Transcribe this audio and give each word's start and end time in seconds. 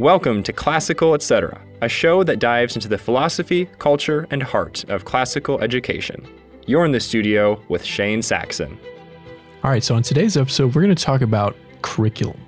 Welcome 0.00 0.42
to 0.44 0.52
Classical 0.54 1.12
Etc., 1.12 1.60
a 1.82 1.88
show 1.90 2.24
that 2.24 2.38
dives 2.38 2.74
into 2.74 2.88
the 2.88 2.96
philosophy, 2.96 3.66
culture, 3.78 4.26
and 4.30 4.42
heart 4.42 4.82
of 4.88 5.04
classical 5.04 5.60
education. 5.60 6.26
You're 6.66 6.86
in 6.86 6.92
the 6.92 7.00
studio 7.00 7.62
with 7.68 7.84
Shane 7.84 8.22
Saxon. 8.22 8.80
All 9.62 9.70
right, 9.70 9.84
so 9.84 9.94
on 9.94 10.02
today's 10.02 10.38
episode, 10.38 10.74
we're 10.74 10.80
going 10.80 10.94
to 10.94 11.04
talk 11.04 11.20
about 11.20 11.54
curriculum. 11.82 12.40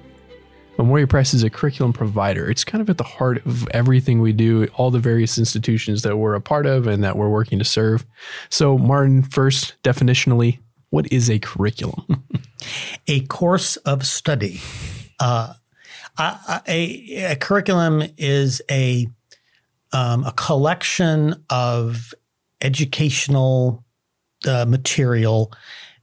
Memoria 0.79 1.07
Press 1.07 1.35
is 1.35 1.43
a 1.43 1.51
curriculum 1.51 1.93
provider. 1.93 2.51
It's 2.51 2.65
kind 2.65 2.81
of 2.81 2.89
at 2.89 2.97
the 2.97 3.05
heart 3.05 3.45
of 3.45 3.69
everything 3.73 4.23
we 4.23 4.33
do, 4.33 4.67
all 4.77 4.91
the 4.91 4.99
various 4.99 5.37
institutions 5.37 6.01
that 6.05 6.17
we're 6.17 6.35
a 6.35 6.41
part 6.41 6.65
of 6.65 6.87
and 6.87 7.05
that 7.05 7.19
we're 7.19 7.29
working 7.29 7.59
to 7.59 7.67
serve. 7.67 8.07
So, 8.49 8.79
Martin, 8.79 9.25
first, 9.25 9.75
definitionally, 9.83 10.61
what 10.89 11.13
is 11.13 11.29
a 11.29 11.39
curriculum? 11.39 12.25
a 13.07 13.21
course 13.27 13.77
of 13.77 14.07
study. 14.07 14.63
Uh, 15.21 15.53
a, 16.19 17.37
curriculum 17.41 18.03
is 18.17 18.63
a 18.71 19.07
um, 19.93 20.25
a 20.25 20.33
collection 20.33 21.45
of 21.51 22.15
educational 22.63 23.85
uh, 24.47 24.65
material 24.67 25.53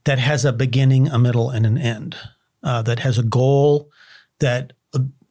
that 0.04 0.18
has 0.18 0.44
a 0.44 0.52
beginning, 0.52 1.08
a 1.08 1.18
middle, 1.18 1.50
and 1.50 1.66
an 1.66 1.76
end. 1.76 2.16
Uh, 2.62 2.82
that 2.82 2.98
has 2.98 3.18
a 3.18 3.22
goal 3.22 3.90
that 4.38 4.74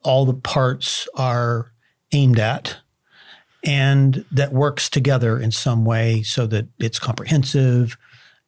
all 0.03 0.25
the 0.25 0.33
parts 0.33 1.07
are 1.16 1.71
aimed 2.11 2.39
at, 2.39 2.77
and 3.63 4.25
that 4.31 4.52
works 4.52 4.89
together 4.89 5.39
in 5.39 5.52
some 5.52 5.85
way 5.85 6.23
so 6.23 6.47
that 6.47 6.67
it's 6.80 6.97
comprehensive 6.97 7.97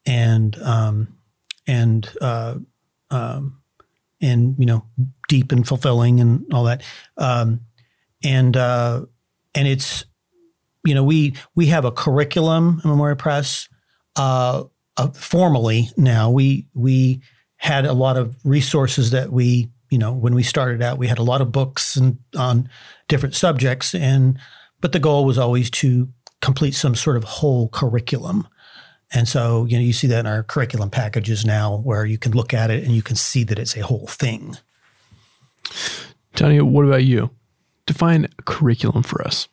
and 0.06 0.58
um, 0.64 1.16
and 1.68 2.10
uh, 2.22 2.56
um, 3.12 3.61
and 4.22 4.56
you 4.58 4.66
know 4.66 4.86
deep 5.28 5.52
and 5.52 5.68
fulfilling 5.68 6.20
and 6.20 6.46
all 6.54 6.66
that. 6.66 6.84
Um, 7.18 7.62
and 8.24 8.56
uh, 8.56 9.06
and 9.56 9.68
it's 9.68 10.06
you 10.86 10.94
know 10.94 11.04
we 11.04 11.36
we 11.56 11.68
have 11.68 11.86
a 11.86 11.92
curriculum 11.92 12.82
in 12.84 12.90
Memoria 12.90 13.16
Press. 13.16 13.68
Uh, 14.16 14.64
uh, 14.98 15.08
formally 15.12 15.90
now 15.96 16.30
we 16.30 16.68
we 16.74 17.22
had 17.56 17.86
a 17.86 17.94
lot 17.94 18.18
of 18.18 18.36
resources 18.44 19.12
that 19.12 19.32
we 19.32 19.70
you 19.90 19.98
know 19.98 20.12
when 20.14 20.36
we 20.36 20.44
started 20.44 20.82
out 20.82 20.98
we 20.98 21.08
had 21.08 21.18
a 21.18 21.24
lot 21.24 21.42
of 21.42 21.52
books 21.52 21.96
and 21.96 22.18
on 22.38 22.70
different 23.08 23.34
subjects 23.34 23.96
and 23.96 24.38
but 24.82 24.92
the 24.92 25.00
goal 25.00 25.24
was 25.24 25.38
always 25.38 25.70
to 25.70 26.10
complete 26.42 26.74
some 26.74 26.94
sort 26.94 27.16
of 27.16 27.24
whole 27.24 27.70
curriculum 27.70 28.48
and 29.14 29.28
so, 29.28 29.66
you 29.66 29.78
know, 29.78 29.84
you 29.84 29.94
see 29.94 30.08
that 30.08 30.22
in 30.22 30.26
our 30.26 30.44
curriculum 30.44 30.90
packages 30.90 31.46
now 31.46 31.78
where 31.78 32.06
you 32.06 32.18
can 32.18 32.32
look 32.32 32.54
at 32.54 32.70
it 32.72 32.84
and 32.84 32.96
you 32.96 33.02
can 33.02 33.16
see 33.16 33.44
that 33.44 33.60
it's 33.60 33.76
a 33.76 33.82
whole 33.82 34.08
thing. 34.08 34.58
Tanya, 36.36 36.64
what 36.64 36.86
about 36.86 37.04
you? 37.04 37.30
Define 37.86 38.28
curriculum 38.46 39.04
for 39.04 39.22
us. 39.26 39.50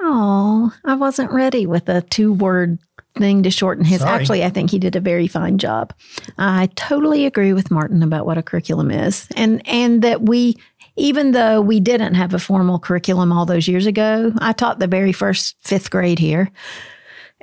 Oh, 0.00 0.72
I 0.84 0.94
wasn't 0.94 1.32
ready 1.32 1.66
with 1.66 1.88
a 1.88 2.02
two 2.02 2.32
word 2.32 2.78
thing 3.16 3.42
to 3.44 3.50
shorten 3.50 3.84
his. 3.84 4.00
Sorry. 4.00 4.12
Actually, 4.12 4.44
I 4.44 4.50
think 4.50 4.70
he 4.70 4.78
did 4.78 4.94
a 4.94 5.00
very 5.00 5.26
fine 5.26 5.56
job. 5.56 5.94
I 6.38 6.68
totally 6.76 7.24
agree 7.24 7.54
with 7.54 7.70
Martin 7.70 8.02
about 8.02 8.26
what 8.26 8.36
a 8.36 8.42
curriculum 8.42 8.90
is, 8.90 9.26
and 9.36 9.66
and 9.66 10.02
that 10.02 10.22
we, 10.22 10.56
even 10.96 11.32
though 11.32 11.62
we 11.62 11.80
didn't 11.80 12.14
have 12.14 12.34
a 12.34 12.38
formal 12.38 12.78
curriculum 12.78 13.32
all 13.32 13.46
those 13.46 13.66
years 13.66 13.86
ago, 13.86 14.32
I 14.38 14.52
taught 14.52 14.78
the 14.78 14.86
very 14.86 15.12
first 15.12 15.56
fifth 15.60 15.90
grade 15.90 16.18
here 16.18 16.50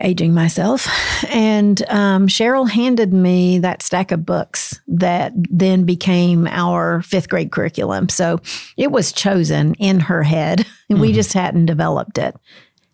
aging 0.02 0.34
myself. 0.34 0.88
And 1.30 1.82
um, 1.90 2.28
Cheryl 2.28 2.70
handed 2.70 3.14
me 3.14 3.60
that 3.60 3.84
stack 3.84 4.12
of 4.12 4.26
books 4.26 4.80
that 4.88 5.34
then 5.36 5.86
became 5.86 6.48
our 6.48 7.02
fifth 7.04 7.30
grade 7.30 7.52
curriculum. 7.52 8.10
So 8.10 8.40
it 8.76 8.92
was 8.92 9.12
chosen 9.12 9.76
in 9.76 10.00
her 10.02 10.24
head. 10.24 10.66
Mm-hmm. 10.92 11.02
We 11.02 11.14
just 11.14 11.32
hadn't 11.32 11.68
developed 11.68 12.18
it. 12.18 12.36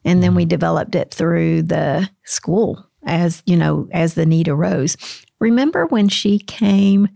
And 0.06 0.22
then 0.22 0.36
we 0.36 0.46
developed 0.46 0.94
it 0.94 1.12
through 1.12 1.64
the 1.64 2.08
school 2.24 2.88
as, 3.04 3.42
you 3.48 3.58
know, 3.58 3.90
as 3.92 4.14
the 4.14 4.28
need 4.28 4.48
arose. 4.48 4.96
Remember 5.40 5.88
when 5.88 6.08
she 6.08 6.38
came 6.38 7.10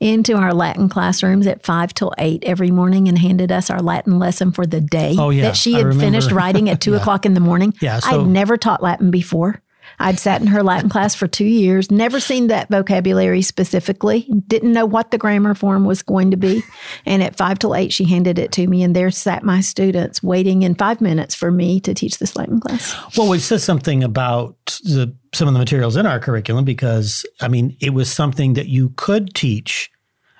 into 0.00 0.34
our 0.34 0.54
Latin 0.54 0.88
classrooms 0.88 1.46
at 1.46 1.64
five 1.64 1.92
till 1.94 2.12
eight 2.18 2.44
every 2.44 2.70
morning 2.70 3.08
and 3.08 3.18
handed 3.18 3.50
us 3.50 3.70
our 3.70 3.80
Latin 3.80 4.18
lesson 4.18 4.52
for 4.52 4.66
the 4.66 4.80
day 4.80 5.16
oh, 5.18 5.30
yeah. 5.30 5.42
that 5.42 5.56
she 5.56 5.74
had 5.74 5.94
finished 5.96 6.30
writing 6.30 6.68
at 6.68 6.80
two 6.82 6.92
yeah. 6.92 6.98
o'clock 6.98 7.26
in 7.26 7.34
the 7.34 7.40
morning. 7.40 7.74
Yeah, 7.80 7.98
so, 8.00 8.22
I'd 8.22 8.26
never 8.26 8.56
taught 8.56 8.82
Latin 8.82 9.10
before. 9.10 9.62
I'd 9.98 10.18
sat 10.18 10.40
in 10.40 10.46
her 10.48 10.62
Latin 10.62 10.88
class 10.88 11.14
for 11.14 11.26
two 11.26 11.44
years, 11.44 11.90
never 11.90 12.20
seen 12.20 12.48
that 12.48 12.68
vocabulary 12.68 13.42
specifically, 13.42 14.28
didn't 14.46 14.72
know 14.72 14.86
what 14.86 15.10
the 15.10 15.18
grammar 15.18 15.54
form 15.54 15.84
was 15.84 16.02
going 16.02 16.30
to 16.30 16.36
be. 16.36 16.62
And 17.04 17.22
at 17.22 17.36
five 17.36 17.58
till 17.58 17.74
eight, 17.74 17.92
she 17.92 18.04
handed 18.04 18.38
it 18.38 18.52
to 18.52 18.66
me, 18.66 18.82
and 18.82 18.94
there 18.94 19.10
sat 19.10 19.42
my 19.42 19.60
students 19.60 20.22
waiting 20.22 20.62
in 20.62 20.74
five 20.74 21.00
minutes 21.00 21.34
for 21.34 21.50
me 21.50 21.80
to 21.80 21.94
teach 21.94 22.18
this 22.18 22.36
Latin 22.36 22.60
class. 22.60 22.94
Well, 23.16 23.32
it 23.32 23.40
says 23.40 23.64
something 23.64 24.04
about 24.04 24.56
the 24.84 25.14
some 25.32 25.48
of 25.48 25.54
the 25.54 25.60
materials 25.60 25.96
in 25.96 26.06
our 26.06 26.18
curriculum 26.18 26.64
because 26.64 27.24
I 27.40 27.48
mean, 27.48 27.76
it 27.80 27.90
was 27.90 28.10
something 28.10 28.54
that 28.54 28.66
you 28.66 28.90
could 28.96 29.34
teach. 29.34 29.90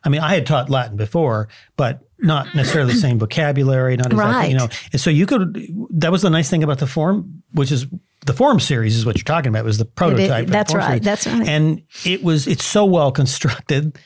I 0.05 0.09
mean, 0.09 0.21
I 0.21 0.35
had 0.35 0.47
taught 0.47 0.71
Latin 0.71 0.97
before, 0.97 1.49
but 1.77 2.01
not 2.19 2.47
necessarily 2.55 2.95
the 2.95 3.01
same 3.01 3.19
vocabulary, 3.19 3.97
not 3.97 4.07
exactly, 4.07 4.33
right. 4.33 4.51
you 4.51 4.57
know. 4.57 4.69
And 4.93 5.01
so 5.01 5.11
you 5.11 5.27
could, 5.27 5.67
that 5.91 6.13
was 6.13 6.23
the 6.23 6.31
nice 6.31 6.49
thing 6.49 6.63
about 6.63 6.79
the 6.79 6.87
form, 6.87 7.43
which 7.53 7.73
is 7.73 7.87
the 8.27 8.33
form 8.33 8.61
series 8.61 8.97
is 8.97 9.07
what 9.07 9.17
you're 9.17 9.25
talking 9.25 9.49
about. 9.49 9.61
It 9.61 9.65
was 9.65 9.79
the 9.79 9.85
prototype. 9.85 10.49
It, 10.49 10.51
that's 10.51 10.75
right. 10.75 11.03
Series. 11.03 11.03
That's 11.03 11.27
right. 11.27 11.49
And 11.49 11.83
it 12.05 12.23
was 12.23 12.47
it's 12.47 12.65
so 12.65 12.85
well 12.85 13.13
constructed 13.13 13.99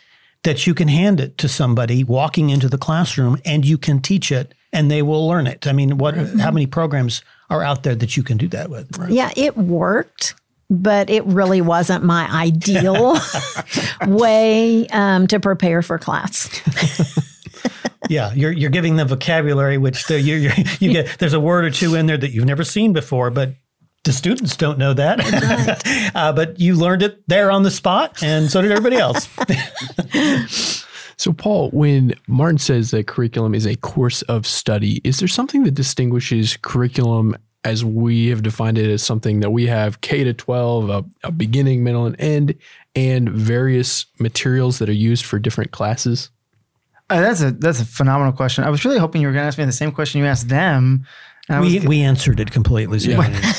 that 0.45 0.67
you 0.67 0.75
can 0.75 0.89
hand 0.89 1.21
it 1.21 1.39
to 1.39 1.49
somebody 1.49 2.05
walking 2.05 2.51
into 2.51 2.69
the 2.69 2.79
classroom 2.79 3.39
and 3.45 3.65
you 3.65 3.79
can 3.79 4.01
teach 4.01 4.33
it 4.33 4.55
and 4.73 4.91
they 4.91 5.03
will 5.03 5.27
learn 5.27 5.47
it. 5.47 5.67
I 5.67 5.73
mean, 5.73 5.99
what 5.99 6.15
mm-hmm. 6.15 6.39
how 6.39 6.51
many 6.51 6.67
programs 6.67 7.23
are 7.51 7.63
out 7.63 7.83
there 7.83 7.95
that 7.95 8.17
you 8.17 8.23
can 8.23 8.39
do 8.39 8.49
that 8.49 8.71
with? 8.71 8.97
Right? 8.99 9.11
Yeah, 9.11 9.31
it 9.37 9.57
worked. 9.57 10.35
But 10.73 11.11
it 11.11 11.23
really 11.27 11.61
wasn't 11.61 12.03
my 12.03 12.27
ideal 12.33 13.19
way 14.07 14.89
um, 14.89 15.27
to 15.27 15.39
prepare 15.39 15.83
for 15.83 15.99
class. 15.99 16.49
yeah, 18.09 18.33
you're 18.33 18.53
you're 18.53 18.71
giving 18.71 18.97
them 18.97 19.07
vocabulary, 19.07 19.77
which 19.77 20.09
you 20.09 20.17
you 20.17 20.51
you 20.81 20.93
get. 20.93 21.15
There's 21.19 21.35
a 21.35 21.41
word 21.41 21.67
or 21.67 21.71
two 21.71 21.95
in 21.95 22.07
there 22.07 22.17
that 22.17 22.31
you've 22.31 22.47
never 22.47 22.65
seen 22.65 22.95
before, 22.95 23.31
but 23.31 23.55
the 24.05 24.15
students 24.15 24.57
don't 24.57 24.79
know 24.79 24.95
that. 24.95 25.19
Right. 25.19 26.17
uh, 26.17 26.33
but 26.33 26.59
you 26.59 26.75
learned 26.75 27.03
it 27.03 27.23
there 27.29 27.51
on 27.51 27.65
the 27.65 27.71
spot, 27.71 28.23
and 28.23 28.51
so 28.51 28.63
did 28.63 28.73
everybody 28.73 28.97
else. 28.97 29.29
so, 31.19 31.35
Paul, 31.35 31.69
when 31.71 32.15
Martin 32.27 32.59
says 32.59 32.93
that 32.93 33.07
curriculum 33.07 33.55
is 33.55 33.67
a 33.67 33.77
course 33.77 34.23
of 34.23 34.47
study, 34.47 35.03
is 35.05 35.19
there 35.19 35.29
something 35.29 35.65
that 35.65 35.75
distinguishes 35.75 36.57
curriculum 36.63 37.37
as 37.65 37.85
we 37.85 38.29
have 38.29 38.43
defined 38.43 38.79
it 38.79 38.91
as 38.91 39.03
something 39.03 39.41
that 39.41 39.51
we 39.51 39.67
have 39.67 40.01
K 40.01 40.25
to 40.25 40.35
12, 40.35 40.91
a, 40.91 41.05
a 41.25 41.33
beginning, 41.33 41.85
middle, 41.85 42.07
and 42.07 42.21
end, 42.21 42.55
and 42.95 43.29
various 43.29 44.07
materials 44.19 44.79
that 44.79 44.89
are 44.89 44.95
used 44.95 45.25
for 45.25 45.39
different 45.39 45.71
classes? 45.71 46.31
Uh, 47.11 47.21
that's 47.21 47.43
a 47.43 47.51
that's 47.53 47.81
a 47.81 47.85
phenomenal 47.85 48.33
question. 48.33 48.65
I 48.65 48.71
was 48.71 48.85
really 48.85 48.99
hoping 48.99 49.21
you 49.21 49.29
were 49.29 49.33
going 49.33 49.43
to 49.43 49.47
ask 49.47 49.59
me 49.59 49.65
the 49.65 49.73
same 49.73 49.93
question 49.93 50.21
you 50.21 50.27
asked 50.27 50.49
them 50.49 51.07
we, 51.49 51.79
was, 51.79 51.87
we 51.87 52.03
answered 52.03 52.41
it 52.41 52.51
completely. 52.51 52.99
So 53.01 53.11
yeah. 53.11 53.53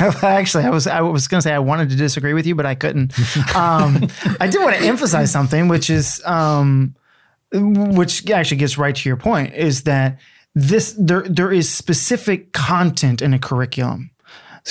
Actually, 0.22 0.64
I 0.64 0.70
was 0.70 0.86
I 0.86 1.00
was 1.00 1.28
going 1.28 1.38
to 1.38 1.42
say 1.42 1.52
I 1.52 1.60
wanted 1.60 1.90
to 1.90 1.96
disagree 1.96 2.34
with 2.34 2.46
you, 2.46 2.54
but 2.54 2.66
I 2.66 2.74
couldn't. 2.74 3.12
Um, 3.54 4.08
I 4.40 4.48
did 4.48 4.60
want 4.60 4.76
to 4.76 4.82
emphasize 4.82 5.30
something, 5.30 5.68
which 5.68 5.88
is 5.88 6.20
um, 6.24 6.94
which 7.52 8.28
actually 8.30 8.56
gets 8.56 8.76
right 8.76 8.94
to 8.94 9.08
your 9.08 9.16
point, 9.16 9.54
is 9.54 9.84
that 9.84 10.18
this 10.58 10.94
there 10.98 11.22
there 11.22 11.52
is 11.52 11.72
specific 11.72 12.52
content 12.52 13.22
in 13.22 13.32
a 13.32 13.38
curriculum. 13.38 14.10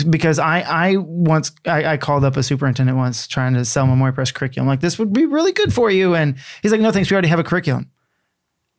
Because 0.09 0.37
I 0.37 0.59
I 0.61 0.95
once 0.97 1.51
I, 1.65 1.93
I 1.93 1.97
called 1.97 2.23
up 2.23 2.37
a 2.37 2.43
superintendent 2.43 2.97
once 2.97 3.25
trying 3.25 3.53
to 3.53 3.65
sell 3.65 3.87
Memoria 3.87 4.13
Press 4.13 4.31
curriculum 4.31 4.67
like 4.67 4.81
this 4.81 4.99
would 4.99 5.11
be 5.11 5.25
really 5.25 5.53
good 5.53 5.73
for 5.73 5.89
you, 5.89 6.13
and 6.13 6.35
he's 6.61 6.71
like, 6.71 6.81
no 6.81 6.91
thanks, 6.91 7.09
we 7.09 7.15
already 7.15 7.29
have 7.29 7.39
a 7.39 7.43
curriculum. 7.43 7.89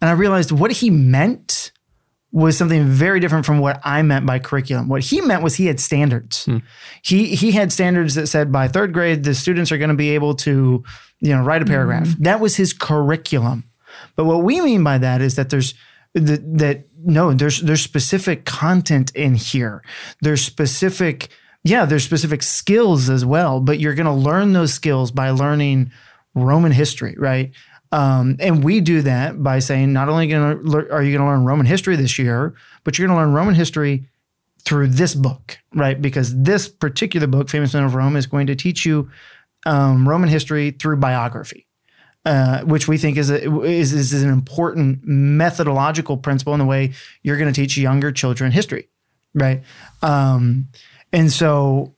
And 0.00 0.10
I 0.10 0.12
realized 0.12 0.52
what 0.52 0.70
he 0.70 0.90
meant 0.90 1.72
was 2.30 2.56
something 2.56 2.84
very 2.84 3.20
different 3.20 3.46
from 3.46 3.58
what 3.58 3.80
I 3.82 4.02
meant 4.02 4.26
by 4.26 4.38
curriculum. 4.38 4.88
What 4.88 5.02
he 5.02 5.20
meant 5.22 5.42
was 5.42 5.56
he 5.56 5.66
had 5.66 5.80
standards. 5.80 6.44
Hmm. 6.44 6.58
He 7.02 7.34
he 7.34 7.52
had 7.52 7.72
standards 7.72 8.14
that 8.14 8.28
said 8.28 8.52
by 8.52 8.68
third 8.68 8.92
grade 8.92 9.24
the 9.24 9.34
students 9.34 9.72
are 9.72 9.78
going 9.78 9.88
to 9.88 9.96
be 9.96 10.10
able 10.10 10.34
to 10.36 10.84
you 11.20 11.34
know 11.34 11.42
write 11.42 11.62
a 11.62 11.66
paragraph. 11.66 12.06
Mm-hmm. 12.06 12.22
That 12.24 12.38
was 12.38 12.56
his 12.56 12.72
curriculum. 12.74 13.64
But 14.14 14.26
what 14.26 14.44
we 14.44 14.60
mean 14.60 14.84
by 14.84 14.98
that 14.98 15.20
is 15.20 15.34
that 15.36 15.50
there's 15.50 15.74
that, 16.14 16.58
that 16.58 16.84
no 16.98 17.32
there's 17.32 17.60
there's 17.60 17.82
specific 17.82 18.44
content 18.44 19.14
in 19.14 19.34
here. 19.34 19.82
There's 20.22 20.44
specific 20.44 21.28
yeah 21.64 21.84
there's 21.84 22.04
specific 22.04 22.42
skills 22.42 23.08
as 23.08 23.24
well. 23.24 23.60
But 23.60 23.80
you're 23.80 23.94
going 23.94 24.06
to 24.06 24.12
learn 24.12 24.52
those 24.52 24.72
skills 24.72 25.10
by 25.10 25.30
learning 25.30 25.90
Roman 26.34 26.72
history, 26.72 27.14
right? 27.18 27.52
Um, 27.90 28.36
and 28.38 28.62
we 28.62 28.80
do 28.80 29.02
that 29.02 29.42
by 29.42 29.60
saying 29.60 29.92
not 29.92 30.08
only 30.08 30.26
gonna, 30.28 30.56
are 30.90 31.02
you 31.02 31.16
going 31.16 31.20
to 31.20 31.24
learn 31.24 31.44
Roman 31.44 31.66
history 31.66 31.96
this 31.96 32.18
year, 32.18 32.54
but 32.84 32.98
you're 32.98 33.08
going 33.08 33.16
to 33.16 33.24
learn 33.24 33.32
Roman 33.32 33.54
history 33.54 34.08
through 34.64 34.88
this 34.88 35.14
book, 35.14 35.58
right? 35.74 36.00
Because 36.00 36.36
this 36.42 36.68
particular 36.68 37.26
book, 37.26 37.48
Famous 37.48 37.72
Men 37.72 37.84
of 37.84 37.94
Rome, 37.94 38.16
is 38.16 38.26
going 38.26 38.46
to 38.48 38.54
teach 38.54 38.84
you 38.84 39.10
um, 39.64 40.06
Roman 40.06 40.28
history 40.28 40.72
through 40.72 40.98
biography. 40.98 41.67
Uh, 42.28 42.60
which 42.64 42.86
we 42.86 42.98
think 42.98 43.16
is, 43.16 43.30
a, 43.30 43.62
is 43.62 43.94
is 43.94 44.12
an 44.22 44.28
important 44.28 45.00
methodological 45.02 46.18
principle 46.18 46.52
in 46.52 46.58
the 46.58 46.66
way 46.66 46.92
you're 47.22 47.38
going 47.38 47.50
to 47.50 47.58
teach 47.58 47.78
younger 47.78 48.12
children 48.12 48.52
history, 48.52 48.86
right? 49.32 49.62
Um, 50.02 50.68
and 51.10 51.32
so 51.32 51.94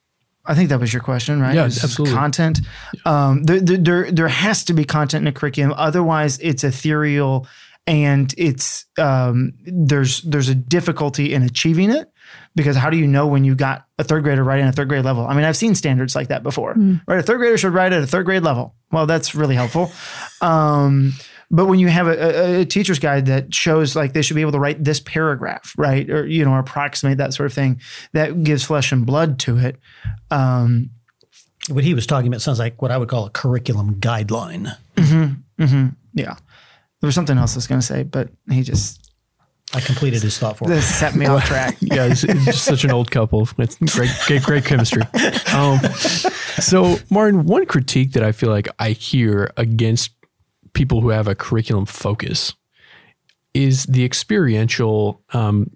I 0.46 0.54
think 0.54 0.68
that 0.68 0.78
was 0.78 0.92
your 0.92 1.02
question, 1.02 1.40
right? 1.40 1.56
Yeah, 1.56 1.64
absolutely. 1.64 2.14
Content. 2.14 2.60
Um, 3.04 3.42
there, 3.42 3.58
there, 3.58 4.12
there 4.12 4.28
has 4.28 4.62
to 4.66 4.72
be 4.72 4.84
content 4.84 5.22
in 5.22 5.26
a 5.26 5.32
curriculum. 5.32 5.74
Otherwise, 5.76 6.38
it's 6.38 6.62
ethereal 6.62 7.48
and 7.88 8.32
it's 8.38 8.86
um, 8.98 9.54
there's 9.64 10.22
there's 10.22 10.48
a 10.48 10.54
difficulty 10.54 11.34
in 11.34 11.42
achieving 11.42 11.90
it 11.90 12.09
because 12.54 12.76
how 12.76 12.90
do 12.90 12.96
you 12.96 13.06
know 13.06 13.26
when 13.26 13.44
you 13.44 13.54
got 13.54 13.86
a 13.98 14.04
third 14.04 14.24
grader 14.24 14.42
writing 14.42 14.66
a 14.66 14.72
third 14.72 14.88
grade 14.88 15.04
level? 15.04 15.26
I 15.26 15.34
mean, 15.34 15.44
I've 15.44 15.56
seen 15.56 15.74
standards 15.74 16.14
like 16.14 16.28
that 16.28 16.42
before. 16.42 16.74
Mm. 16.74 17.00
Right, 17.06 17.18
a 17.18 17.22
third 17.22 17.38
grader 17.38 17.56
should 17.56 17.72
write 17.72 17.92
at 17.92 18.02
a 18.02 18.06
third 18.06 18.26
grade 18.26 18.42
level. 18.42 18.74
Well, 18.90 19.06
that's 19.06 19.34
really 19.34 19.54
helpful. 19.54 19.92
Um, 20.40 21.12
but 21.50 21.66
when 21.66 21.78
you 21.78 21.88
have 21.88 22.06
a, 22.06 22.60
a, 22.60 22.64
teacher's 22.64 22.98
guide 22.98 23.26
that 23.26 23.52
shows 23.52 23.96
like 23.96 24.12
they 24.12 24.22
should 24.22 24.36
be 24.36 24.40
able 24.40 24.52
to 24.52 24.58
write 24.58 24.82
this 24.82 25.00
paragraph, 25.00 25.74
right, 25.76 26.08
or 26.08 26.26
you 26.26 26.44
know, 26.44 26.56
approximate 26.56 27.18
that 27.18 27.34
sort 27.34 27.46
of 27.46 27.52
thing, 27.52 27.80
that 28.12 28.44
gives 28.44 28.64
flesh 28.64 28.92
and 28.92 29.04
blood 29.04 29.38
to 29.40 29.58
it. 29.58 29.76
Um, 30.30 30.90
what 31.68 31.84
he 31.84 31.94
was 31.94 32.06
talking 32.06 32.28
about 32.28 32.40
sounds 32.40 32.58
like 32.58 32.80
what 32.80 32.90
I 32.90 32.98
would 32.98 33.08
call 33.08 33.26
a 33.26 33.30
curriculum 33.30 33.96
guideline. 33.96 34.76
Mm-hmm, 34.96 35.62
mm-hmm, 35.62 35.88
yeah, 36.14 36.34
there 37.00 37.08
was 37.08 37.14
something 37.14 37.36
else 37.36 37.54
I 37.54 37.58
was 37.58 37.66
going 37.66 37.80
to 37.80 37.86
say, 37.86 38.04
but 38.04 38.28
he 38.48 38.62
just 38.62 39.09
I 39.72 39.80
completed 39.80 40.22
his 40.22 40.36
thought 40.38 40.58
for 40.58 40.68
me. 40.68 40.74
This 40.74 40.98
set 40.98 41.14
me 41.14 41.26
off 41.26 41.44
track. 41.44 41.76
yeah, 41.80 42.06
it's, 42.06 42.24
it's, 42.24 42.44
just 42.44 42.64
such 42.64 42.82
an 42.82 42.90
old 42.90 43.10
couple. 43.10 43.48
It's 43.58 43.76
great, 43.76 44.10
great, 44.26 44.42
great 44.42 44.64
chemistry. 44.64 45.02
Um, 45.54 45.78
so, 46.58 46.96
Martin, 47.08 47.44
one 47.44 47.66
critique 47.66 48.12
that 48.12 48.24
I 48.24 48.32
feel 48.32 48.50
like 48.50 48.68
I 48.80 48.90
hear 48.90 49.52
against 49.56 50.10
people 50.72 51.00
who 51.00 51.10
have 51.10 51.28
a 51.28 51.34
curriculum 51.34 51.86
focus 51.86 52.54
is 53.54 53.84
the 53.86 54.04
experiential 54.04 55.22
um, 55.32 55.70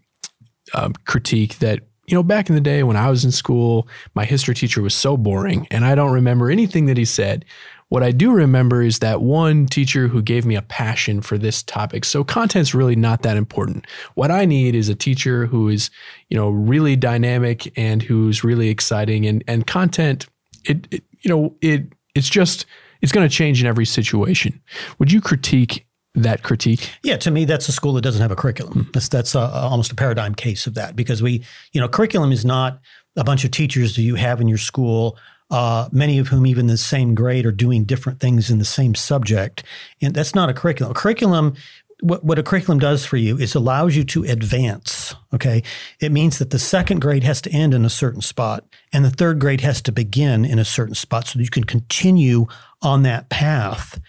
uh, 0.73 0.91
critique 1.05 1.59
that 1.59 1.81
you 2.07 2.15
know 2.15 2.23
back 2.23 2.49
in 2.49 2.55
the 2.55 2.61
day 2.61 2.83
when 2.83 2.97
I 2.97 3.11
was 3.11 3.25
in 3.25 3.33
school, 3.33 3.89
my 4.15 4.25
history 4.25 4.55
teacher 4.55 4.83
was 4.83 4.95
so 4.95 5.17
boring, 5.17 5.67
and 5.71 5.85
I 5.85 5.95
don't 5.95 6.13
remember 6.13 6.51
anything 6.51 6.87
that 6.87 6.97
he 6.97 7.05
said. 7.05 7.45
What 7.89 8.03
I 8.03 8.11
do 8.11 8.33
remember 8.33 8.83
is 8.83 8.99
that 9.01 9.23
one 9.23 9.67
teacher 9.67 10.09
who 10.09 10.23
gave 10.23 10.45
me 10.45 10.57
a 10.57 10.63
passion 10.63 11.21
for 11.21 11.39
this 11.39 11.63
topic. 11.63 12.05
So 12.05 12.25
content's 12.25 12.75
really 12.75 12.97
not 12.97 13.23
that 13.23 13.37
important. 13.37 13.87
What 14.15 14.31
I 14.31 14.45
need 14.45 14.75
is 14.75 14.89
a 14.89 14.95
teacher 14.95 15.47
who 15.47 15.69
is, 15.69 15.91
you 16.29 16.37
know, 16.37 16.51
really 16.51 16.97
dynamic 16.97 17.73
and 17.79 18.03
who's 18.03 18.43
really 18.43 18.69
exciting 18.69 19.27
and 19.27 19.45
and 19.47 19.67
content 19.67 20.27
it, 20.65 20.89
it 20.91 21.05
you 21.21 21.31
know, 21.31 21.55
it 21.61 21.93
it's 22.15 22.29
just 22.29 22.67
it's 23.03 23.13
going 23.13 23.29
to 23.29 23.35
change 23.35 23.61
in 23.61 23.67
every 23.67 23.85
situation. 23.87 24.61
Would 24.99 25.13
you 25.13 25.21
critique 25.21 25.87
that 26.15 26.43
critique? 26.43 26.91
Yeah, 27.03 27.17
to 27.19 27.31
me, 27.31 27.45
that's 27.45 27.69
a 27.69 27.73
school 27.73 27.93
that 27.95 28.03
doesn't 28.03 28.23
have 28.23 28.31
a 28.31 28.37
curriculum. 28.37 28.85
Hmm. 28.85 28.91
That's 28.93 29.09
that's 29.09 29.35
a, 29.35 29.41
almost 29.41 29.93
a 29.93 29.95
paradigm 29.95 30.35
case 30.35 30.67
of 30.67 30.75
that 30.75 30.97
because 30.97 31.23
we, 31.23 31.45
you 31.73 31.81
know, 31.81 31.89
curriculum 31.89 32.33
is 32.33 32.45
not 32.45 32.81
a 33.17 33.25
bunch 33.25 33.45
of 33.45 33.51
teachers 33.51 33.95
that 33.97 34.03
you 34.03 34.15
have 34.17 34.41
in 34.41 34.49
your 34.49 34.59
school 34.59 35.19
uh, 35.55 35.89
many 35.93 36.19
of 36.19 36.27
whom 36.27 36.47
even 36.47 36.67
the 36.67 36.77
same 36.77 37.15
grade 37.15 37.47
are 37.47 37.53
doing 37.53 37.85
different 37.85 38.19
things 38.19 38.51
in 38.51 38.59
the 38.59 38.65
same 38.65 38.93
subject. 38.93 39.63
And 40.03 40.13
that's 40.13 40.35
not 40.35 40.49
a 40.49 40.53
curriculum. 40.53 40.91
A 40.91 40.95
curriculum, 40.95 41.55
what, 42.01 42.25
what 42.25 42.41
a 42.41 42.43
curriculum 42.43 42.81
does 42.81 43.07
for 43.07 43.19
you 43.19 43.39
is 43.39 43.55
allows 43.55 43.95
you 43.95 44.03
to 44.03 44.25
advance. 44.25 45.15
Okay. 45.33 45.63
It 46.01 46.11
means 46.11 46.41
that 46.41 46.51
the 46.51 46.59
second 46.59 47.01
grade 47.01 47.23
has 47.23 47.41
to 47.43 47.51
end 47.53 47.73
in 47.73 47.85
a 47.85 47.89
certain 47.89 48.21
spot 48.21 48.65
and 48.93 49.05
the 49.05 49.13
third 49.13 49.39
grade 49.39 49.61
has 49.61 49.81
to 49.83 49.93
begin 49.93 50.45
in 50.45 50.59
a 50.59 50.65
certain 50.65 50.97
spot 50.97 51.29
so 51.29 51.39
that 51.39 51.45
you 51.45 51.51
can 51.51 51.63
continue 51.63 52.47
on 52.83 53.05
that 53.05 53.29
path 53.29 54.01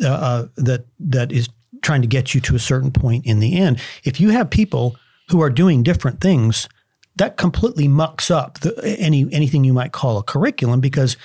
uh, 0.00 0.08
uh 0.08 0.46
that, 0.56 0.86
that 1.00 1.32
is 1.32 1.48
trying 1.82 2.02
to 2.02 2.08
get 2.08 2.34
you 2.34 2.40
to 2.42 2.54
a 2.54 2.60
certain 2.60 2.92
point 2.92 3.26
in 3.26 3.40
the 3.40 3.58
end. 3.58 3.80
If 4.04 4.20
you 4.20 4.30
have 4.30 4.48
people 4.48 4.96
who 5.28 5.42
are 5.42 5.50
doing 5.50 5.82
different 5.82 6.20
things, 6.20 6.68
that 7.16 7.36
completely 7.36 7.88
mucks 7.88 8.30
up 8.30 8.60
the, 8.60 8.96
any 8.98 9.26
anything 9.32 9.64
you 9.64 9.72
might 9.72 9.92
call 9.92 10.18
a 10.18 10.22
curriculum 10.22 10.80
because 10.80 11.16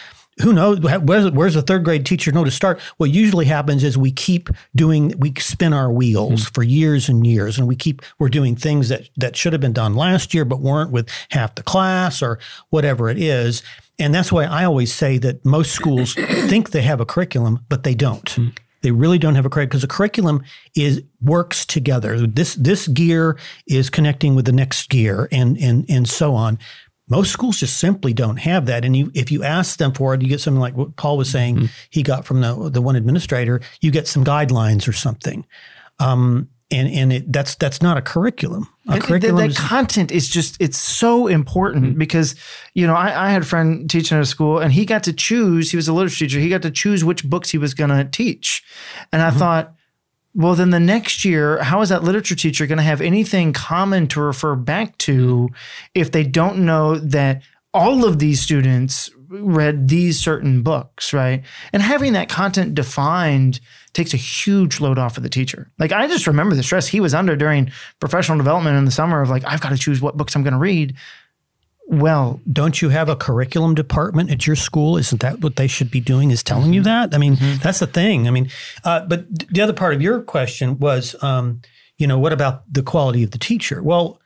who 0.41 0.53
knows 0.53 0.79
where's, 0.79 1.31
where's 1.31 1.53
the 1.53 1.61
third 1.61 1.83
grade 1.83 2.05
teacher 2.05 2.31
know 2.31 2.43
to 2.43 2.51
start 2.51 2.79
what 2.97 3.09
usually 3.09 3.45
happens 3.45 3.83
is 3.83 3.97
we 3.97 4.11
keep 4.11 4.49
doing 4.75 5.13
we 5.17 5.33
spin 5.37 5.73
our 5.73 5.91
wheels 5.91 6.41
mm-hmm. 6.41 6.53
for 6.53 6.63
years 6.63 7.09
and 7.09 7.25
years 7.27 7.57
and 7.57 7.67
we 7.67 7.75
keep 7.75 8.01
we're 8.17 8.29
doing 8.29 8.55
things 8.55 8.89
that 8.89 9.09
that 9.17 9.35
should 9.35 9.53
have 9.53 9.61
been 9.61 9.73
done 9.73 9.95
last 9.95 10.33
year 10.33 10.45
but 10.45 10.61
weren't 10.61 10.91
with 10.91 11.09
half 11.31 11.55
the 11.55 11.63
class 11.63 12.21
or 12.21 12.39
whatever 12.69 13.09
it 13.09 13.17
is 13.17 13.61
and 13.97 14.13
that's 14.13 14.31
why 14.31 14.45
i 14.45 14.63
always 14.63 14.93
say 14.93 15.17
that 15.17 15.43
most 15.45 15.71
schools 15.71 16.13
think 16.13 16.71
they 16.71 16.81
have 16.81 17.01
a 17.01 17.05
curriculum 17.05 17.65
but 17.69 17.83
they 17.83 17.93
don't 17.93 18.25
mm-hmm. 18.25 18.49
They 18.81 18.91
really 18.91 19.17
don't 19.17 19.35
have 19.35 19.45
a 19.45 19.49
curriculum 19.49 19.69
because 19.69 19.81
the 19.81 19.87
curriculum 19.87 20.43
is 20.75 21.01
works 21.21 21.65
together. 21.65 22.25
This 22.25 22.55
this 22.55 22.87
gear 22.87 23.37
is 23.67 23.89
connecting 23.89 24.35
with 24.35 24.45
the 24.45 24.51
next 24.51 24.89
gear, 24.89 25.27
and 25.31 25.57
and 25.57 25.85
and 25.89 26.07
so 26.07 26.35
on. 26.35 26.59
Most 27.07 27.31
schools 27.31 27.57
just 27.57 27.77
simply 27.77 28.13
don't 28.13 28.37
have 28.37 28.67
that. 28.67 28.85
And 28.85 28.95
you, 28.95 29.11
if 29.15 29.31
you 29.31 29.43
ask 29.43 29.79
them 29.79 29.93
for 29.93 30.13
it, 30.13 30.21
you 30.21 30.27
get 30.27 30.41
something 30.41 30.61
like 30.61 30.77
what 30.77 30.95
Paul 30.95 31.17
was 31.17 31.29
saying 31.29 31.55
mm-hmm. 31.55 31.65
he 31.89 32.03
got 32.03 32.25
from 32.25 32.41
the 32.41 32.69
the 32.69 32.81
one 32.81 32.95
administrator. 32.95 33.61
You 33.81 33.91
get 33.91 34.07
some 34.07 34.23
guidelines 34.23 34.87
or 34.87 34.93
something. 34.93 35.45
Um, 35.99 36.49
and 36.71 36.87
and 36.89 37.13
it, 37.13 37.31
that's 37.31 37.55
that's 37.55 37.81
not 37.81 37.97
a 37.97 38.01
curriculum. 38.01 38.67
A 38.87 38.93
and 38.93 39.03
curriculum. 39.03 39.49
That, 39.49 39.55
content 39.57 40.11
is 40.11 40.29
just 40.29 40.61
it's 40.61 40.77
so 40.77 41.27
important 41.27 41.85
mm-hmm. 41.85 41.99
because 41.99 42.35
you 42.73 42.85
know 42.85 42.93
I, 42.93 43.27
I, 43.27 43.29
had 43.31 43.41
a 43.41 43.45
friend 43.45 43.89
teaching 43.89 44.17
at 44.17 44.21
a 44.21 44.25
school 44.25 44.59
and 44.59 44.71
he 44.71 44.85
got 44.85 45.03
to 45.03 45.13
choose. 45.13 45.71
He 45.71 45.77
was 45.77 45.87
a 45.87 45.93
literature 45.93 46.25
teacher. 46.25 46.39
He 46.39 46.49
got 46.49 46.61
to 46.61 46.71
choose 46.71 47.03
which 47.03 47.23
books 47.23 47.49
he 47.49 47.57
was 47.57 47.73
going 47.73 47.89
to 47.89 48.05
teach, 48.05 48.63
and 49.11 49.21
I 49.21 49.29
mm-hmm. 49.29 49.39
thought, 49.39 49.73
well, 50.35 50.53
then 50.53 50.69
the 50.69 50.79
next 50.79 51.25
year, 51.25 51.61
how 51.63 51.81
is 51.81 51.89
that 51.89 52.03
literature 52.03 52.35
teacher 52.35 52.67
going 52.67 52.77
to 52.77 52.83
have 52.83 53.01
anything 53.01 53.51
common 53.51 54.07
to 54.09 54.21
refer 54.21 54.55
back 54.55 54.97
to 54.99 55.47
mm-hmm. 55.49 55.55
if 55.95 56.11
they 56.11 56.23
don't 56.23 56.59
know 56.59 56.95
that 56.95 57.41
all 57.73 58.05
of 58.05 58.19
these 58.19 58.41
students 58.41 59.09
read 59.29 59.87
these 59.87 60.19
certain 60.19 60.63
books, 60.63 61.13
right? 61.13 61.43
And 61.71 61.81
having 61.81 62.13
that 62.13 62.29
content 62.29 62.75
defined 62.75 63.59
takes 63.93 64.13
a 64.13 64.17
huge 64.17 64.79
load 64.79 64.97
off 64.97 65.17
of 65.17 65.23
the 65.23 65.29
teacher. 65.29 65.71
Like 65.77 65.91
I 65.91 66.07
just 66.07 66.27
remember 66.27 66.55
the 66.55 66.63
stress 66.63 66.87
he 66.87 66.99
was 66.99 67.13
under 67.13 67.35
during 67.35 67.71
professional 67.99 68.37
development 68.37 68.77
in 68.77 68.85
the 68.85 68.91
summer 68.91 69.21
of 69.21 69.29
like, 69.29 69.43
I've 69.45 69.61
got 69.61 69.69
to 69.69 69.77
choose 69.77 70.01
what 70.01 70.17
books 70.17 70.35
I'm 70.35 70.43
going 70.43 70.53
to 70.53 70.59
read. 70.59 70.95
Well, 71.87 72.39
don't 72.51 72.81
you 72.81 72.89
have 72.89 73.09
a 73.09 73.15
curriculum 73.15 73.73
department 73.73 74.29
at 74.29 74.45
your 74.45 74.55
school? 74.55 74.97
Isn't 74.97 75.21
that 75.21 75.41
what 75.41 75.55
they 75.55 75.67
should 75.67 75.89
be 75.89 75.99
doing? 75.99 76.29
Is 76.29 76.43
telling 76.43 76.65
mm-hmm. 76.65 76.73
you 76.73 76.83
that? 76.83 77.15
I 77.15 77.17
mean, 77.17 77.35
mm-hmm. 77.35 77.57
that's 77.63 77.79
the 77.79 77.87
thing. 77.87 78.27
I 78.27 78.31
mean, 78.31 78.49
uh, 78.83 79.05
but 79.05 79.25
the 79.49 79.61
other 79.61 79.73
part 79.73 79.95
of 79.95 80.01
your 80.01 80.21
question 80.21 80.77
was, 80.77 81.15
um, 81.23 81.61
you 81.97 82.05
know, 82.05 82.19
what 82.19 82.31
about 82.31 82.71
the 82.71 82.83
quality 82.83 83.23
of 83.23 83.31
the 83.31 83.39
teacher? 83.39 83.81
Well, 83.81 84.18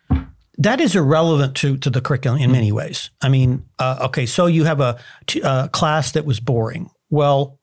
that 0.57 0.79
is 0.79 0.95
irrelevant 0.95 1.55
to 1.57 1.77
to 1.77 1.89
the 1.89 2.01
curriculum 2.01 2.39
in 2.39 2.51
many 2.51 2.71
ways. 2.71 3.09
I 3.21 3.29
mean, 3.29 3.65
uh, 3.79 3.99
okay, 4.05 4.25
so 4.25 4.45
you 4.45 4.65
have 4.65 4.79
a, 4.79 4.99
t- 5.25 5.41
a 5.43 5.69
class 5.69 6.11
that 6.11 6.25
was 6.25 6.39
boring. 6.39 6.89
Well, 7.09 7.59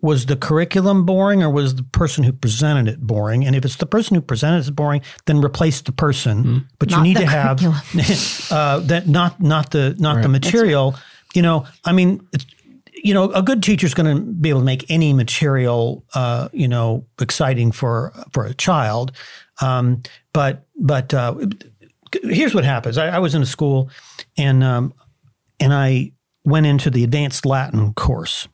was 0.00 0.26
the 0.26 0.36
curriculum 0.36 1.04
boring 1.04 1.42
or 1.42 1.50
was 1.50 1.74
the 1.74 1.82
person 1.82 2.24
who 2.24 2.32
presented 2.32 2.88
it 2.88 3.00
boring? 3.00 3.44
And 3.44 3.56
if 3.56 3.64
it's 3.64 3.76
the 3.76 3.86
person 3.86 4.14
who 4.14 4.20
presented 4.20 4.66
it 4.66 4.76
boring, 4.76 5.02
then 5.26 5.40
replace 5.40 5.80
the 5.80 5.92
person. 5.92 6.38
Mm-hmm. 6.38 6.58
But 6.78 6.90
not 6.90 6.98
you 6.98 7.02
need 7.02 7.16
to 7.18 7.26
have 7.26 7.62
uh, 8.52 8.80
that 8.80 9.04
not 9.06 9.40
not 9.40 9.70
the 9.70 9.96
not 9.98 10.16
right. 10.16 10.22
the 10.22 10.28
material. 10.28 10.92
Right. 10.92 11.00
You 11.34 11.42
know, 11.42 11.66
I 11.84 11.92
mean, 11.92 12.26
you 12.94 13.12
know, 13.12 13.30
a 13.32 13.42
good 13.42 13.62
teacher 13.62 13.86
is 13.86 13.94
going 13.94 14.16
to 14.16 14.22
be 14.22 14.48
able 14.48 14.60
to 14.60 14.66
make 14.66 14.90
any 14.90 15.12
material, 15.12 16.04
uh, 16.14 16.48
you 16.52 16.68
know, 16.68 17.06
exciting 17.20 17.72
for 17.72 18.12
for 18.32 18.46
a 18.46 18.54
child. 18.54 19.12
Um, 19.60 20.02
but 20.32 20.66
but 20.76 21.12
uh, 21.12 21.34
here's 22.22 22.54
what 22.54 22.64
happens. 22.64 22.98
I, 22.98 23.08
I, 23.08 23.18
was 23.18 23.34
in 23.34 23.42
a 23.42 23.46
school, 23.46 23.90
and 24.36 24.62
um, 24.62 24.94
and 25.60 25.72
I 25.72 26.12
went 26.44 26.66
into 26.66 26.90
the 26.90 27.04
advanced 27.04 27.46
Latin 27.46 27.92
course, 27.94 28.48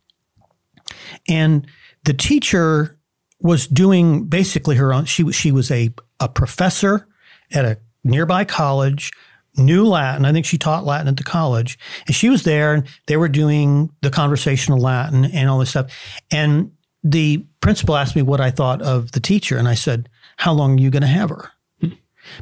and 1.29 1.67
the 2.05 2.15
teacher 2.15 2.99
was 3.41 3.67
doing 3.67 4.25
basically 4.25 4.77
her 4.77 4.93
own. 4.93 5.05
She 5.05 5.31
she 5.33 5.53
was 5.53 5.71
a 5.71 5.91
a 6.21 6.29
professor 6.29 7.07
at 7.53 7.65
a 7.65 7.79
nearby 8.03 8.45
college, 8.45 9.11
knew 9.57 9.85
Latin. 9.85 10.25
I 10.25 10.33
think 10.33 10.47
she 10.47 10.59
taught 10.59 10.85
Latin 10.85 11.09
at 11.09 11.17
the 11.17 11.25
college, 11.25 11.79
and 12.07 12.15
she 12.15 12.29
was 12.29 12.45
there, 12.45 12.75
and 12.75 12.87
they 13.07 13.17
were 13.17 13.29
doing 13.29 13.91
the 14.03 14.11
conversational 14.11 14.79
Latin 14.79 15.25
and 15.27 15.49
all 15.49 15.59
this 15.59 15.71
stuff. 15.71 15.91
And 16.31 16.73
the 17.03 17.45
principal 17.61 17.97
asked 17.97 18.17
me 18.17 18.23
what 18.23 18.41
I 18.41 18.51
thought 18.51 18.83
of 18.83 19.13
the 19.13 19.21
teacher, 19.21 19.57
and 19.57 19.69
I 19.69 19.75
said, 19.75 20.09
"How 20.39 20.53
long 20.53 20.79
are 20.79 20.83
you 20.83 20.91
going 20.91 21.03
to 21.03 21.09
have 21.09 21.31
her?" 21.31 21.51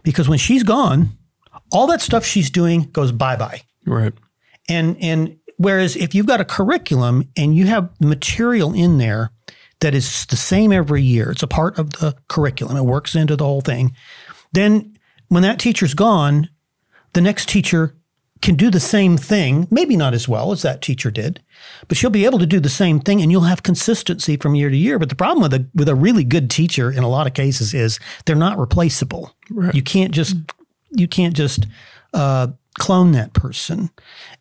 Because 0.03 0.29
when 0.29 0.39
she's 0.39 0.63
gone, 0.63 1.11
all 1.71 1.87
that 1.87 2.01
stuff 2.01 2.25
she's 2.25 2.51
doing 2.51 2.83
goes 2.93 3.13
bye 3.13 3.37
bye. 3.37 3.63
Right. 3.87 4.13
And 4.69 4.97
and 5.01 5.39
whereas 5.57 5.97
if 5.97 6.15
you've 6.15 6.27
got 6.27 6.41
a 6.41 6.45
curriculum 6.45 7.29
and 7.37 7.55
you 7.55 7.67
have 7.67 7.91
material 8.01 8.73
in 8.75 8.99
there 8.99 9.31
that 9.81 9.95
is 9.95 10.27
the 10.27 10.37
same 10.37 10.73
every 10.73 11.03
year, 11.03 11.31
it's 11.31 11.43
a 11.43 11.49
part 11.49 11.79
of 11.79 11.91
the 11.91 12.15
curriculum. 12.29 12.77
It 12.77 12.85
works 12.85 13.15
into 13.15 13.37
the 13.37 13.45
whole 13.45 13.61
thing. 13.61 13.95
Then 14.53 14.97
when 15.29 15.43
that 15.43 15.59
teacher's 15.59 15.95
gone, 15.95 16.49
the 17.15 17.21
next 17.21 17.49
teacher 17.49 17.97
can 18.43 18.57
do 18.57 18.71
the 18.71 18.81
same 18.81 19.17
thing, 19.17 19.69
maybe 19.71 19.97
not 19.97 20.13
as 20.13 20.29
well 20.29 20.53
as 20.53 20.63
that 20.63 20.83
teacher 20.83 21.11
did, 21.11 21.41
but 21.89 21.97
she'll 21.97 22.11
be 22.11 22.25
able 22.25 22.41
to 22.41 22.47
do 22.47 22.61
the 22.61 22.69
same 22.69 23.01
thing 23.01 23.23
and 23.23 23.31
you'll 23.31 23.43
have 23.43 23.63
consistency 23.63 24.37
from 24.37 24.55
year 24.55 24.69
to 24.69 24.77
year. 24.77 24.99
But 24.99 25.09
the 25.09 25.15
problem 25.15 25.43
with 25.43 25.55
a 25.55 25.67
with 25.75 25.89
a 25.89 25.95
really 25.95 26.25
good 26.25 26.51
teacher 26.51 26.91
in 26.91 27.05
a 27.05 27.09
lot 27.09 27.27
of 27.27 27.35
cases 27.35 27.73
is 27.73 27.99
they're 28.27 28.37
not 28.37 28.59
replaceable. 28.59 29.35
Right. 29.51 29.75
You 29.75 29.83
can't 29.83 30.13
just 30.13 30.37
you 30.91 31.09
can't 31.09 31.35
just 31.35 31.67
uh, 32.13 32.49
clone 32.79 33.13
that 33.13 33.33
person. 33.33 33.91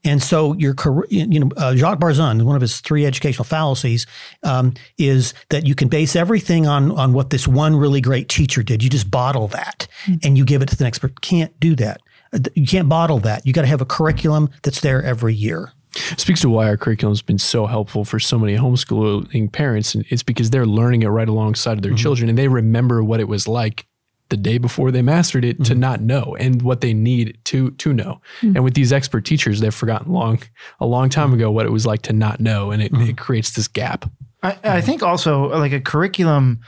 And 0.03 0.21
so 0.23 0.53
your 0.53 0.75
you 1.09 1.39
know 1.39 1.49
uh, 1.57 1.75
Jacques 1.75 1.99
Barzun, 1.99 2.41
one 2.43 2.55
of 2.55 2.61
his 2.61 2.81
three 2.81 3.05
educational 3.05 3.45
fallacies, 3.45 4.07
um, 4.43 4.73
is 4.97 5.35
that 5.49 5.67
you 5.67 5.75
can 5.75 5.89
base 5.89 6.15
everything 6.15 6.65
on 6.65 6.91
on 6.91 7.13
what 7.13 7.29
this 7.29 7.47
one 7.47 7.75
really 7.75 8.01
great 8.01 8.29
teacher 8.29 8.63
did. 8.63 8.81
You 8.81 8.89
just 8.89 9.11
bottle 9.11 9.47
that 9.49 9.87
mm-hmm. 10.05 10.15
and 10.23 10.37
you 10.37 10.45
give 10.45 10.63
it 10.63 10.69
to 10.69 10.75
the 10.75 10.83
next 10.83 10.99
person. 10.99 11.15
Can't 11.21 11.59
do 11.59 11.75
that. 11.75 12.01
You 12.55 12.65
can't 12.65 12.89
bottle 12.89 13.19
that. 13.19 13.45
You 13.45 13.53
got 13.53 13.61
to 13.61 13.67
have 13.67 13.81
a 13.81 13.85
curriculum 13.85 14.49
that's 14.63 14.81
there 14.81 15.03
every 15.03 15.33
year. 15.33 15.73
Speaks 15.93 16.39
to 16.41 16.49
why 16.49 16.67
our 16.67 16.77
curriculum 16.77 17.11
has 17.11 17.21
been 17.21 17.37
so 17.37 17.65
helpful 17.65 18.05
for 18.05 18.17
so 18.17 18.39
many 18.39 18.55
homeschooling 18.55 19.51
parents, 19.51 19.93
and 19.93 20.05
it's 20.09 20.23
because 20.23 20.49
they're 20.49 20.65
learning 20.65 21.03
it 21.03 21.07
right 21.07 21.27
alongside 21.27 21.73
of 21.73 21.81
their 21.81 21.91
mm-hmm. 21.91 21.97
children, 21.97 22.29
and 22.29 22.37
they 22.37 22.47
remember 22.47 23.03
what 23.03 23.19
it 23.19 23.27
was 23.27 23.45
like 23.47 23.85
the 24.29 24.37
day 24.37 24.57
before 24.57 24.91
they 24.91 25.01
mastered 25.01 25.43
it 25.43 25.55
mm-hmm. 25.55 25.63
to 25.65 25.75
not 25.75 25.99
know 25.99 26.35
and 26.39 26.61
what 26.61 26.79
they 26.79 26.93
need 26.93 27.37
to 27.43 27.71
to 27.71 27.91
know. 27.91 28.21
Mm-hmm. 28.41 28.55
And 28.55 28.63
with 28.63 28.73
these 28.73 28.93
expert 28.93 29.25
teachers, 29.25 29.59
they've 29.59 29.75
forgotten 29.75 30.13
long 30.13 30.39
a 30.79 30.85
long 30.85 31.09
time 31.09 31.33
ago 31.33 31.51
what 31.51 31.65
it 31.65 31.71
was 31.71 31.85
like 31.85 32.03
to 32.03 32.13
not 32.13 32.39
know, 32.39 32.71
and 32.71 32.81
it, 32.81 32.93
mm-hmm. 32.93 33.09
it 33.09 33.17
creates 33.17 33.51
this 33.51 33.67
gap. 33.67 34.09
I, 34.43 34.57
I, 34.63 34.81
think 34.81 35.03
also 35.03 35.49
like 35.49 35.71
a 35.71 35.79
curriculum 35.79 36.61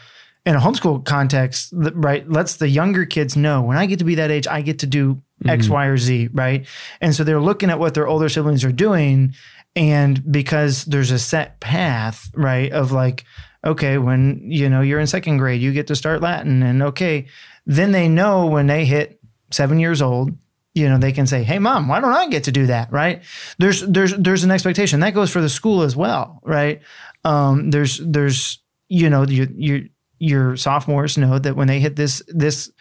in 0.46 0.56
a 0.56 0.60
homeschool 0.60 1.06
context, 1.06 1.70
right, 1.74 2.30
lets 2.30 2.58
the 2.58 2.68
younger 2.68 3.06
kids 3.06 3.38
know 3.38 3.62
when 3.62 3.78
I 3.78 3.86
get 3.86 4.00
to 4.00 4.06
be 4.06 4.16
that 4.16 4.32
age, 4.32 4.48
I 4.48 4.62
get 4.62 4.80
to 4.80 4.88
do 4.88 5.22
X, 5.46 5.66
mm-hmm. 5.66 5.74
Y, 5.74 5.86
or 5.86 5.98
Z, 5.98 6.30
right? 6.34 6.68
And 7.00 7.16
so 7.16 7.24
they're 7.24 7.40
looking 7.40 7.70
at 7.70 7.80
what 7.80 7.94
their 7.94 8.08
older 8.08 8.30
siblings 8.30 8.64
are 8.64 8.72
doing. 8.72 9.36
And 9.76 10.32
because 10.32 10.86
there's 10.86 11.12
a 11.12 11.20
set 11.20 11.60
path, 11.60 12.30
right, 12.36 12.72
of 12.72 12.92
like, 12.92 13.24
okay, 13.64 13.98
when 13.98 14.42
you 14.52 14.70
know 14.70 14.82
you're 14.82 15.00
in 15.00 15.08
second 15.08 15.38
grade, 15.38 15.62
you 15.62 15.72
get 15.72 15.88
to 15.88 15.96
start 15.96 16.22
Latin, 16.22 16.62
and 16.62 16.84
okay, 16.84 17.26
then 17.66 17.92
they 17.92 18.08
know 18.08 18.46
when 18.46 18.68
they 18.68 18.86
hit 18.86 19.20
seven 19.52 19.80
years 19.80 20.02
old, 20.02 20.32
you 20.76 20.90
know, 20.90 20.98
they 20.98 21.12
can 21.12 21.26
say, 21.26 21.44
"Hey, 21.44 21.60
mom, 21.60 21.88
why 21.88 22.00
don't 22.00 22.14
I 22.14 22.28
get 22.28 22.44
to 22.46 22.52
do 22.52 22.68
that?" 22.68 22.92
Right? 22.92 23.24
There's 23.58 23.82
there's 23.82 24.16
there's 24.16 24.44
an 24.44 24.52
expectation 24.52 25.00
that 25.00 25.14
goes 25.14 25.32
for 25.32 25.42
the 25.42 25.50
school 25.50 25.82
as 25.84 25.96
well, 25.96 26.40
right? 26.44 26.82
Um, 27.24 27.72
there's 27.72 27.98
there's 27.98 28.60
you 28.90 29.10
know 29.10 29.24
your 29.24 29.48
your 29.56 29.82
your 30.20 30.56
sophomores 30.56 31.18
know 31.18 31.40
that 31.40 31.56
when 31.56 31.68
they 31.68 31.80
hit 31.80 31.96
this 31.96 32.22
this 32.28 32.72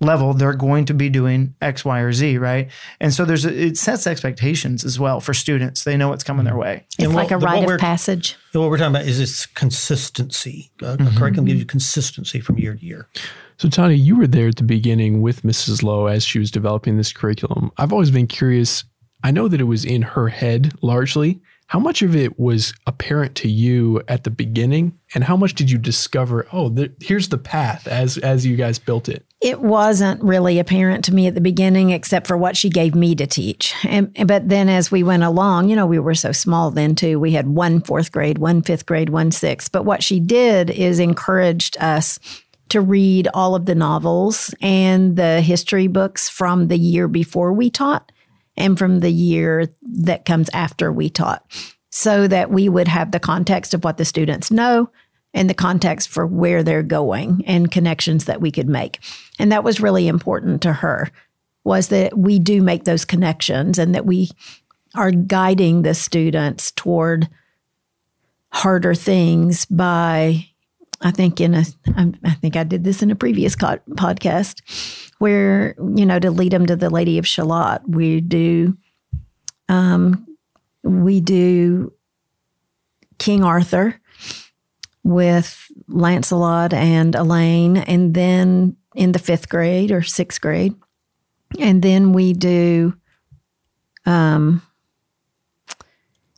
level, 0.00 0.34
they're 0.34 0.54
going 0.54 0.84
to 0.86 0.94
be 0.94 1.08
doing 1.08 1.54
X, 1.60 1.84
Y, 1.84 2.00
or 2.00 2.12
Z, 2.12 2.38
right? 2.38 2.70
And 3.00 3.12
so 3.12 3.24
there's 3.24 3.44
a, 3.44 3.66
it 3.66 3.76
sets 3.76 4.06
expectations 4.06 4.84
as 4.84 4.98
well 4.98 5.20
for 5.20 5.34
students. 5.34 5.84
They 5.84 5.96
know 5.96 6.08
what's 6.08 6.24
coming 6.24 6.44
their 6.44 6.56
way. 6.56 6.84
It's 6.98 7.04
and 7.04 7.14
like 7.14 7.30
what, 7.30 7.42
a 7.42 7.46
rite 7.46 7.70
of 7.70 7.80
passage. 7.80 8.36
What 8.52 8.70
we're 8.70 8.78
talking 8.78 8.94
about 8.94 9.06
is 9.06 9.18
this 9.18 9.46
consistency. 9.46 10.70
A, 10.80 10.96
mm-hmm. 10.96 11.16
curriculum 11.16 11.46
gives 11.46 11.60
you 11.60 11.66
consistency 11.66 12.40
from 12.40 12.58
year 12.58 12.74
to 12.74 12.84
year. 12.84 13.08
So, 13.56 13.68
Tanya, 13.68 13.96
you 13.96 14.16
were 14.16 14.26
there 14.26 14.48
at 14.48 14.56
the 14.56 14.64
beginning 14.64 15.22
with 15.22 15.42
Mrs. 15.42 15.82
Lowe 15.82 16.06
as 16.06 16.24
she 16.24 16.38
was 16.38 16.50
developing 16.50 16.96
this 16.96 17.12
curriculum. 17.12 17.70
I've 17.78 17.92
always 17.92 18.10
been 18.10 18.26
curious. 18.26 18.84
I 19.22 19.30
know 19.30 19.48
that 19.48 19.60
it 19.60 19.64
was 19.64 19.84
in 19.84 20.02
her 20.02 20.28
head 20.28 20.72
largely. 20.82 21.40
How 21.74 21.80
much 21.80 22.02
of 22.02 22.14
it 22.14 22.38
was 22.38 22.72
apparent 22.86 23.34
to 23.34 23.48
you 23.48 24.00
at 24.06 24.22
the 24.22 24.30
beginning, 24.30 24.96
and 25.12 25.24
how 25.24 25.36
much 25.36 25.54
did 25.54 25.72
you 25.72 25.76
discover? 25.76 26.46
Oh, 26.52 26.72
here's 27.00 27.30
the 27.30 27.36
path 27.36 27.88
as 27.88 28.16
as 28.16 28.46
you 28.46 28.54
guys 28.54 28.78
built 28.78 29.08
it. 29.08 29.26
It 29.40 29.60
wasn't 29.60 30.22
really 30.22 30.60
apparent 30.60 31.04
to 31.06 31.12
me 31.12 31.26
at 31.26 31.34
the 31.34 31.40
beginning, 31.40 31.90
except 31.90 32.28
for 32.28 32.36
what 32.36 32.56
she 32.56 32.70
gave 32.70 32.94
me 32.94 33.16
to 33.16 33.26
teach. 33.26 33.74
And 33.82 34.14
but 34.24 34.48
then 34.48 34.68
as 34.68 34.92
we 34.92 35.02
went 35.02 35.24
along, 35.24 35.68
you 35.68 35.74
know, 35.74 35.84
we 35.84 35.98
were 35.98 36.14
so 36.14 36.30
small 36.30 36.70
then 36.70 36.94
too. 36.94 37.18
We 37.18 37.32
had 37.32 37.48
one 37.48 37.80
fourth 37.80 38.12
grade, 38.12 38.38
one 38.38 38.62
fifth 38.62 38.86
grade, 38.86 39.08
one 39.08 39.32
sixth. 39.32 39.72
But 39.72 39.84
what 39.84 40.00
she 40.00 40.20
did 40.20 40.70
is 40.70 41.00
encouraged 41.00 41.76
us 41.80 42.20
to 42.68 42.82
read 42.82 43.26
all 43.34 43.56
of 43.56 43.66
the 43.66 43.74
novels 43.74 44.54
and 44.60 45.16
the 45.16 45.40
history 45.40 45.88
books 45.88 46.28
from 46.28 46.68
the 46.68 46.78
year 46.78 47.08
before 47.08 47.52
we 47.52 47.68
taught 47.68 48.12
and 48.56 48.78
from 48.78 49.00
the 49.00 49.10
year 49.10 49.68
that 49.82 50.24
comes 50.24 50.48
after 50.52 50.92
we 50.92 51.08
taught 51.08 51.44
so 51.90 52.26
that 52.26 52.50
we 52.50 52.68
would 52.68 52.88
have 52.88 53.12
the 53.12 53.20
context 53.20 53.74
of 53.74 53.84
what 53.84 53.98
the 53.98 54.04
students 54.04 54.50
know 54.50 54.90
and 55.32 55.50
the 55.50 55.54
context 55.54 56.08
for 56.08 56.26
where 56.26 56.62
they're 56.62 56.82
going 56.82 57.42
and 57.46 57.70
connections 57.70 58.24
that 58.24 58.40
we 58.40 58.50
could 58.50 58.68
make. 58.68 59.00
And 59.38 59.50
that 59.52 59.64
was 59.64 59.80
really 59.80 60.08
important 60.08 60.62
to 60.62 60.72
her 60.72 61.10
was 61.64 61.88
that 61.88 62.16
we 62.16 62.38
do 62.38 62.62
make 62.62 62.84
those 62.84 63.04
connections 63.04 63.78
and 63.78 63.94
that 63.94 64.06
we 64.06 64.30
are 64.94 65.10
guiding 65.10 65.82
the 65.82 65.94
students 65.94 66.70
toward 66.72 67.28
harder 68.52 68.94
things 68.94 69.66
by 69.66 70.46
I 71.00 71.10
think 71.10 71.40
in 71.40 71.54
a, 71.54 71.64
I 72.24 72.34
think 72.34 72.56
I 72.56 72.64
did 72.64 72.84
this 72.84 73.02
in 73.02 73.10
a 73.10 73.16
previous 73.16 73.54
co- 73.54 73.80
podcast 73.90 74.62
where, 75.24 75.74
you 75.78 76.04
know, 76.04 76.18
to 76.18 76.30
lead 76.30 76.52
them 76.52 76.66
to 76.66 76.76
the 76.76 76.90
Lady 76.90 77.16
of 77.16 77.26
Shalott, 77.26 77.80
we 77.88 78.20
do, 78.20 78.76
um, 79.70 80.26
we 80.82 81.22
do 81.22 81.94
King 83.16 83.42
Arthur 83.42 83.98
with 85.02 85.66
Lancelot 85.88 86.74
and 86.74 87.14
Elaine, 87.14 87.78
and 87.78 88.12
then 88.12 88.76
in 88.94 89.12
the 89.12 89.18
fifth 89.18 89.48
grade 89.48 89.90
or 89.90 90.02
sixth 90.02 90.42
grade, 90.42 90.74
and 91.58 91.80
then 91.82 92.12
we 92.12 92.34
do, 92.34 92.94
um, 94.04 94.60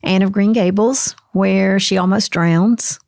Anne 0.05 0.23
of 0.23 0.31
Green 0.31 0.53
Gables, 0.53 1.17
where 1.33 1.81
she 1.81 1.99
almost 1.99 2.31
drowns 2.31 3.01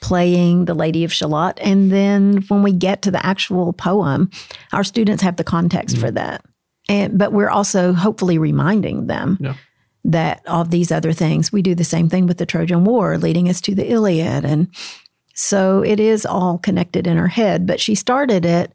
playing 0.00 0.64
the 0.64 0.74
Lady 0.74 1.04
of 1.04 1.12
Shalott. 1.12 1.58
And 1.60 1.92
then 1.92 2.38
when 2.48 2.62
we 2.62 2.72
get 2.72 3.02
to 3.02 3.10
the 3.10 3.24
actual 3.24 3.72
poem, 3.72 4.30
our 4.72 4.84
students 4.84 5.22
have 5.22 5.36
the 5.36 5.44
context 5.44 5.96
mm-hmm. 5.96 6.06
for 6.06 6.10
that. 6.12 6.44
And 6.88 7.18
but 7.18 7.32
we're 7.32 7.50
also 7.50 7.92
hopefully 7.92 8.38
reminding 8.38 9.06
them 9.06 9.38
yeah. 9.40 9.54
that 10.04 10.42
of 10.46 10.70
these 10.70 10.90
other 10.90 11.12
things. 11.12 11.52
We 11.52 11.62
do 11.62 11.74
the 11.74 11.84
same 11.84 12.08
thing 12.08 12.26
with 12.26 12.38
the 12.38 12.46
Trojan 12.46 12.84
War, 12.84 13.18
leading 13.18 13.48
us 13.48 13.60
to 13.62 13.74
the 13.74 13.90
Iliad. 13.90 14.44
And 14.44 14.68
so 15.34 15.82
it 15.84 16.00
is 16.00 16.26
all 16.26 16.58
connected 16.58 17.06
in 17.06 17.16
her 17.16 17.28
head. 17.28 17.66
But 17.66 17.80
she 17.80 17.94
started 17.94 18.44
it 18.44 18.72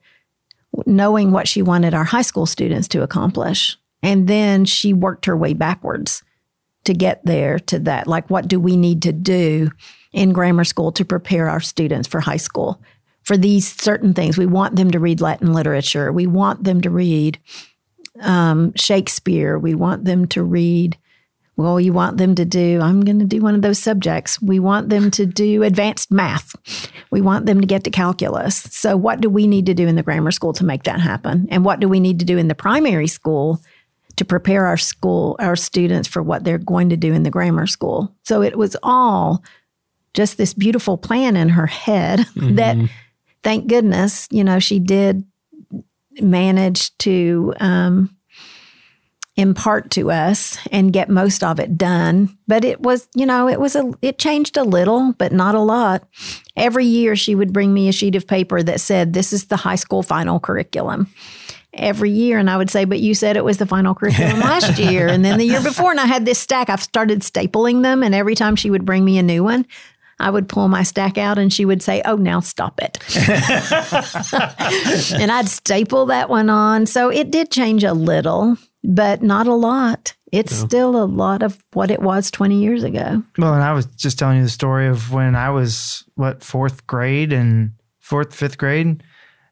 knowing 0.85 1.31
what 1.31 1.47
she 1.47 1.61
wanted 1.61 1.93
our 1.93 2.03
high 2.03 2.21
school 2.21 2.45
students 2.45 2.87
to 2.89 3.01
accomplish. 3.01 3.77
And 4.03 4.27
then 4.27 4.65
she 4.65 4.93
worked 4.93 5.25
her 5.25 5.35
way 5.35 5.53
backwards 5.53 6.23
to 6.83 6.93
get 6.93 7.25
there 7.25 7.59
to 7.59 7.79
that. 7.79 8.07
Like, 8.07 8.29
what 8.29 8.47
do 8.47 8.59
we 8.59 8.77
need 8.77 9.01
to 9.03 9.11
do 9.11 9.71
in 10.15 10.31
grammar 10.33 10.63
school 10.63 10.91
to 10.93 11.05
prepare 11.05 11.49
our 11.49 11.59
students 11.59 12.07
for 12.07 12.21
high 12.21 12.37
school 12.37 12.81
for 13.23 13.35
these 13.35 13.67
certain 13.75 14.13
things. 14.13 14.37
We 14.37 14.45
want 14.45 14.75
them 14.75 14.91
to 14.91 14.99
read 14.99 15.19
Latin 15.19 15.51
literature. 15.51 16.11
We 16.11 16.25
want 16.25 16.63
them 16.63 16.81
to 16.81 16.89
read 16.89 17.39
um, 18.21 18.73
Shakespeare. 18.75 19.59
We 19.59 19.75
want 19.75 20.05
them 20.05 20.27
to 20.29 20.41
read. 20.41 20.97
Well, 21.57 21.79
you 21.79 21.93
want 21.93 22.17
them 22.17 22.35
to 22.35 22.43
do, 22.43 22.81
I'm 22.81 23.01
going 23.01 23.19
to 23.19 23.25
do 23.25 23.41
one 23.41 23.55
of 23.55 23.61
those 23.61 23.79
subjects. 23.79 24.41
We 24.41 24.59
want 24.59 24.89
them 24.89 25.09
to 25.11 25.25
do 25.25 25.63
advanced 25.63 26.11
math. 26.11 26.53
We 27.11 27.21
want 27.21 27.45
them 27.45 27.61
to 27.61 27.67
get 27.67 27.85
to 27.85 27.89
calculus. 27.89 28.57
So, 28.71 28.97
what 28.97 29.21
do 29.21 29.29
we 29.29 29.47
need 29.47 29.65
to 29.67 29.73
do 29.73 29.87
in 29.87 29.95
the 29.95 30.03
grammar 30.03 30.31
school 30.31 30.51
to 30.53 30.65
make 30.65 30.83
that 30.83 30.99
happen? 30.99 31.47
And 31.49 31.63
what 31.63 31.79
do 31.79 31.87
we 31.87 32.01
need 32.01 32.19
to 32.19 32.25
do 32.25 32.37
in 32.37 32.49
the 32.49 32.55
primary 32.55 33.07
school 33.07 33.61
to 34.17 34.25
prepare 34.25 34.65
our 34.65 34.77
school, 34.77 35.37
our 35.39 35.55
students 35.55 36.09
for 36.09 36.21
what 36.21 36.43
they're 36.43 36.57
going 36.57 36.89
to 36.89 36.97
do 36.97 37.13
in 37.13 37.23
the 37.23 37.31
grammar 37.31 37.67
school? 37.67 38.13
So, 38.23 38.41
it 38.41 38.57
was 38.57 38.75
all 38.83 39.41
just 40.15 40.37
this 40.37 40.53
beautiful 40.53 40.97
plan 40.97 41.35
in 41.35 41.49
her 41.49 41.67
head 41.67 42.19
mm-hmm. 42.35 42.55
that 42.55 42.77
thank 43.43 43.67
goodness, 43.67 44.27
you 44.31 44.43
know, 44.43 44.59
she 44.59 44.79
did 44.79 45.23
manage 46.19 46.97
to 46.97 47.53
um, 47.59 48.15
impart 49.35 49.91
to 49.91 50.09
us 50.09 50.57
and 50.71 50.93
get 50.93 51.09
most 51.09 51.43
of 51.43 51.59
it 51.59 51.77
done. 51.77 52.35
But 52.47 52.63
it 52.63 52.81
was, 52.81 53.07
you 53.13 53.25
know, 53.25 53.49
it 53.49 53.59
was 53.59 53.75
a, 53.75 53.91
it 54.01 54.17
changed 54.17 54.57
a 54.57 54.63
little, 54.63 55.13
but 55.13 55.31
not 55.31 55.55
a 55.55 55.59
lot. 55.59 56.07
Every 56.55 56.85
year 56.85 57.15
she 57.15 57.35
would 57.35 57.51
bring 57.51 57.73
me 57.73 57.89
a 57.89 57.91
sheet 57.91 58.15
of 58.15 58.25
paper 58.25 58.63
that 58.63 58.79
said, 58.79 59.13
this 59.13 59.33
is 59.33 59.45
the 59.45 59.57
high 59.57 59.75
school 59.75 60.03
final 60.03 60.39
curriculum 60.39 61.07
every 61.73 62.09
year. 62.09 62.39
And 62.39 62.49
I 62.49 62.57
would 62.57 62.69
say, 62.69 62.85
but 62.85 63.01
you 63.01 63.13
said 63.13 63.35
it 63.35 63.43
was 63.43 63.57
the 63.57 63.65
final 63.65 63.93
curriculum 63.93 64.39
last 64.39 64.79
year. 64.79 65.07
And 65.07 65.25
then 65.25 65.37
the 65.37 65.45
year 65.45 65.61
before, 65.61 65.91
and 65.91 65.99
I 65.99 66.05
had 66.05 66.25
this 66.25 66.39
stack. 66.39 66.69
I've 66.69 66.81
started 66.81 67.19
stapling 67.19 67.83
them. 67.83 68.01
And 68.01 68.15
every 68.15 68.35
time 68.35 68.55
she 68.55 68.69
would 68.69 68.85
bring 68.85 69.03
me 69.03 69.17
a 69.17 69.23
new 69.23 69.43
one, 69.43 69.65
I 70.19 70.29
would 70.29 70.47
pull 70.47 70.67
my 70.67 70.83
stack 70.83 71.17
out 71.17 71.37
and 71.37 71.51
she 71.51 71.65
would 71.65 71.81
say, 71.81 72.01
Oh, 72.05 72.15
now 72.15 72.39
stop 72.39 72.79
it. 72.81 72.97
and 75.19 75.31
I'd 75.31 75.49
staple 75.49 76.05
that 76.07 76.29
one 76.29 76.49
on. 76.49 76.85
So 76.85 77.09
it 77.09 77.31
did 77.31 77.51
change 77.51 77.83
a 77.83 77.93
little, 77.93 78.57
but 78.83 79.21
not 79.21 79.47
a 79.47 79.53
lot. 79.53 80.15
It's 80.31 80.53
still 80.53 81.01
a 81.01 81.05
lot 81.05 81.43
of 81.43 81.57
what 81.73 81.91
it 81.91 82.01
was 82.01 82.29
20 82.29 82.59
years 82.61 82.83
ago. 82.83 83.23
Well, 83.37 83.53
and 83.53 83.63
I 83.63 83.71
was 83.73 83.85
just 83.85 84.19
telling 84.19 84.37
you 84.37 84.43
the 84.43 84.49
story 84.49 84.87
of 84.87 85.13
when 85.13 85.33
I 85.35 85.49
was, 85.49 86.03
what, 86.15 86.43
fourth 86.43 86.85
grade 86.87 87.31
and 87.31 87.71
fourth, 88.01 88.35
fifth 88.35 88.57
grade. 88.57 89.01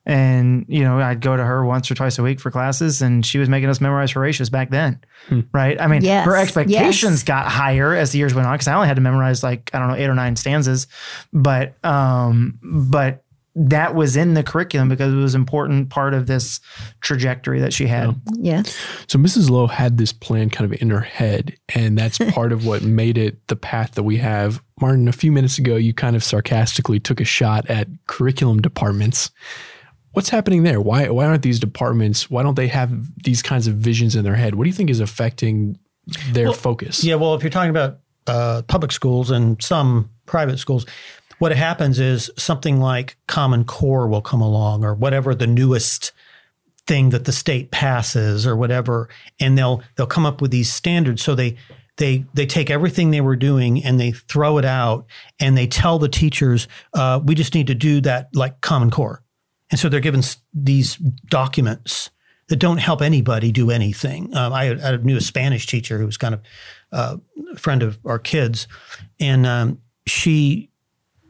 And 0.06 0.66
you 0.68 0.84
know 0.84 1.00
I'd 1.00 1.22
go 1.22 1.38
to 1.38 1.44
her 1.44 1.64
once 1.66 1.90
or 1.90 1.96
twice 1.96 2.20
a 2.20 2.24
week 2.24 2.40
for 2.40 2.52
classes, 2.52 3.02
and 3.02 3.26
she 3.26 3.38
was 3.40 3.50
making 3.50 3.70
us 3.70 3.80
memorize 3.82 4.12
Horatius 4.12 4.50
back 4.50 4.70
then, 4.70 5.00
Hmm. 5.30 5.42
right? 5.54 5.80
I 5.80 5.88
mean, 5.88 6.04
Yes, 6.04 6.26
her 6.26 6.36
expectations 6.36 7.22
yes. 7.22 7.24
got 7.24 7.48
higher 7.48 7.94
as 7.96 8.12
the 8.12 8.18
years 8.20 8.34
went 8.34 8.48
on 8.48 8.54
because 8.56 8.68
I 8.68 8.74
only 8.76 8.88
had 8.88 8.96
to 8.98 9.02
memorize 9.02 9.44
like 9.44 9.70
I 9.74 9.80
don't 9.80 9.88
know 9.90 9.96
eight 9.96 10.08
or 10.10 10.16
nine 10.16 10.36
stanzas, 10.36 10.88
but 11.32 11.76
um, 11.86 12.60
but 12.62 13.24
that 13.56 13.94
was 13.94 14.16
in 14.18 14.34
the 14.34 14.42
curriculum 14.42 14.90
because 14.90 15.14
it 15.14 15.16
was 15.16 15.36
an 15.36 15.42
important 15.42 15.92
part 15.92 16.16
of 16.16 16.26
this 16.26 16.60
trajectory 17.02 17.60
that 17.60 17.72
she 17.72 17.86
had. 17.86 18.20
Yes. 18.40 18.76
So 19.08 19.20
Mrs. 19.20 19.48
Lowe 19.52 19.68
had 19.68 20.00
this 20.00 20.12
plan 20.12 20.50
kind 20.50 20.74
of 20.74 20.82
in 20.82 20.90
her 20.90 21.02
head, 21.02 21.56
and 21.76 21.96
that's 21.96 22.18
part 22.32 22.52
of 22.52 22.66
what 22.66 22.82
made 22.82 23.16
it 23.16 23.48
the 23.50 23.56
path 23.56 23.92
that 23.92 24.02
we 24.04 24.18
have. 24.18 24.60
Martin, 24.82 25.08
a 25.08 25.12
few 25.12 25.32
minutes 25.32 25.60
ago, 25.60 25.76
you 25.76 25.94
kind 25.94 26.16
of 26.16 26.24
sarcastically 26.24 27.00
took 27.00 27.22
a 27.22 27.26
shot 27.26 27.70
at 27.70 27.88
curriculum 28.08 28.60
departments. 28.60 29.30
What's 30.14 30.30
happening 30.30 30.64
there? 30.64 30.80
Why 30.80 31.10
why 31.10 31.26
aren't 31.26 31.44
these 31.44 31.60
departments? 31.60 32.30
Why 32.30 32.44
don't 32.44 32.56
they 32.56 32.68
have 32.68 32.92
these 33.24 33.42
kinds 33.42 33.68
of 33.68 33.76
visions 33.76 34.16
in 34.16 34.24
their 34.24 34.36
head? 34.36 34.56
What 34.56 34.64
do 34.64 34.70
you 34.70 34.76
think 34.76 34.90
is 34.90 35.00
affecting 35.00 35.78
their 36.32 36.46
Well, 36.46 36.54
focus? 36.54 37.04
Yeah, 37.04 37.16
well, 37.16 37.34
if 37.36 37.44
you're 37.44 37.50
talking 37.50 37.72
about 37.72 38.00
uh, 38.28 38.62
public 38.68 38.92
schools 38.92 39.32
and 39.32 39.62
some 39.62 40.10
private 40.26 40.60
schools, 40.60 40.86
what 41.40 41.52
happens 41.52 42.00
is 42.00 42.32
something 42.38 42.80
like 42.80 43.18
Common 43.28 43.66
Core 43.66 44.08
will 44.08 44.22
come 44.22 44.42
along 44.42 44.86
or 44.86 44.94
whatever 44.94 45.36
the 45.36 45.48
newest 45.48 46.12
thing 46.86 47.10
that 47.10 47.26
the 47.26 47.32
state 47.32 47.72
passes 47.72 48.46
or 48.46 48.56
whatever, 48.56 49.10
and 49.40 49.58
they'll 49.58 49.82
they'll 49.96 50.06
come 50.06 50.26
up 50.26 50.42
with 50.42 50.52
these 50.52 50.72
standards. 50.72 51.24
So 51.24 51.34
they 51.34 51.58
they 51.98 52.26
they 52.34 52.46
take 52.46 52.70
everything 52.70 53.12
they 53.12 53.22
were 53.22 53.36
doing 53.36 53.84
and 53.84 54.00
they 54.00 54.12
throw 54.12 54.58
it 54.58 54.66
out 54.66 55.06
and 55.40 55.58
they 55.58 55.68
tell 55.68 55.98
the 56.00 56.10
teachers, 56.10 56.68
uh, 56.94 57.20
we 57.24 57.36
just 57.36 57.56
need 57.56 57.68
to 57.68 57.76
do 57.76 58.02
that 58.02 58.30
like 58.34 58.62
Common 58.62 58.92
Core, 58.92 59.24
and 59.72 59.80
so 59.80 59.90
they're 59.90 60.00
given 60.00 60.22
these 60.54 60.96
documents 60.96 62.10
that 62.50 62.58
don't 62.58 62.78
help 62.78 63.02
anybody 63.02 63.52
do 63.52 63.72
anything. 63.72 64.36
Um, 64.36 64.54
I, 64.54 64.72
I 64.72 64.98
knew 64.98 65.18
a 65.18 65.22
Spanish 65.22 65.66
teacher 65.66 65.98
who 65.98 66.06
was 66.06 66.18
kind 66.18 66.34
of 66.36 66.42
uh, 66.92 67.18
a 67.54 67.58
friend 67.58 67.82
of 67.82 67.98
our 68.06 68.20
kids, 68.20 68.68
and 69.20 69.46
um, 69.46 69.80
she 70.06 70.70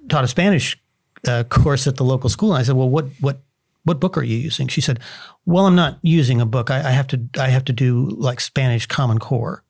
taught 0.09 0.23
a 0.23 0.27
Spanish 0.27 0.81
uh, 1.27 1.43
course 1.43 1.87
at 1.87 1.95
the 1.97 2.03
local 2.03 2.29
school. 2.29 2.53
And 2.53 2.59
I 2.59 2.63
said, 2.63 2.75
"Well, 2.75 2.89
what 2.89 3.05
what 3.19 3.41
what 3.83 3.99
book 3.99 4.17
are 4.17 4.23
you 4.23 4.37
using?" 4.37 4.67
She 4.67 4.81
said, 4.81 4.99
"Well, 5.45 5.65
I'm 5.65 5.75
not 5.75 5.99
using 6.01 6.41
a 6.41 6.45
book. 6.45 6.71
I, 6.71 6.79
I 6.79 6.91
have 6.91 7.07
to 7.07 7.21
I 7.39 7.49
have 7.49 7.65
to 7.65 7.73
do 7.73 8.09
like 8.17 8.39
Spanish 8.39 8.85
Common 8.85 9.19
Core." 9.19 9.63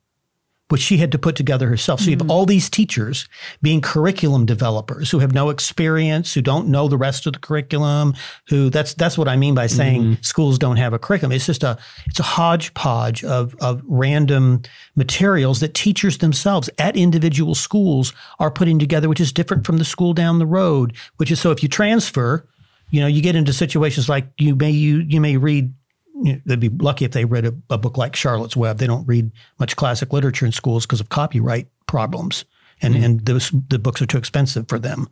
Which 0.70 0.80
she 0.80 0.96
had 0.96 1.12
to 1.12 1.18
put 1.18 1.36
together 1.36 1.68
herself. 1.68 2.00
So 2.00 2.06
you 2.06 2.12
have 2.12 2.20
mm-hmm. 2.20 2.30
all 2.30 2.46
these 2.46 2.70
teachers 2.70 3.28
being 3.60 3.82
curriculum 3.82 4.46
developers 4.46 5.10
who 5.10 5.18
have 5.18 5.34
no 5.34 5.50
experience, 5.50 6.32
who 6.32 6.40
don't 6.40 6.68
know 6.68 6.88
the 6.88 6.96
rest 6.96 7.26
of 7.26 7.34
the 7.34 7.38
curriculum, 7.38 8.14
who 8.48 8.70
that's 8.70 8.94
that's 8.94 9.18
what 9.18 9.28
I 9.28 9.36
mean 9.36 9.54
by 9.54 9.66
saying 9.66 10.02
mm-hmm. 10.02 10.22
schools 10.22 10.58
don't 10.58 10.78
have 10.78 10.94
a 10.94 10.98
curriculum. 10.98 11.32
It's 11.32 11.46
just 11.46 11.62
a 11.62 11.76
it's 12.06 12.18
a 12.18 12.24
hodgepodge 12.24 13.22
of 13.24 13.54
of 13.60 13.82
random 13.84 14.62
materials 14.96 15.60
that 15.60 15.74
teachers 15.74 16.18
themselves 16.18 16.70
at 16.78 16.96
individual 16.96 17.54
schools 17.54 18.14
are 18.38 18.50
putting 18.50 18.78
together, 18.78 19.08
which 19.08 19.20
is 19.20 19.32
different 19.32 19.66
from 19.66 19.76
the 19.76 19.84
school 19.84 20.14
down 20.14 20.38
the 20.38 20.46
road. 20.46 20.96
Which 21.18 21.30
is 21.30 21.40
so 21.40 21.50
if 21.50 21.62
you 21.62 21.68
transfer, 21.68 22.48
you 22.90 23.02
know, 23.02 23.06
you 23.06 23.20
get 23.20 23.36
into 23.36 23.52
situations 23.52 24.08
like 24.08 24.28
you 24.38 24.56
may 24.56 24.70
you 24.70 25.04
you 25.06 25.20
may 25.20 25.36
read. 25.36 25.74
You 26.14 26.34
know, 26.34 26.40
they'd 26.46 26.60
be 26.60 26.68
lucky 26.68 27.04
if 27.04 27.12
they 27.12 27.24
read 27.24 27.44
a, 27.44 27.54
a 27.70 27.78
book 27.78 27.96
like 27.96 28.14
Charlotte's 28.14 28.56
Web. 28.56 28.78
They 28.78 28.86
don't 28.86 29.06
read 29.06 29.32
much 29.58 29.76
classic 29.76 30.12
literature 30.12 30.46
in 30.46 30.52
schools 30.52 30.86
because 30.86 31.00
of 31.00 31.08
copyright 31.08 31.68
problems, 31.86 32.44
and 32.80 32.94
and 32.94 33.20
those 33.26 33.50
the 33.68 33.78
books 33.78 34.00
are 34.00 34.06
too 34.06 34.18
expensive 34.18 34.68
for 34.68 34.78
them. 34.78 35.08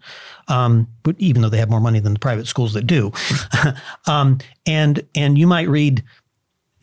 Um, 0.49 0.89
but 1.03 1.17
even 1.19 1.43
though 1.43 1.49
they 1.49 1.59
have 1.59 1.71
more 1.71 1.81
money 1.81 2.01
than 2.01 2.13
the 2.13 2.19
private 2.19 2.47
schools 2.47 2.75
that 2.75 2.87
do, 2.87 3.13
um, 4.07 4.39
and 4.67 5.05
and 5.15 5.39
you 5.39 5.47
might 5.47 5.69
read 5.69 6.05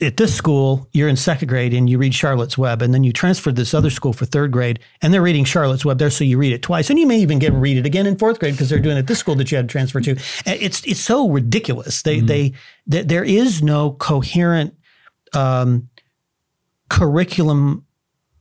at 0.01 0.18
this 0.18 0.34
school, 0.34 0.88
you're 0.94 1.10
in 1.10 1.15
second 1.15 1.48
grade 1.48 1.74
and 1.74 1.89
you 1.89 1.98
read 1.98 2.13
Charlotte's 2.13 2.58
Web, 2.58 2.82
and 2.82 2.94
then 2.94 3.03
you 3.03 3.12
transfer 3.12 3.50
to 3.50 3.56
this 3.56 3.74
other 3.74 3.89
school 3.89 4.13
for 4.13 4.25
third 4.25 4.51
grade, 4.51 4.79
and 5.01 5.13
they're 5.13 5.22
reading 5.22 5.44
Charlotte's 5.44 5.84
Web 5.84 5.98
there, 5.98 6.10
so 6.10 6.24
you 6.24 6.38
read 6.38 6.53
it 6.53 6.62
twice, 6.62 6.89
and 6.89 6.98
you 6.98 7.06
may 7.06 7.20
even 7.20 7.39
get 7.39 7.53
read 7.53 7.77
it 7.77 7.86
again 7.86 8.06
in 8.06 8.18
fourth 8.18 8.39
grade 8.39 8.53
because 8.53 8.70
they're 8.70 8.79
doing 8.79 8.96
it 8.96 9.01
at 9.01 9.08
this 9.08 9.20
school 9.20 9.36
that 9.36 9.51
you 9.51 9.58
had 9.58 9.68
to 9.68 9.72
transfer 9.72 10.00
to. 10.01 10.12
It's 10.46 10.86
it's 10.86 11.01
so 11.01 11.29
ridiculous. 11.29 12.01
They 12.01 12.20
they 12.22 12.53
th- 12.89 13.08
there 13.08 13.24
is 13.24 13.62
no 13.62 13.91
coherent 13.91 14.75
um, 15.34 15.89
curriculum 16.89 17.85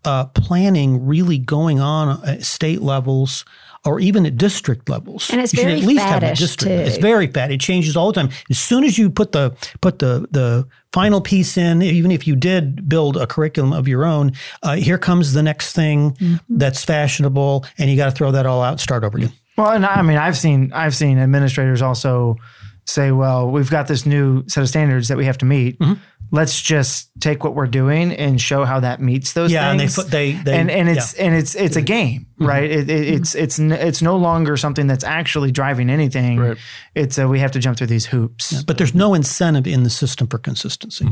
uh, 0.05 0.27
planning 0.27 1.07
really 1.07 1.39
going 1.39 1.81
on 1.81 2.23
at 2.27 2.45
state 2.45 2.83
levels 2.83 3.45
or 3.85 4.01
even 4.01 4.27
at 4.27 4.37
district 4.37 4.89
levels. 4.89 5.31
And 5.31 5.41
it's 5.41 5.53
You 5.55 5.63
very 5.63 5.75
at 5.75 5.85
least 5.85 6.03
have 6.05 6.23
a 6.23 6.27
faddish, 6.27 6.39
district. 6.39 6.63
too. 6.63 6.71
It's 6.89 6.99
very 6.99 7.27
fat. 7.29 7.51
It 7.51 7.61
changes 7.61 7.97
all 7.97 8.13
the 8.13 8.21
time. 8.21 8.31
As 8.51 8.59
soon 8.59 8.85
as 8.85 8.99
you 8.99 9.09
put 9.11 9.33
the 9.33 9.55
put 9.81 9.99
the 10.01 10.27
the 10.31 10.67
final 10.93 11.21
piece 11.21 11.57
in, 11.57 11.83
even 11.83 12.11
if 12.11 12.27
you 12.27 12.35
did 12.37 12.89
build 12.89 13.17
a 13.17 13.27
curriculum 13.27 13.73
of 13.73 13.87
your 13.87 14.05
own, 14.05 14.33
uh, 14.63 14.77
here 14.77 14.99
comes 14.99 15.33
the 15.33 15.43
next 15.43 15.73
thing 15.75 16.13
Mm-hmm. 16.13 16.37
that's 16.59 16.85
fashionable, 16.85 17.65
and 17.79 17.91
you 17.91 17.97
got 17.97 18.07
to 18.07 18.11
throw 18.13 18.31
that 18.33 18.47
all 18.47 18.63
out, 18.63 18.73
and 18.73 18.81
start 18.81 19.05
over 19.05 19.17
again. 19.19 19.33
Well, 19.57 19.71
and 19.73 19.85
I 19.87 20.03
mean, 20.03 20.17
I've 20.19 20.37
seen 20.37 20.73
I've 20.73 20.95
seen 20.95 21.19
administrators 21.19 21.81
also 21.83 22.37
say, 22.85 23.13
"Well, 23.13 23.51
we've 23.51 23.71
got 23.71 23.87
this 23.89 24.07
new 24.07 24.45
set 24.49 24.63
of 24.63 24.69
standards 24.69 25.09
that 25.09 25.17
we 25.17 25.25
have 25.27 25.39
to 25.39 25.45
meet. 25.45 25.79
Mm-hmm. 25.79 25.95
Let's 26.31 26.61
just 26.61 27.11
take 27.21 27.43
what 27.43 27.55
we're 27.55 27.67
doing 27.67 28.13
and 28.13 28.41
show 28.41 28.65
how 28.65 28.81
that 28.81 29.01
meets 29.01 29.33
those 29.33 29.51
Yeah, 29.51 29.71
and 29.71 29.81
they 29.81 29.87
they 29.87 30.33
they 30.33 30.59
and 30.59 30.71
and 30.71 30.89
it's 30.89 31.15
and 31.15 31.35
it's 31.35 31.55
it's 31.55 31.77
a 31.77 31.83
game, 31.83 32.27
Mm-hmm. 32.39 32.47
right? 32.47 32.71
It, 32.71 32.89
it, 32.91 33.09
it's 33.15 33.35
it's 33.35 33.59
n- 33.59 33.73
it's 33.73 34.03
no 34.03 34.17
longer 34.17 34.57
something 34.57 34.87
that's 34.87 35.05
actually 35.05 35.51
driving 35.53 35.91
anything. 35.91 36.39
Right. 36.39 36.57
It's 36.95 37.19
a, 37.19 37.27
we 37.27 37.39
have 37.41 37.51
to 37.53 37.59
jump 37.59 37.79
through 37.79 37.87
these 37.89 38.07
hoops. 38.07 38.63
but 38.63 38.79
there's 38.79 38.95
no 38.95 39.15
incentive 39.15 39.67
in 39.67 39.83
the 39.85 39.91
system 39.91 40.27
for 40.29 40.39
consistency. 40.39 41.09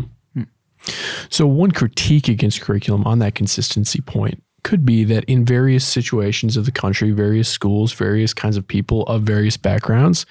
So, 1.30 1.46
one 1.46 1.72
critique 1.72 2.28
against 2.28 2.60
curriculum 2.60 3.04
on 3.04 3.18
that 3.18 3.34
consistency 3.34 4.00
point 4.00 4.42
could 4.62 4.84
be 4.84 5.02
that 5.04 5.24
in 5.24 5.44
various 5.44 5.84
situations 5.84 6.56
of 6.56 6.64
the 6.64 6.70
country, 6.72 7.10
various 7.10 7.48
schools, 7.48 7.92
various 7.92 8.32
kinds 8.34 8.56
of 8.56 8.66
people 8.66 9.02
of 9.04 9.22
various 9.22 9.56
backgrounds 9.56 10.26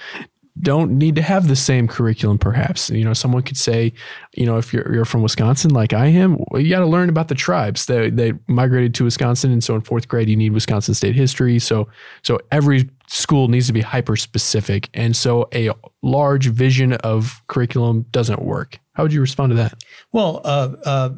don't 0.62 0.98
need 0.98 1.16
to 1.16 1.22
have 1.22 1.48
the 1.48 1.56
same 1.56 1.88
curriculum, 1.88 2.38
perhaps. 2.38 2.90
You 2.90 3.04
know, 3.04 3.14
someone 3.14 3.44
could 3.44 3.58
say, 3.58 3.92
you 4.34 4.46
know, 4.46 4.58
if 4.58 4.74
you're, 4.74 4.94
you're 4.94 5.06
from 5.06 5.22
Wisconsin 5.22 5.72
like 5.72 5.92
I 5.92 6.08
am, 6.08 6.38
well, 6.50 6.62
you 6.62 6.70
got 6.70 6.80
to 6.80 6.86
learn 6.86 7.10
about 7.10 7.28
the 7.28 7.36
tribes 7.36 7.88
that 7.88 8.16
they 8.16 8.34
migrated 8.48 8.94
to 8.96 9.04
Wisconsin. 9.04 9.52
And 9.52 9.64
so 9.64 9.76
in 9.76 9.82
fourth 9.82 10.08
grade, 10.08 10.30
you 10.30 10.36
need 10.38 10.54
Wisconsin 10.54 10.94
state 10.94 11.16
history. 11.16 11.60
So, 11.60 11.90
so 12.24 12.40
every 12.52 12.90
school 13.08 13.50
needs 13.50 13.68
to 13.68 13.74
be 13.74 13.82
hyper 13.82 14.16
specific. 14.16 14.90
And 14.94 15.16
so 15.16 15.50
a 15.54 15.72
large 16.02 16.48
vision 16.48 16.94
of 16.94 17.42
curriculum 17.48 18.06
doesn't 18.12 18.42
work. 18.42 18.80
How 18.94 19.04
would 19.04 19.14
you 19.14 19.22
respond 19.22 19.52
to 19.52 19.56
that? 19.58 19.84
Well, 20.14 20.40
uh, 20.46 20.76
uh, 20.86 21.10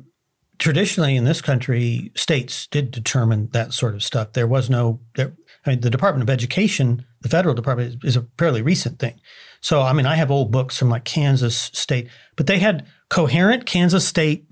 traditionally 0.57 1.15
in 1.15 1.25
this 1.25 1.41
country, 1.41 2.11
states 2.15 2.65
did 2.67 2.89
determine 2.89 3.49
that 3.51 3.71
sort 3.71 3.93
of 3.93 4.03
stuff. 4.03 4.33
There 4.33 4.47
was 4.47 4.69
no, 4.69 4.99
there, 5.15 5.33
I 5.65 5.71
mean, 5.71 5.81
the 5.81 5.91
Department 5.91 6.23
of 6.23 6.29
Education, 6.33 7.05
the 7.27 7.35
federal 7.35 7.55
department, 7.55 8.03
is, 8.03 8.15
is 8.15 8.17
a 8.17 8.27
fairly 8.37 8.61
recent 8.61 8.99
thing. 8.99 9.19
So, 9.61 9.81
I 9.81 9.93
mean, 9.93 10.05
I 10.05 10.15
have 10.15 10.31
old 10.31 10.51
books 10.51 10.77
from 10.77 10.89
like 10.89 11.03
Kansas 11.03 11.71
State, 11.73 12.09
but 12.35 12.47
they 12.47 12.59
had 12.59 12.87
coherent 13.09 13.65
Kansas 13.65 14.07
State, 14.07 14.45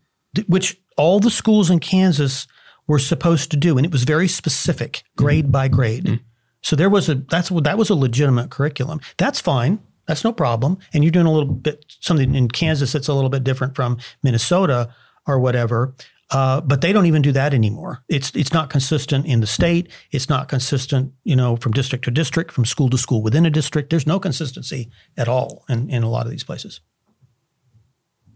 which 0.48 0.78
all 0.98 1.20
the 1.20 1.30
schools 1.30 1.70
in 1.70 1.80
Kansas 1.80 2.48
were 2.88 3.00
supposed 3.00 3.52
to 3.52 3.58
do, 3.58 3.78
and 3.78 3.86
it 3.86 3.92
was 3.92 4.04
very 4.04 4.28
specific, 4.28 4.92
mm-hmm. 4.94 5.24
grade 5.24 5.52
by 5.52 5.68
grade. 5.68 6.06
Mm-hmm. 6.06 6.24
So 6.62 6.76
there 6.76 6.90
was 6.90 7.10
a 7.10 7.16
that's 7.16 7.52
what 7.52 7.64
that 7.66 7.78
was 7.78 7.90
a 7.90 7.96
legitimate 7.96 8.50
curriculum. 8.50 9.00
That's 9.18 9.40
fine. 9.40 9.80
That's 10.08 10.24
no 10.24 10.34
problem. 10.34 10.78
And 10.94 11.04
you're 11.04 11.12
doing 11.12 11.26
a 11.26 11.32
little 11.32 11.54
bit 11.54 11.86
something 12.00 12.36
in 12.36 12.48
Kansas 12.48 12.92
that's 12.92 13.08
a 13.08 13.14
little 13.14 13.30
bit 13.30 13.44
different 13.44 13.76
from 13.76 13.98
Minnesota 14.24 14.94
or 15.28 15.40
whatever. 15.40 15.96
Uh, 16.32 16.60
but 16.62 16.82
they 16.82 16.92
don't 16.92 17.06
even 17.06 17.22
do 17.22 17.32
that 17.32 17.54
anymore. 17.54 18.04
It's 18.10 18.32
it's 18.36 18.52
not 18.52 18.70
consistent 18.72 19.28
in 19.28 19.42
the 19.42 19.48
state. 19.48 19.90
It's 20.12 20.28
not 20.28 20.50
consistent, 20.50 21.14
you 21.24 21.36
know, 21.36 21.56
from 21.56 21.72
district 21.72 22.06
to 22.06 22.12
district, 22.12 22.52
from 22.52 22.66
school 22.66 22.90
to 22.90 22.98
school 22.98 23.22
within 23.22 23.46
a 23.46 23.52
district. 23.52 23.92
There's 23.92 24.08
no 24.08 24.20
consistency 24.20 24.90
at 25.18 25.28
all 25.28 25.66
in, 25.70 25.90
in 25.90 26.02
a 26.02 26.10
lot 26.10 26.26
of 26.26 26.32
these 26.32 26.44
places. 26.44 26.82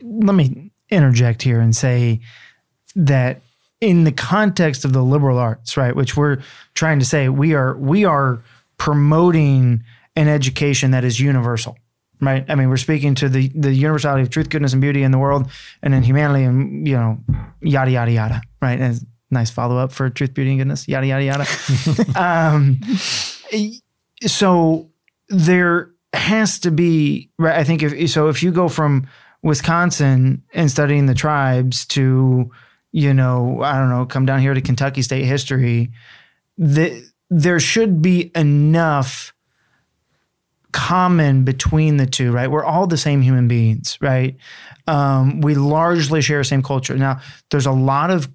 let 0.01 0.35
me 0.35 0.71
interject 0.89 1.41
here 1.41 1.59
and 1.59 1.75
say 1.75 2.19
that 2.95 3.41
in 3.81 4.03
the 4.03 4.11
context 4.11 4.85
of 4.85 4.93
the 4.93 5.03
liberal 5.03 5.37
arts, 5.37 5.77
right, 5.77 5.95
which 5.95 6.17
we're 6.17 6.39
trying 6.73 6.99
to 6.99 7.05
say 7.05 7.29
we 7.29 7.53
are 7.53 7.75
we 7.77 8.05
are 8.05 8.43
promoting 8.77 9.83
an 10.15 10.27
education 10.27 10.91
that 10.91 11.03
is 11.03 11.19
universal, 11.19 11.77
right? 12.21 12.45
I 12.49 12.55
mean, 12.55 12.69
we're 12.69 12.77
speaking 12.77 13.15
to 13.15 13.29
the 13.29 13.49
the 13.49 13.73
universality 13.73 14.23
of 14.23 14.29
truth, 14.29 14.49
goodness, 14.49 14.73
and 14.73 14.81
beauty 14.81 15.03
in 15.03 15.11
the 15.11 15.19
world, 15.19 15.49
and 15.81 15.93
then 15.93 16.03
humanity, 16.03 16.43
and 16.43 16.87
you 16.87 16.95
know, 16.95 17.19
yada 17.61 17.91
yada 17.91 18.11
yada, 18.11 18.41
right? 18.61 18.79
And 18.79 18.99
nice 19.31 19.49
follow 19.49 19.77
up 19.77 19.91
for 19.91 20.09
truth, 20.09 20.33
beauty, 20.33 20.51
and 20.51 20.59
goodness, 20.59 20.87
yada 20.87 21.07
yada 21.07 21.23
yada. 21.23 21.45
um, 22.15 22.79
so 24.25 24.89
there 25.29 25.91
has 26.13 26.59
to 26.59 26.71
be 26.71 27.29
right 27.37 27.57
i 27.57 27.63
think 27.63 27.83
if 27.83 28.09
so 28.09 28.29
if 28.29 28.41
you 28.41 28.51
go 28.51 28.67
from 28.67 29.07
wisconsin 29.43 30.43
and 30.53 30.71
studying 30.71 31.05
the 31.05 31.13
tribes 31.13 31.85
to 31.85 32.49
you 32.91 33.13
know 33.13 33.61
i 33.61 33.77
don't 33.77 33.89
know 33.89 34.05
come 34.05 34.25
down 34.25 34.39
here 34.39 34.53
to 34.53 34.61
kentucky 34.61 35.01
state 35.01 35.25
history 35.25 35.91
the, 36.57 37.05
there 37.29 37.59
should 37.59 38.01
be 38.01 38.31
enough 38.35 39.33
common 40.71 41.43
between 41.43 41.97
the 41.97 42.05
two, 42.05 42.31
right? 42.31 42.49
We're 42.49 42.63
all 42.63 42.87
the 42.87 42.97
same 42.97 43.21
human 43.21 43.47
beings, 43.47 43.97
right? 44.01 44.37
Um, 44.87 45.41
we 45.41 45.55
largely 45.55 46.21
share 46.21 46.39
the 46.39 46.43
same 46.43 46.63
culture. 46.63 46.95
Now, 46.95 47.21
there's 47.51 47.65
a 47.65 47.71
lot 47.71 48.11
of 48.11 48.29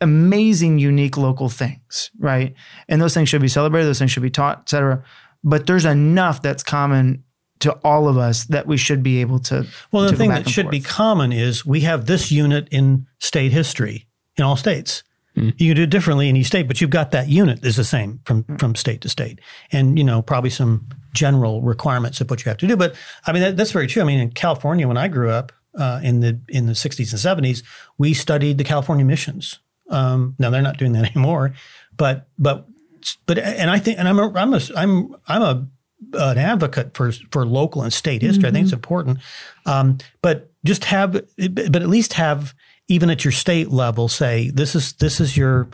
amazing, 0.00 0.78
unique 0.78 1.16
local 1.16 1.48
things, 1.48 2.10
right? 2.18 2.54
And 2.88 3.00
those 3.00 3.14
things 3.14 3.28
should 3.28 3.42
be 3.42 3.48
celebrated, 3.48 3.86
those 3.86 3.98
things 3.98 4.10
should 4.10 4.22
be 4.22 4.30
taught, 4.30 4.60
et 4.60 4.68
cetera. 4.68 5.02
But 5.44 5.66
there's 5.66 5.84
enough 5.84 6.42
that's 6.42 6.62
common 6.62 7.24
to 7.60 7.72
all 7.84 8.08
of 8.08 8.16
us 8.16 8.44
that 8.46 8.66
we 8.66 8.76
should 8.76 9.02
be 9.02 9.20
able 9.20 9.38
to. 9.40 9.66
Well, 9.90 10.04
the 10.04 10.10
to 10.10 10.16
thing 10.16 10.30
that 10.30 10.48
should 10.48 10.66
forth. 10.66 10.72
be 10.72 10.80
common 10.80 11.32
is 11.32 11.66
we 11.66 11.80
have 11.80 12.06
this 12.06 12.30
unit 12.30 12.68
in 12.70 13.06
state 13.20 13.52
history 13.52 14.06
in 14.36 14.44
all 14.44 14.56
states. 14.56 15.02
Mm. 15.36 15.54
You 15.58 15.70
can 15.70 15.76
do 15.76 15.82
it 15.82 15.90
differently 15.90 16.28
in 16.28 16.36
each 16.36 16.46
state, 16.46 16.68
but 16.68 16.80
you've 16.80 16.90
got 16.90 17.10
that 17.12 17.28
unit 17.28 17.64
is 17.64 17.76
the 17.76 17.84
same 17.84 18.20
from 18.24 18.44
mm. 18.44 18.58
from 18.58 18.74
state 18.74 19.00
to 19.02 19.08
state, 19.08 19.40
and 19.72 19.98
you 19.98 20.04
know 20.04 20.22
probably 20.22 20.50
some 20.50 20.88
general 21.12 21.62
requirements 21.62 22.20
of 22.20 22.30
what 22.30 22.44
you 22.44 22.48
have 22.48 22.58
to 22.58 22.66
do. 22.66 22.76
But 22.76 22.94
I 23.26 23.32
mean 23.32 23.42
that, 23.42 23.56
that's 23.56 23.72
very 23.72 23.86
true. 23.86 24.02
I 24.02 24.04
mean 24.04 24.20
in 24.20 24.30
California, 24.30 24.86
when 24.86 24.96
I 24.96 25.08
grew 25.08 25.30
up 25.30 25.52
uh, 25.76 26.00
in 26.02 26.20
the 26.20 26.40
in 26.48 26.66
the 26.66 26.72
60s 26.72 27.12
and 27.12 27.46
70s, 27.46 27.62
we 27.98 28.14
studied 28.14 28.58
the 28.58 28.64
California 28.64 29.04
missions. 29.04 29.58
Um, 29.90 30.34
now 30.38 30.50
they're 30.50 30.62
not 30.62 30.78
doing 30.78 30.92
that 30.92 31.04
anymore, 31.16 31.54
but 31.96 32.28
but 32.38 32.66
but 33.26 33.38
and 33.38 33.70
I 33.70 33.78
think 33.78 33.98
and 33.98 34.08
I'm 34.08 34.18
a, 34.18 34.32
I'm 34.34 34.54
a 34.54 34.60
I'm 34.76 35.16
I'm 35.26 35.42
a 35.42 35.66
an 36.14 36.38
advocate 36.38 36.94
for 36.94 37.12
for 37.30 37.46
local 37.46 37.82
and 37.82 37.92
state 37.92 38.22
history. 38.22 38.42
Mm-hmm. 38.42 38.46
I 38.46 38.50
think 38.52 38.64
it's 38.64 38.70
mm-hmm. 38.70 38.78
important, 38.78 39.18
um, 39.66 39.98
but 40.22 40.52
just 40.64 40.84
have 40.84 41.12
but 41.12 41.76
at 41.76 41.88
least 41.88 42.14
have 42.14 42.54
even 42.88 43.10
at 43.10 43.24
your 43.24 43.32
state 43.32 43.70
level 43.70 44.08
say 44.08 44.50
this 44.50 44.74
is 44.74 44.94
this 44.94 45.20
is 45.20 45.36
your 45.36 45.68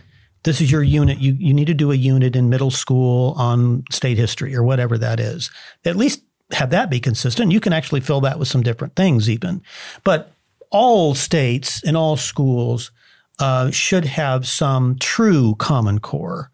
this 0.44 0.60
is 0.60 0.70
your 0.70 0.82
unit. 0.82 1.18
You 1.18 1.32
you 1.38 1.52
need 1.52 1.66
to 1.66 1.74
do 1.74 1.90
a 1.90 1.96
unit 1.96 2.36
in 2.36 2.48
middle 2.48 2.70
school 2.70 3.34
on 3.36 3.84
state 3.90 4.18
history 4.18 4.54
or 4.54 4.62
whatever 4.62 4.96
that 4.98 5.18
is. 5.18 5.50
At 5.84 5.96
least 5.96 6.22
have 6.52 6.70
that 6.70 6.90
be 6.90 7.00
consistent. 7.00 7.50
You 7.50 7.60
can 7.60 7.72
actually 7.72 8.00
fill 8.00 8.20
that 8.20 8.38
with 8.38 8.48
some 8.48 8.62
different 8.62 8.94
things 8.94 9.28
even, 9.28 9.62
but 10.04 10.32
all 10.70 11.14
states 11.14 11.82
and 11.82 11.96
all 11.96 12.16
schools 12.16 12.90
uh, 13.38 13.70
should 13.70 14.04
have 14.04 14.46
some 14.46 14.96
true 15.00 15.54
common 15.56 15.98
core, 15.98 16.50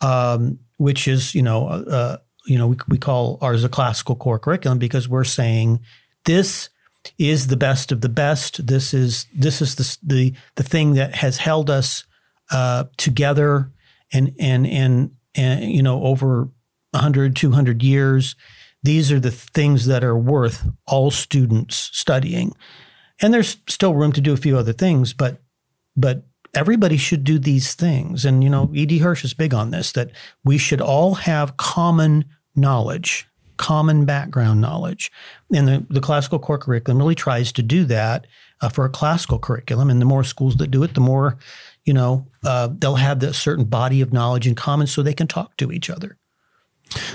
um, 0.00 0.58
which 0.78 1.06
is 1.06 1.34
you 1.34 1.42
know 1.42 1.68
uh, 1.68 1.84
uh, 1.90 2.16
you 2.46 2.56
know 2.56 2.68
we, 2.68 2.76
we 2.88 2.98
call 2.98 3.38
ours 3.42 3.64
a 3.64 3.68
classical 3.68 4.16
core 4.16 4.38
curriculum 4.38 4.78
because 4.78 5.08
we're 5.08 5.24
saying 5.24 5.80
this 6.24 6.70
is 7.18 7.48
the 7.48 7.56
best 7.56 7.92
of 7.92 8.00
the 8.00 8.08
best. 8.08 8.66
This 8.66 8.94
is 8.94 9.26
this 9.34 9.60
is 9.60 9.74
the 9.74 9.98
the, 10.02 10.34
the 10.54 10.62
thing 10.62 10.94
that 10.94 11.16
has 11.16 11.36
held 11.36 11.68
us 11.68 12.04
uh, 12.50 12.84
together 12.96 13.70
and 14.12 14.34
and 14.38 14.66
and 14.66 15.10
and 15.34 15.70
you 15.70 15.82
know 15.82 16.02
over 16.02 16.48
100 16.92 17.36
200 17.36 17.82
years. 17.82 18.36
These 18.82 19.10
are 19.10 19.20
the 19.20 19.30
things 19.30 19.86
that 19.86 20.04
are 20.04 20.16
worth 20.16 20.68
all 20.86 21.10
students 21.10 21.90
studying. 21.92 22.52
And 23.20 23.32
there's 23.34 23.56
still 23.68 23.94
room 23.94 24.12
to 24.12 24.20
do 24.20 24.32
a 24.32 24.36
few 24.36 24.56
other 24.56 24.72
things, 24.72 25.12
but 25.12 25.40
but 25.96 26.24
everybody 26.56 26.96
should 26.96 27.22
do 27.22 27.38
these 27.38 27.74
things. 27.74 28.24
And, 28.24 28.42
you 28.42 28.50
know, 28.50 28.70
E.D. 28.74 28.98
Hirsch 28.98 29.24
is 29.24 29.34
big 29.34 29.54
on 29.54 29.70
this 29.70 29.92
that 29.92 30.10
we 30.44 30.58
should 30.58 30.80
all 30.80 31.14
have 31.14 31.56
common 31.58 32.24
knowledge, 32.54 33.28
common 33.58 34.04
background 34.04 34.60
knowledge. 34.60 35.12
And 35.54 35.68
the, 35.68 35.86
the 35.88 36.00
classical 36.00 36.38
core 36.38 36.58
curriculum 36.58 36.98
really 36.98 37.14
tries 37.14 37.52
to 37.52 37.62
do 37.62 37.84
that 37.84 38.26
uh, 38.62 38.68
for 38.68 38.84
a 38.84 38.90
classical 38.90 39.38
curriculum. 39.38 39.90
And 39.90 40.00
the 40.00 40.06
more 40.06 40.24
schools 40.24 40.56
that 40.56 40.70
do 40.70 40.82
it, 40.82 40.94
the 40.94 41.00
more, 41.00 41.38
you 41.86 41.94
know, 41.94 42.26
uh, 42.44 42.68
they'll 42.70 42.96
have 42.96 43.22
a 43.22 43.32
certain 43.32 43.64
body 43.64 44.00
of 44.00 44.12
knowledge 44.12 44.46
in 44.46 44.54
common 44.54 44.86
so 44.86 45.02
they 45.02 45.14
can 45.14 45.26
talk 45.26 45.56
to 45.56 45.72
each 45.72 45.88
other. 45.88 46.18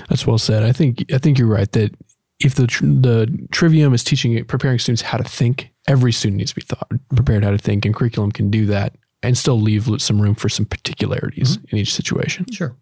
That's 0.08 0.26
well 0.26 0.38
said. 0.38 0.64
I 0.64 0.72
think 0.72 1.04
I 1.12 1.18
think 1.18 1.38
you're 1.38 1.46
right 1.46 1.70
that 1.72 1.94
if 2.40 2.56
the 2.56 2.66
the 2.66 3.46
trivium 3.52 3.94
is 3.94 4.02
teaching 4.02 4.44
preparing 4.44 4.78
students 4.78 5.02
how 5.02 5.18
to 5.18 5.24
think 5.24 5.70
every 5.86 6.12
student 6.12 6.38
needs 6.38 6.50
to 6.50 6.56
be 6.56 6.62
thought, 6.62 6.88
prepared 7.14 7.44
how 7.44 7.50
to 7.50 7.58
think, 7.58 7.84
and 7.84 7.94
curriculum 7.94 8.32
can 8.32 8.50
do 8.50 8.66
that 8.66 8.96
and 9.22 9.38
still 9.38 9.60
leave 9.60 9.88
some 9.98 10.20
room 10.20 10.34
for 10.34 10.48
some 10.48 10.66
particularities 10.66 11.56
mm-hmm. 11.56 11.76
in 11.76 11.78
each 11.78 11.94
situation. 11.94 12.44
Sure. 12.50 12.74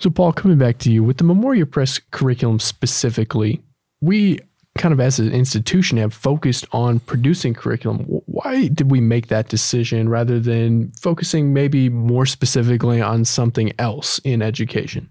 So, 0.00 0.10
Paul, 0.10 0.32
coming 0.32 0.58
back 0.58 0.78
to 0.78 0.92
you 0.92 1.02
with 1.02 1.18
the 1.18 1.24
Memoria 1.24 1.66
Press 1.66 1.98
curriculum 2.10 2.60
specifically, 2.60 3.62
we 4.00 4.40
kind 4.78 4.92
of 4.92 5.00
as 5.00 5.18
an 5.18 5.32
institution 5.32 5.98
have 5.98 6.14
focused 6.14 6.66
on 6.72 7.00
producing 7.00 7.52
curriculum. 7.54 8.00
Why 8.26 8.68
did 8.68 8.90
we 8.90 9.00
make 9.00 9.26
that 9.28 9.48
decision 9.48 10.08
rather 10.08 10.40
than 10.40 10.90
focusing 10.92 11.52
maybe 11.52 11.88
more 11.88 12.24
specifically 12.24 13.00
on 13.00 13.24
something 13.24 13.72
else 13.78 14.18
in 14.20 14.40
education? 14.40 15.10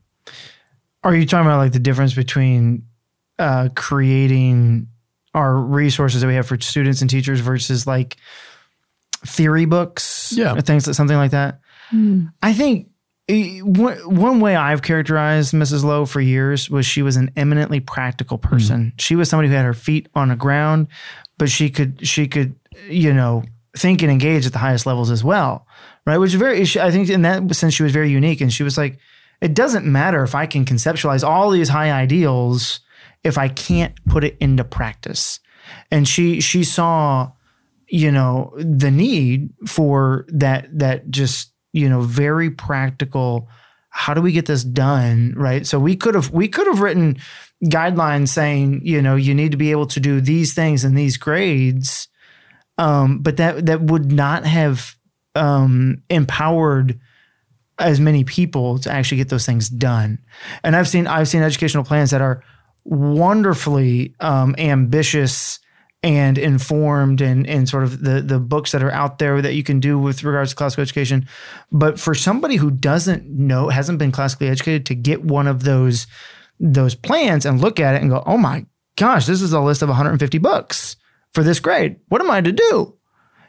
Are 1.03 1.15
you 1.15 1.25
talking 1.25 1.45
about 1.45 1.57
like 1.57 1.73
the 1.73 1.79
difference 1.79 2.13
between 2.13 2.83
uh, 3.39 3.69
creating 3.75 4.87
our 5.33 5.55
resources 5.55 6.21
that 6.21 6.27
we 6.27 6.33
have 6.33 6.47
for 6.47 6.59
students 6.59 7.01
and 7.01 7.09
teachers 7.09 7.39
versus 7.39 7.85
like 7.85 8.17
theory 9.25 9.65
books, 9.65 10.33
yeah, 10.35 10.55
or 10.55 10.61
things 10.61 10.85
that 10.85 10.95
something 10.95 11.17
like 11.17 11.31
that. 11.31 11.59
Mm. 11.91 12.33
I 12.41 12.53
think 12.53 12.89
one 13.29 14.39
way 14.39 14.55
I've 14.55 14.81
characterized 14.81 15.53
Mrs. 15.53 15.83
Lowe 15.83 16.05
for 16.05 16.21
years 16.21 16.69
was 16.69 16.85
she 16.85 17.01
was 17.01 17.17
an 17.17 17.31
eminently 17.35 17.79
practical 17.79 18.37
person. 18.37 18.93
Mm. 18.95 19.01
She 19.01 19.15
was 19.15 19.29
somebody 19.29 19.49
who 19.49 19.55
had 19.55 19.65
her 19.65 19.73
feet 19.73 20.07
on 20.15 20.29
the 20.29 20.35
ground, 20.35 20.87
but 21.37 21.49
she 21.49 21.69
could 21.69 22.07
she 22.07 22.27
could 22.27 22.55
you 22.87 23.13
know 23.13 23.43
think 23.75 24.01
and 24.01 24.11
engage 24.11 24.45
at 24.45 24.53
the 24.53 24.59
highest 24.59 24.85
levels 24.85 25.11
as 25.11 25.23
well, 25.23 25.67
right? 26.05 26.17
Which 26.17 26.33
is 26.33 26.39
very 26.39 26.61
I 26.61 26.91
think 26.91 27.09
in 27.09 27.23
that 27.23 27.53
sense 27.55 27.73
she 27.73 27.83
was 27.83 27.91
very 27.91 28.09
unique, 28.09 28.39
and 28.39 28.51
she 28.51 28.63
was 28.63 28.77
like, 28.77 28.97
it 29.41 29.53
doesn't 29.53 29.85
matter 29.85 30.23
if 30.23 30.33
I 30.33 30.45
can 30.45 30.65
conceptualize 30.65 31.27
all 31.27 31.51
these 31.51 31.69
high 31.69 31.91
ideals 31.91 32.79
if 33.23 33.37
I 33.37 33.49
can't 33.49 33.93
put 34.05 34.23
it 34.23 34.37
into 34.39 34.63
practice. 34.63 35.39
And 35.91 36.07
she 36.07 36.39
she 36.39 36.63
saw, 36.63 37.31
you 37.87 38.11
know, 38.11 38.53
the 38.57 38.91
need 38.91 39.53
for 39.67 40.25
that 40.29 40.67
that 40.79 41.09
just, 41.09 41.51
you 41.77 41.89
know, 41.89 42.01
very 42.01 42.49
practical 42.49 43.47
how 43.97 44.13
do 44.13 44.21
we 44.21 44.31
get 44.31 44.45
this 44.45 44.63
done, 44.63 45.33
right? 45.35 45.65
So 45.65 45.79
we 45.79 45.95
could 45.95 46.13
have 46.13 46.29
we 46.29 46.47
could 46.47 46.67
have 46.67 46.81
written 46.81 47.17
guidelines 47.63 48.27
saying, 48.27 48.81
you 48.83 49.01
know, 49.01 49.15
you 49.15 49.33
need 49.33 49.51
to 49.51 49.57
be 49.57 49.71
able 49.71 49.87
to 49.87 49.99
do 49.99 50.21
these 50.21 50.53
things 50.53 50.85
in 50.85 50.93
these 50.93 51.17
grades. 51.17 52.07
Um, 52.77 53.19
but 53.23 53.37
that 53.37 53.65
that 53.65 53.81
would 53.81 54.11
not 54.11 54.45
have 54.45 54.95
um, 55.33 56.03
empowered 56.11 56.99
as 57.79 57.99
many 57.99 58.23
people 58.23 58.77
to 58.79 58.91
actually 58.91 59.17
get 59.17 59.29
those 59.29 59.47
things 59.47 59.67
done. 59.67 60.19
And 60.63 60.75
I've 60.75 60.87
seen 60.87 61.07
I've 61.07 61.27
seen 61.27 61.41
educational 61.41 61.83
plans 61.83 62.11
that 62.11 62.21
are 62.21 62.43
wonderfully 62.85 64.13
um, 64.19 64.53
ambitious 64.59 65.59
and 66.03 66.37
informed 66.37 67.21
and, 67.21 67.47
and 67.47 67.67
sort 67.67 67.83
of 67.83 68.03
the, 68.03 68.21
the 68.21 68.39
books 68.39 68.71
that 68.71 68.83
are 68.83 68.91
out 68.91 69.19
there 69.19 69.41
that 69.41 69.55
you 69.55 69.63
can 69.63 69.79
do 69.79 69.97
with 69.97 70.23
regards 70.23 70.51
to 70.51 70.55
classical 70.55 70.83
education. 70.83 71.27
But 71.71 71.99
for 71.99 72.13
somebody 72.13 72.57
who 72.57 72.71
doesn't 72.71 73.27
know, 73.27 73.69
hasn't 73.69 73.99
been 73.99 74.11
classically 74.11 74.47
educated 74.47 74.85
to 74.87 74.95
get 74.95 75.23
one 75.23 75.47
of 75.47 75.63
those, 75.63 76.05
those 76.59 76.93
plans 76.95 77.45
and 77.45 77.59
look 77.59 77.79
at 77.79 77.95
it 77.95 78.01
and 78.01 78.11
go, 78.11 78.23
oh 78.25 78.37
my 78.37 78.65
gosh, 78.95 79.25
this 79.25 79.41
is 79.41 79.53
a 79.53 79.61
list 79.61 79.81
of 79.81 79.89
150 79.89 80.37
books 80.37 80.97
for 81.33 81.43
this 81.43 81.59
grade. 81.59 81.97
What 82.09 82.21
am 82.21 82.31
I 82.31 82.41
to 82.41 82.51
do? 82.51 82.95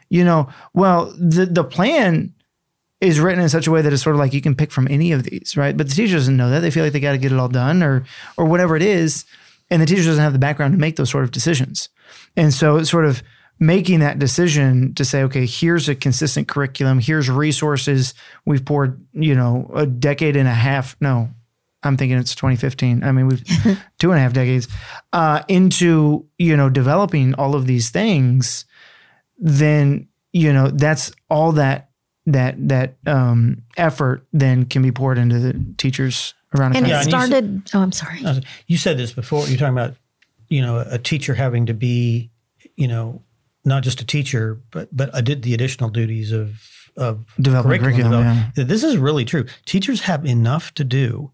You 0.09 0.23
know, 0.23 0.49
well, 0.73 1.13
the, 1.17 1.45
the 1.45 1.63
plan 1.63 2.33
is 3.01 3.19
written 3.19 3.41
in 3.41 3.49
such 3.49 3.67
a 3.67 3.71
way 3.71 3.81
that 3.81 3.93
it's 3.93 4.03
sort 4.03 4.15
of 4.15 4.19
like 4.19 4.33
you 4.33 4.41
can 4.41 4.55
pick 4.55 4.71
from 4.71 4.87
any 4.89 5.11
of 5.11 5.23
these, 5.23 5.55
right? 5.55 5.77
But 5.77 5.87
the 5.87 5.95
teacher 5.95 6.15
doesn't 6.15 6.35
know 6.35 6.49
that. 6.49 6.59
They 6.59 6.71
feel 6.71 6.83
like 6.83 6.93
they 6.93 6.99
got 6.99 7.13
to 7.13 7.17
get 7.17 7.31
it 7.31 7.39
all 7.39 7.47
done 7.47 7.81
or 7.81 8.03
or 8.37 8.45
whatever 8.45 8.75
it 8.75 8.81
is. 8.81 9.25
And 9.71 9.81
the 9.81 9.85
teacher 9.85 10.03
doesn't 10.03 10.23
have 10.23 10.33
the 10.33 10.39
background 10.39 10.73
to 10.73 10.79
make 10.79 10.95
those 10.95 11.09
sort 11.09 11.23
of 11.23 11.31
decisions. 11.31 11.89
And 12.35 12.53
so 12.53 12.77
it's 12.77 12.89
sort 12.89 13.05
of 13.05 13.21
making 13.59 13.99
that 13.99 14.19
decision 14.19 14.93
to 14.95 15.03
say, 15.03 15.23
okay, 15.23 15.45
here's 15.45 15.89
a 15.89 15.95
consistent 15.95 16.47
curriculum, 16.47 16.99
here's 16.99 17.29
resources. 17.29 18.13
We've 18.45 18.63
poured, 18.63 19.05
you 19.13 19.35
know, 19.35 19.69
a 19.73 19.85
decade 19.85 20.35
and 20.35 20.47
a 20.47 20.53
half. 20.53 20.95
No, 21.01 21.29
I'm 21.83 21.97
thinking 21.97 22.17
it's 22.17 22.35
2015. 22.35 23.03
I 23.03 23.11
mean, 23.11 23.27
we've 23.27 23.43
two 23.99 24.11
and 24.11 24.19
a 24.19 24.21
half 24.21 24.33
decades 24.33 24.67
uh, 25.13 25.43
into, 25.47 26.25
you 26.37 26.55
know, 26.55 26.69
developing 26.69 27.33
all 27.35 27.55
of 27.55 27.67
these 27.67 27.89
things. 27.89 28.65
Then, 29.37 30.07
you 30.31 30.53
know, 30.53 30.69
that's 30.69 31.11
all 31.29 31.51
that 31.53 31.89
that 32.25 32.69
that 32.69 32.95
um, 33.07 33.63
effort 33.77 34.25
then 34.31 34.65
can 34.65 34.81
be 34.81 34.91
poured 34.91 35.17
into 35.17 35.39
the 35.39 35.65
teachers 35.77 36.33
around. 36.55 36.75
And 36.75 36.85
it 36.85 36.89
yeah, 36.89 37.01
started. 37.01 37.43
And 37.43 37.69
said, 37.69 37.77
oh, 37.77 37.81
I'm 37.81 37.91
sorry. 37.91 38.21
You 38.67 38.77
said 38.77 38.97
this 38.97 39.13
before. 39.13 39.47
You're 39.47 39.57
talking 39.57 39.73
about 39.73 39.95
you 40.49 40.61
know 40.61 40.83
a 40.89 40.97
teacher 40.97 41.35
having 41.35 41.67
to 41.67 41.73
be 41.73 42.29
you 42.75 42.87
know 42.87 43.21
not 43.63 43.83
just 43.83 44.01
a 44.01 44.05
teacher 44.05 44.59
but 44.71 44.89
but 44.95 45.13
I 45.15 45.21
did 45.21 45.43
the 45.43 45.53
additional 45.53 45.89
duties 45.89 46.31
of 46.31 46.61
of 46.97 47.33
developing 47.39 47.81
curriculum. 47.81 48.11
curriculum 48.11 48.51
yeah. 48.57 48.63
This 48.63 48.83
is 48.83 48.97
really 48.97 49.23
true. 49.23 49.45
Teachers 49.65 50.01
have 50.01 50.25
enough 50.25 50.73
to 50.75 50.83
do. 50.83 51.31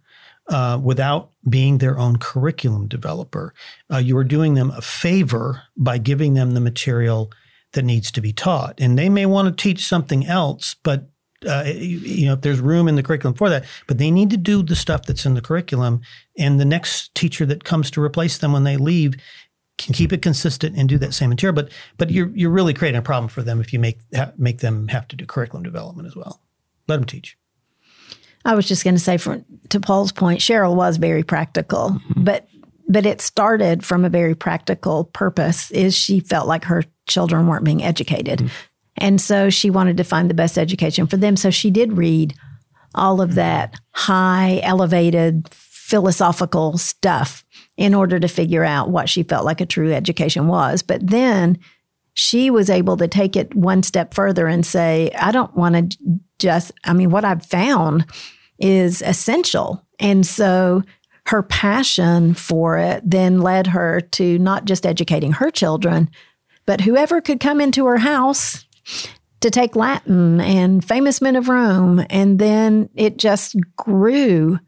Uh, 0.48 0.80
without 0.80 1.32
being 1.50 1.80
their 1.80 1.98
own 1.98 2.18
curriculum 2.18 2.88
developer, 2.88 3.52
uh, 3.92 3.98
you 3.98 4.16
are 4.16 4.24
doing 4.24 4.54
them 4.54 4.70
a 4.78 4.82
favor 4.82 5.64
by 5.76 5.98
giving 5.98 6.36
them 6.36 6.52
the 6.52 6.60
material 6.60 7.32
that 7.72 7.82
needs 7.82 8.12
to 8.12 8.22
be 8.22 8.32
taught. 8.32 8.76
And 8.80 8.96
they 8.96 9.10
may 9.10 9.26
want 9.26 9.48
to 9.48 9.64
teach 9.64 9.84
something 9.84 10.24
else, 10.28 10.76
but 10.84 11.10
uh, 11.48 11.64
you 11.66 12.26
know, 12.26 12.34
if 12.34 12.42
there's 12.42 12.60
room 12.60 12.88
in 12.88 12.96
the 12.96 13.04
curriculum 13.04 13.36
for 13.36 13.50
that, 13.50 13.66
but 13.88 13.98
they 13.98 14.12
need 14.12 14.30
to 14.30 14.38
do 14.38 14.64
the 14.64 14.76
stuff 14.76 15.06
that's 15.06 15.26
in 15.26 15.34
the 15.34 15.42
curriculum. 15.42 16.02
And 16.38 16.60
the 16.60 16.66
next 16.66 17.14
teacher 17.16 17.46
that 17.46 17.64
comes 17.64 17.92
to 17.92 18.02
replace 18.02 18.38
them 18.38 18.54
when 18.54 18.64
they 18.64 18.78
leave 18.78 19.16
can 19.78 19.94
keep 19.94 20.14
it 20.14 20.22
consistent 20.22 20.78
and 20.78 20.88
do 20.88 20.98
that 20.98 21.14
same 21.14 21.30
material. 21.30 21.54
But 21.54 21.72
but 21.98 22.10
you're 22.10 22.30
you're 22.34 22.50
really 22.50 22.74
creating 22.74 23.00
a 23.00 23.04
problem 23.04 23.30
for 23.30 23.44
them 23.44 23.60
if 23.60 23.74
you 23.74 23.80
make 23.80 24.00
ha- 24.16 24.32
make 24.38 24.60
them 24.60 24.88
have 24.88 25.08
to 25.10 25.16
do 25.16 25.26
curriculum 25.26 25.64
development 25.64 26.08
as 26.08 26.16
well. 26.16 26.42
Let 26.88 26.98
them 26.98 27.06
teach. 27.06 27.38
I 28.46 28.54
was 28.54 28.68
just 28.68 28.84
going 28.84 28.94
to 28.94 29.02
say, 29.02 29.18
for, 29.18 29.44
to 29.70 29.80
Paul's 29.80 30.12
point, 30.12 30.40
Cheryl 30.40 30.76
was 30.76 30.98
very 30.98 31.24
practical, 31.24 31.90
mm-hmm. 31.90 32.24
but 32.24 32.48
but 32.88 33.06
it 33.06 33.20
started 33.20 33.84
from 33.84 34.06
a 34.06 34.10
very 34.10 34.36
practical 34.36 35.06
purpose. 35.06 35.72
Is 35.72 35.96
she 35.96 36.20
felt 36.20 36.48
like 36.48 36.66
her 36.66 36.84
children 37.08 37.48
weren't 37.48 37.66
being 37.66 37.84
educated, 37.84 38.40
mm-hmm. 38.40 38.56
And 38.98 39.20
so 39.20 39.50
she 39.50 39.70
wanted 39.70 39.98
to 39.98 40.04
find 40.04 40.30
the 40.30 40.36
best 40.36 40.58
education 40.58 41.08
for 41.08 41.18
them. 41.18 41.36
So 41.36 41.50
she 41.50 41.70
did 41.70 41.98
read 41.98 42.34
all 42.94 43.22
of 43.22 43.36
that 43.36 43.76
high, 43.92 44.60
elevated, 44.64 45.50
philosophical 45.52 46.78
stuff 46.78 47.44
in 47.78 47.94
order 47.94 48.20
to 48.20 48.28
figure 48.28 48.64
out 48.64 48.90
what 48.90 49.10
she 49.10 49.22
felt 49.22 49.46
like 49.46 49.62
a 49.62 49.66
true 49.66 49.94
education 49.94 50.48
was. 50.48 50.82
But 50.82 51.06
then 51.06 51.60
she 52.14 52.50
was 52.50 52.70
able 52.70 52.98
to 52.98 53.08
take 53.08 53.36
it 53.36 53.54
one 53.54 53.84
step 53.84 54.14
further 54.14 54.48
and 54.48 54.66
say, 54.66 55.12
I 55.20 55.32
don't 55.32 55.56
want 55.56 55.92
to 55.92 55.98
just, 56.40 56.72
I 56.86 56.94
mean, 56.94 57.12
what 57.12 57.26
I've 57.26 57.46
found 57.46 58.06
is 58.58 59.02
essential. 59.02 59.86
And 60.00 60.26
so 60.26 60.82
her 61.28 61.44
passion 61.44 62.34
for 62.34 62.78
it 62.78 63.02
then 63.06 63.42
led 63.42 63.68
her 63.68 64.00
to 64.02 64.40
not 64.40 64.66
just 64.66 64.86
educating 64.86 65.34
her 65.34 65.52
children, 65.52 66.10
but 66.66 66.82
whoever 66.82 67.22
could 67.22 67.40
come 67.40 67.60
into 67.60 67.86
her 67.86 67.98
house 67.98 68.65
to 69.42 69.50
take 69.50 69.76
Latin 69.76 70.42
and 70.42 70.84
famous 70.84 71.22
men 71.22 71.36
of 71.36 71.50
Rome. 71.50 72.06
And 72.10 72.40
then 72.40 72.90
it 72.96 73.18
just 73.18 73.56
grew 73.76 74.60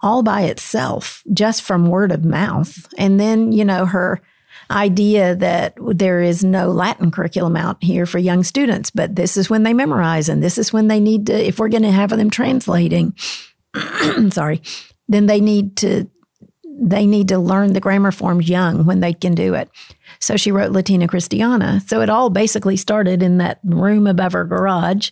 all 0.00 0.22
by 0.22 0.42
itself, 0.42 1.22
just 1.32 1.62
from 1.62 1.88
word 1.88 2.12
of 2.12 2.24
mouth. 2.24 2.86
And 2.96 3.18
then, 3.18 3.52
you 3.52 3.64
know, 3.64 3.86
her 3.86 4.20
idea 4.70 5.34
that 5.36 5.74
there 5.80 6.20
is 6.20 6.44
no 6.44 6.70
Latin 6.70 7.10
curriculum 7.10 7.56
out 7.56 7.82
here 7.82 8.06
for 8.06 8.18
young 8.18 8.42
students, 8.42 8.90
but 8.90 9.16
this 9.16 9.36
is 9.36 9.48
when 9.48 9.62
they 9.62 9.72
memorize 9.72 10.28
and 10.28 10.42
this 10.42 10.58
is 10.58 10.72
when 10.72 10.88
they 10.88 11.00
need 11.00 11.26
to, 11.26 11.32
if 11.32 11.58
we're 11.58 11.68
going 11.68 11.82
to 11.82 11.90
have 11.90 12.10
them 12.10 12.30
translating, 12.30 13.14
sorry, 14.30 14.62
then 15.08 15.26
they 15.26 15.40
need 15.40 15.76
to 15.76 16.08
they 16.80 17.06
need 17.06 17.28
to 17.28 17.38
learn 17.38 17.72
the 17.72 17.80
grammar 17.80 18.12
forms 18.12 18.48
young 18.48 18.86
when 18.86 19.00
they 19.00 19.12
can 19.12 19.34
do 19.34 19.54
it. 19.54 19.68
So 20.20 20.36
she 20.36 20.52
wrote 20.52 20.72
Latina 20.72 21.08
Christiana. 21.08 21.80
So 21.86 22.00
it 22.00 22.10
all 22.10 22.30
basically 22.30 22.76
started 22.76 23.22
in 23.22 23.38
that 23.38 23.60
room 23.64 24.06
above 24.06 24.32
her 24.32 24.44
garage 24.44 25.10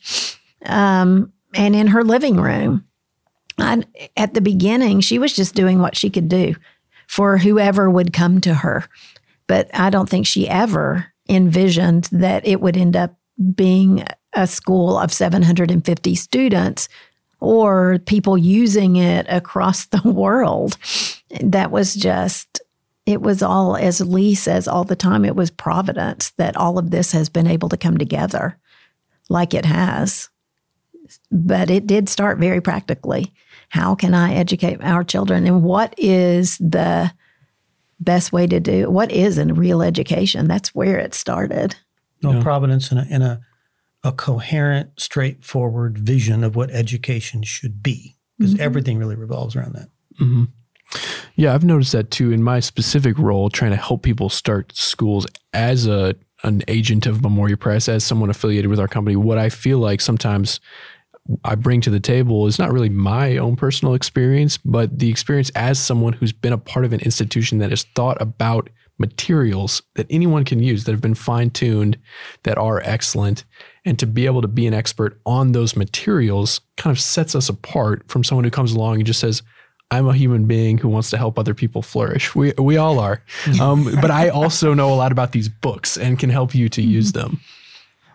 um, 0.65 1.33
and 1.55 1.77
in 1.77 1.89
her 1.89 2.05
living 2.05 2.37
room. 2.37 2.85
At 3.59 4.35
the 4.35 4.41
beginning, 4.41 5.01
she 5.01 5.19
was 5.19 5.33
just 5.33 5.55
doing 5.55 5.79
what 5.79 5.97
she 5.97 6.11
could 6.11 6.29
do 6.29 6.55
for 7.07 7.39
whoever 7.39 7.89
would 7.89 8.13
come 8.13 8.41
to 8.43 8.55
her. 8.55 8.85
But 9.47 9.71
I 9.73 9.91
don't 9.91 10.09
think 10.09 10.27
she 10.27 10.49
ever 10.49 11.07
envisioned 11.29 12.05
that 12.13 12.47
it 12.47 12.61
would 12.61 12.77
end 12.77 12.97
up 12.97 13.15
being 13.55 14.05
a 14.33 14.47
school 14.47 14.99
of 14.99 15.13
750 15.13 16.15
students 16.15 16.89
or 17.41 17.99
people 18.07 18.37
using 18.37 18.97
it 18.97 19.27
across 19.29 19.87
the 19.87 20.03
world. 20.11 20.77
That 21.41 21.71
was 21.71 21.95
just, 21.95 22.61
it 23.07 23.23
was 23.23 23.43
all, 23.43 23.77
as 23.77 24.01
Lee 24.01 24.35
says 24.35 24.69
all 24.69 24.85
the 24.85 24.97
time, 24.97 25.25
it 25.25 25.37
was 25.37 25.51
providence 25.51 26.31
that 26.39 26.57
all 26.57 26.79
of 26.79 26.91
this 26.91 27.13
has 27.13 27.29
been 27.29 27.47
able 27.47 27.69
to 27.69 27.77
come 27.77 27.97
together 27.97 28.59
like 29.29 29.55
it 29.55 29.65
has. 29.65 30.29
But 31.31 31.71
it 31.71 31.87
did 31.87 32.09
start 32.09 32.39
very 32.39 32.61
practically. 32.61 33.33
How 33.69 33.95
can 33.95 34.13
I 34.13 34.35
educate 34.35 34.83
our 34.83 35.05
children? 35.05 35.47
And 35.47 35.63
what 35.63 35.95
is 35.97 36.59
the 36.59 37.13
best 37.99 38.31
way 38.31 38.47
to 38.47 38.61
do 38.61 38.91
what 38.91 39.11
is 39.11 39.39
a 39.39 39.47
real 39.47 39.83
education? 39.83 40.49
That's 40.49 40.75
where 40.75 40.99
it 40.99 41.15
started. 41.15 41.77
No 42.23 42.33
yeah. 42.33 42.43
providence 42.43 42.93
in 42.93 42.99
a, 42.99 43.07
in 43.09 43.23
a 43.23 43.41
a 44.07 44.13
coherent, 44.13 44.91
straightforward 45.01 45.99
vision 45.99 46.45
of 46.45 46.55
what 46.55 46.71
education 46.71 47.43
should 47.43 47.83
be, 47.83 48.17
because 48.39 48.55
mm-hmm. 48.55 48.63
everything 48.63 48.99
really 48.99 49.17
revolves 49.17 49.57
around 49.57 49.75
that. 49.75 49.89
Mm-hmm. 50.21 50.45
Yeah, 51.35 51.55
I've 51.55 51.65
noticed 51.65 51.93
that 51.93 52.11
too 52.11 52.33
in 52.33 52.43
my 52.43 52.61
specific 52.61 53.19
role, 53.19 53.51
trying 53.51 53.73
to 53.73 53.77
help 53.77 54.03
people 54.03 54.29
start 54.29 54.75
schools 54.75 55.27
as 55.53 55.87
a 55.87 56.15
an 56.43 56.63
agent 56.69 57.07
of 57.07 57.23
Memoria 57.23 57.57
Press, 57.57 57.89
as 57.89 58.05
someone 58.05 58.31
affiliated 58.31 58.71
with 58.71 58.79
our 58.79 58.89
company. 58.89 59.17
What 59.17 59.39
I 59.39 59.49
feel 59.49 59.79
like 59.79 60.01
sometimes 60.01 60.61
I 61.45 61.55
bring 61.55 61.81
to 61.81 61.91
the 61.91 61.99
table 61.99 62.47
is 62.47 62.59
not 62.59 62.73
really 62.73 62.89
my 62.89 63.37
own 63.37 63.57
personal 63.57 63.95
experience, 63.95 64.59
but 64.59 64.99
the 64.99 65.11
experience 65.11 65.51
as 65.55 65.79
someone 65.79 66.13
who's 66.13 66.33
been 66.33 66.53
a 66.53 66.59
part 66.59 66.85
of 66.85 66.93
an 66.93 67.01
institution 67.01 67.59
that 67.59 67.71
has 67.71 67.85
thought 67.95 68.21
about 68.21 68.71
materials 68.99 69.83
that 69.95 70.07
anyone 70.09 70.45
can 70.45 70.63
use 70.63 70.85
that 70.85 70.93
have 70.93 71.01
been 71.01 71.15
fine 71.15 71.51
tuned, 71.51 71.99
that 72.45 72.59
are 72.59 72.81
excellent. 72.85 73.45
And 73.85 73.99
to 73.99 74.07
be 74.07 74.27
able 74.27 74.43
to 74.43 74.49
be 74.49 74.67
an 74.67 74.75
expert 74.75 75.21
on 75.27 75.53
those 75.53 75.77
materials 75.77 76.61
kind 76.77 76.95
of 76.95 77.01
sets 77.01 77.35
us 77.35 77.49
apart 77.49 78.09
from 78.09 78.25
someone 78.25 78.45
who 78.45 78.51
comes 78.51 78.73
along 78.73 78.97
and 78.97 79.07
just 79.07 79.21
says, 79.21 79.43
I'm 79.91 80.09
a 80.09 80.15
human 80.15 80.47
being 80.47 80.79
who 80.79 80.89
wants 80.89 81.11
to 81.11 81.17
help 81.17 81.39
other 81.39 81.55
people 81.55 81.81
flourish. 81.81 82.35
We, 82.35 82.53
we 82.59 82.77
all 82.77 82.99
are. 82.99 83.23
Um, 83.61 83.85
but 84.01 84.11
I 84.11 84.29
also 84.29 84.75
know 84.75 84.93
a 84.93 84.97
lot 84.97 85.13
about 85.13 85.33
these 85.33 85.49
books 85.49 85.97
and 85.97 86.19
can 86.19 86.31
help 86.31 86.55
you 86.55 86.69
to 86.71 86.83
use 86.83 87.13
them. 87.13 87.41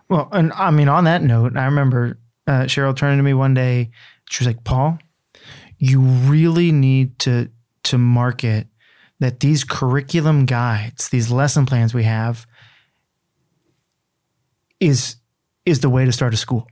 Well, 0.09 0.27
and 0.31 0.51
I 0.53 0.71
mean, 0.71 0.89
on 0.89 1.05
that 1.05 1.23
note, 1.23 1.55
I 1.55 1.65
remember 1.65 2.19
uh, 2.45 2.63
Cheryl 2.63 2.95
turning 2.95 3.17
to 3.17 3.23
me 3.23 3.33
one 3.33 3.53
day. 3.53 3.91
She 4.29 4.43
was 4.43 4.47
like, 4.47 4.63
Paul, 4.63 4.99
you 5.77 6.01
really 6.01 6.71
need 6.71 7.17
to 7.19 7.49
to 7.83 7.97
market 7.97 8.67
that 9.19 9.39
these 9.39 9.63
curriculum 9.63 10.45
guides, 10.45 11.09
these 11.09 11.31
lesson 11.31 11.65
plans 11.65 11.93
we 11.93 12.03
have, 12.03 12.45
is 14.79 15.15
is 15.65 15.79
the 15.79 15.89
way 15.89 16.05
to 16.05 16.11
start 16.11 16.33
a 16.33 16.37
school. 16.37 16.67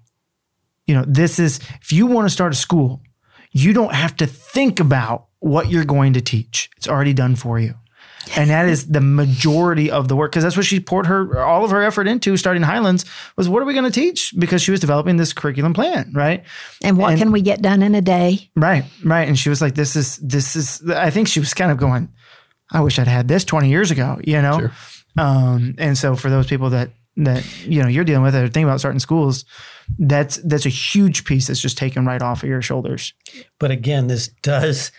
You 0.85 0.95
know, 0.95 1.05
this 1.07 1.39
is 1.39 1.59
if 1.81 1.93
you 1.93 2.07
want 2.07 2.25
to 2.25 2.29
start 2.29 2.51
a 2.51 2.57
school, 2.57 3.01
you 3.51 3.73
don't 3.73 3.93
have 3.93 4.15
to 4.17 4.25
think 4.25 4.79
about 4.79 5.27
what 5.39 5.69
you're 5.69 5.85
going 5.85 6.13
to 6.13 6.21
teach. 6.21 6.69
It's 6.77 6.87
already 6.87 7.13
done 7.13 7.35
for 7.35 7.59
you. 7.59 7.75
And 8.35 8.49
that 8.49 8.67
is 8.67 8.87
the 8.87 9.01
majority 9.01 9.89
of 9.89 10.07
the 10.07 10.15
work 10.15 10.31
because 10.31 10.43
that's 10.43 10.57
what 10.57 10.65
she 10.65 10.79
poured 10.79 11.07
her 11.07 11.41
all 11.41 11.63
of 11.63 11.71
her 11.71 11.81
effort 11.81 12.07
into 12.07 12.37
starting 12.37 12.61
Highlands 12.61 13.05
was 13.35 13.49
what 13.49 13.61
are 13.61 13.65
we 13.65 13.73
going 13.73 13.85
to 13.85 13.91
teach 13.91 14.33
because 14.37 14.61
she 14.61 14.71
was 14.71 14.79
developing 14.79 15.17
this 15.17 15.33
curriculum 15.33 15.73
plan, 15.73 16.11
right? 16.13 16.43
And 16.83 16.97
what 16.97 17.11
and, 17.11 17.19
can 17.19 17.31
we 17.31 17.41
get 17.41 17.61
done 17.61 17.81
in 17.81 17.95
a 17.95 18.01
day? 18.01 18.51
Right, 18.55 18.83
right. 19.03 19.27
And 19.27 19.39
she 19.39 19.49
was 19.49 19.61
like, 19.61 19.75
"This 19.75 19.95
is 19.95 20.17
this 20.17 20.55
is." 20.55 20.87
I 20.89 21.09
think 21.09 21.27
she 21.27 21.39
was 21.39 21.53
kind 21.53 21.71
of 21.71 21.77
going, 21.77 22.09
"I 22.71 22.81
wish 22.81 22.99
I'd 22.99 23.07
had 23.07 23.27
this 23.27 23.43
twenty 23.45 23.69
years 23.69 23.89
ago," 23.89 24.19
you 24.23 24.41
know. 24.41 24.59
Sure. 24.59 24.71
Um, 25.17 25.75
and 25.77 25.97
so 25.97 26.15
for 26.15 26.29
those 26.29 26.45
people 26.45 26.69
that 26.71 26.91
that 27.25 27.45
you 27.65 27.81
know 27.81 27.87
you're 27.87 28.03
dealing 28.03 28.23
with 28.23 28.35
or 28.35 28.47
think 28.47 28.65
about 28.65 28.79
starting 28.79 28.99
schools, 28.99 29.45
that's 29.97 30.37
that's 30.37 30.65
a 30.65 30.69
huge 30.69 31.25
piece 31.25 31.47
that's 31.47 31.61
just 31.61 31.77
taken 31.77 32.05
right 32.05 32.21
off 32.21 32.43
of 32.43 32.49
your 32.49 32.61
shoulders. 32.61 33.13
But 33.59 33.71
again, 33.71 34.07
this 34.07 34.29
does 34.41 34.91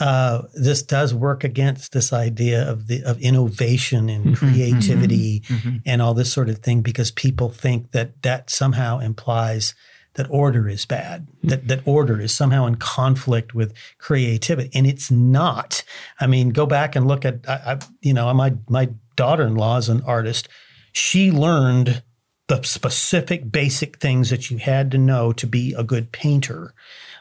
uh, 0.00 0.42
this 0.54 0.82
does 0.82 1.12
work 1.12 1.44
against 1.44 1.92
this 1.92 2.12
idea 2.12 2.68
of 2.68 2.86
the 2.86 3.02
of 3.04 3.20
innovation 3.20 4.08
and 4.08 4.24
mm-hmm, 4.24 4.34
creativity 4.34 5.40
mm-hmm, 5.40 5.68
mm-hmm. 5.68 5.76
and 5.84 6.00
all 6.00 6.14
this 6.14 6.32
sort 6.32 6.48
of 6.48 6.58
thing 6.58 6.80
because 6.80 7.10
people 7.10 7.50
think 7.50 7.92
that 7.92 8.22
that 8.22 8.48
somehow 8.48 8.98
implies 8.98 9.74
that 10.14 10.26
order 10.30 10.68
is 10.68 10.86
bad 10.86 11.26
that 11.44 11.68
that 11.68 11.80
order 11.86 12.20
is 12.20 12.34
somehow 12.34 12.66
in 12.66 12.74
conflict 12.74 13.54
with 13.54 13.72
creativity 13.98 14.68
and 14.74 14.84
it's 14.84 15.08
not 15.08 15.84
i 16.18 16.26
mean 16.26 16.48
go 16.48 16.66
back 16.66 16.96
and 16.96 17.06
look 17.06 17.24
at 17.24 17.48
I, 17.48 17.54
I, 17.54 17.78
you 18.00 18.12
know 18.12 18.32
my 18.34 18.54
my 18.68 18.88
daughter-in-law 19.14 19.76
is 19.76 19.88
an 19.88 20.02
artist 20.02 20.48
she 20.92 21.30
learned 21.30 22.02
the 22.48 22.62
specific 22.62 23.50
basic 23.50 23.98
things 23.98 24.30
that 24.30 24.50
you 24.50 24.58
had 24.58 24.90
to 24.90 24.98
know 24.98 25.32
to 25.32 25.46
be 25.46 25.72
a 25.74 25.84
good 25.84 26.10
painter. 26.12 26.74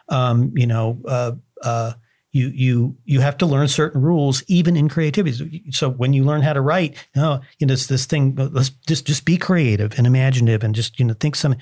Um, 0.09 0.51
you 0.55 0.65
know 0.65 0.99
uh, 1.07 1.33
uh, 1.61 1.93
you 2.31 2.47
you 2.47 2.97
you 3.05 3.21
have 3.21 3.37
to 3.37 3.45
learn 3.45 3.67
certain 3.67 4.01
rules 4.01 4.43
even 4.47 4.75
in 4.75 4.89
creativity. 4.89 5.63
So 5.71 5.89
when 5.89 6.13
you 6.13 6.23
learn 6.23 6.41
how 6.41 6.53
to 6.53 6.61
write 6.61 6.95
you 7.15 7.21
know, 7.21 7.41
you 7.57 7.67
know 7.67 7.73
it's 7.73 7.87
this 7.87 8.05
thing 8.05 8.35
let's 8.35 8.69
just 8.69 9.05
just 9.05 9.25
be 9.25 9.37
creative 9.37 9.97
and 9.97 10.05
imaginative 10.05 10.63
and 10.63 10.75
just 10.75 10.99
you 10.99 11.05
know 11.05 11.13
think 11.13 11.35
something 11.35 11.61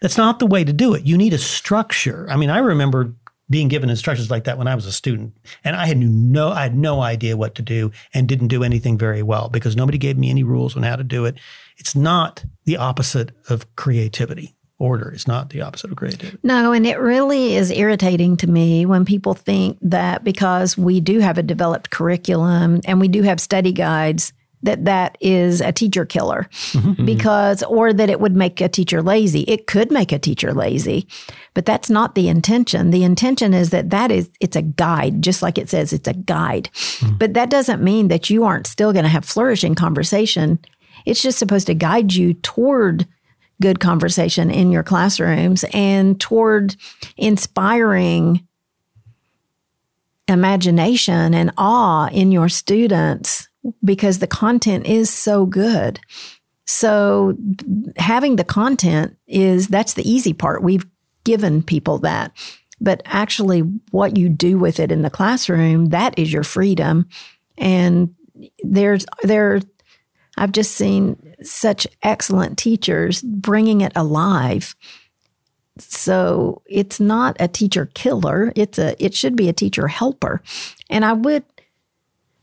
that's 0.00 0.16
not 0.16 0.38
the 0.38 0.46
way 0.46 0.64
to 0.64 0.72
do 0.72 0.94
it. 0.94 1.04
You 1.04 1.16
need 1.16 1.32
a 1.32 1.38
structure. 1.38 2.26
I 2.30 2.36
mean 2.36 2.50
i 2.50 2.58
remember 2.58 3.14
being 3.50 3.68
given 3.68 3.90
instructions 3.90 4.30
like 4.30 4.44
that 4.44 4.58
when 4.58 4.66
i 4.66 4.74
was 4.74 4.86
a 4.86 4.92
student 4.92 5.36
and 5.64 5.76
i 5.76 5.86
had 5.86 5.98
no 5.98 6.50
i 6.50 6.62
had 6.62 6.76
no 6.76 7.00
idea 7.00 7.36
what 7.36 7.54
to 7.54 7.62
do 7.62 7.90
and 8.12 8.28
didn't 8.28 8.48
do 8.48 8.64
anything 8.64 8.96
very 8.96 9.22
well 9.22 9.48
because 9.48 9.76
nobody 9.76 9.98
gave 9.98 10.16
me 10.16 10.30
any 10.30 10.42
rules 10.42 10.76
on 10.76 10.82
how 10.82 10.96
to 10.96 11.04
do 11.04 11.24
it 11.24 11.36
it's 11.76 11.94
not 11.94 12.44
the 12.64 12.76
opposite 12.76 13.32
of 13.48 13.74
creativity 13.76 14.54
order. 14.78 15.10
It's 15.10 15.26
not 15.26 15.50
the 15.50 15.62
opposite 15.62 15.90
of 15.90 15.96
creativity. 15.96 16.38
No, 16.42 16.72
and 16.72 16.86
it 16.86 16.98
really 16.98 17.54
is 17.54 17.70
irritating 17.70 18.36
to 18.38 18.46
me 18.46 18.86
when 18.86 19.04
people 19.04 19.34
think 19.34 19.78
that 19.82 20.24
because 20.24 20.76
we 20.76 21.00
do 21.00 21.20
have 21.20 21.38
a 21.38 21.42
developed 21.42 21.90
curriculum 21.90 22.80
and 22.84 23.00
we 23.00 23.08
do 23.08 23.22
have 23.22 23.40
study 23.40 23.72
guides, 23.72 24.32
that 24.64 24.84
that 24.86 25.16
is 25.20 25.60
a 25.60 25.72
teacher 25.72 26.04
killer 26.04 26.48
mm-hmm. 26.50 26.90
Mm-hmm. 26.90 27.04
because, 27.04 27.62
or 27.62 27.92
that 27.92 28.10
it 28.10 28.20
would 28.20 28.34
make 28.34 28.60
a 28.60 28.68
teacher 28.68 29.02
lazy. 29.02 29.42
It 29.42 29.66
could 29.66 29.92
make 29.92 30.10
a 30.10 30.18
teacher 30.18 30.52
lazy, 30.52 31.06
but 31.52 31.66
that's 31.66 31.90
not 31.90 32.14
the 32.14 32.28
intention. 32.28 32.90
The 32.90 33.04
intention 33.04 33.54
is 33.54 33.70
that 33.70 33.90
that 33.90 34.10
is, 34.10 34.30
it's 34.40 34.56
a 34.56 34.62
guide, 34.62 35.22
just 35.22 35.42
like 35.42 35.58
it 35.58 35.70
says 35.70 35.92
it's 35.92 36.08
a 36.08 36.14
guide. 36.14 36.70
Mm-hmm. 36.72 37.16
But 37.16 37.34
that 37.34 37.50
doesn't 37.50 37.82
mean 37.82 38.08
that 38.08 38.30
you 38.30 38.44
aren't 38.44 38.66
still 38.66 38.92
going 38.92 39.04
to 39.04 39.08
have 39.10 39.24
flourishing 39.24 39.74
conversation. 39.74 40.58
It's 41.06 41.22
just 41.22 41.38
supposed 41.38 41.66
to 41.66 41.74
guide 41.74 42.14
you 42.14 42.34
toward 42.34 43.06
good 43.60 43.80
conversation 43.80 44.50
in 44.50 44.72
your 44.72 44.82
classrooms 44.82 45.64
and 45.72 46.20
toward 46.20 46.74
inspiring 47.16 48.46
imagination 50.26 51.34
and 51.34 51.52
awe 51.58 52.08
in 52.08 52.32
your 52.32 52.48
students 52.48 53.48
because 53.82 54.18
the 54.18 54.26
content 54.26 54.86
is 54.86 55.10
so 55.10 55.46
good. 55.46 56.00
So 56.66 57.36
having 57.96 58.36
the 58.36 58.44
content 58.44 59.16
is 59.26 59.68
that's 59.68 59.94
the 59.94 60.08
easy 60.10 60.32
part. 60.32 60.62
We've 60.62 60.86
given 61.24 61.62
people 61.62 61.98
that. 62.00 62.32
But 62.80 63.02
actually 63.04 63.60
what 63.90 64.16
you 64.16 64.28
do 64.28 64.58
with 64.58 64.80
it 64.80 64.90
in 64.90 65.02
the 65.02 65.10
classroom, 65.10 65.86
that 65.86 66.18
is 66.18 66.32
your 66.32 66.42
freedom. 66.42 67.08
And 67.56 68.14
there's 68.62 69.06
there 69.22 69.60
I've 70.36 70.52
just 70.52 70.72
seen 70.72 71.34
such 71.42 71.86
excellent 72.02 72.58
teachers 72.58 73.22
bringing 73.22 73.80
it 73.80 73.92
alive. 73.94 74.74
So 75.78 76.62
it's 76.66 77.00
not 77.00 77.36
a 77.40 77.48
teacher 77.48 77.86
killer. 77.94 78.52
It's 78.56 78.78
a 78.78 79.02
it 79.04 79.14
should 79.14 79.36
be 79.36 79.48
a 79.48 79.52
teacher 79.52 79.88
helper. 79.88 80.42
And 80.90 81.04
I 81.04 81.12
would 81.12 81.44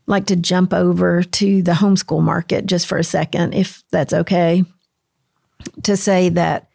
like 0.06 0.26
to 0.26 0.36
jump 0.36 0.72
over 0.72 1.22
to 1.22 1.62
the 1.62 1.72
homeschool 1.72 2.22
market 2.22 2.66
just 2.66 2.86
for 2.86 2.98
a 2.98 3.04
second, 3.04 3.54
if 3.54 3.82
that's 3.90 4.12
okay, 4.12 4.64
to 5.84 5.96
say 5.96 6.28
that 6.30 6.68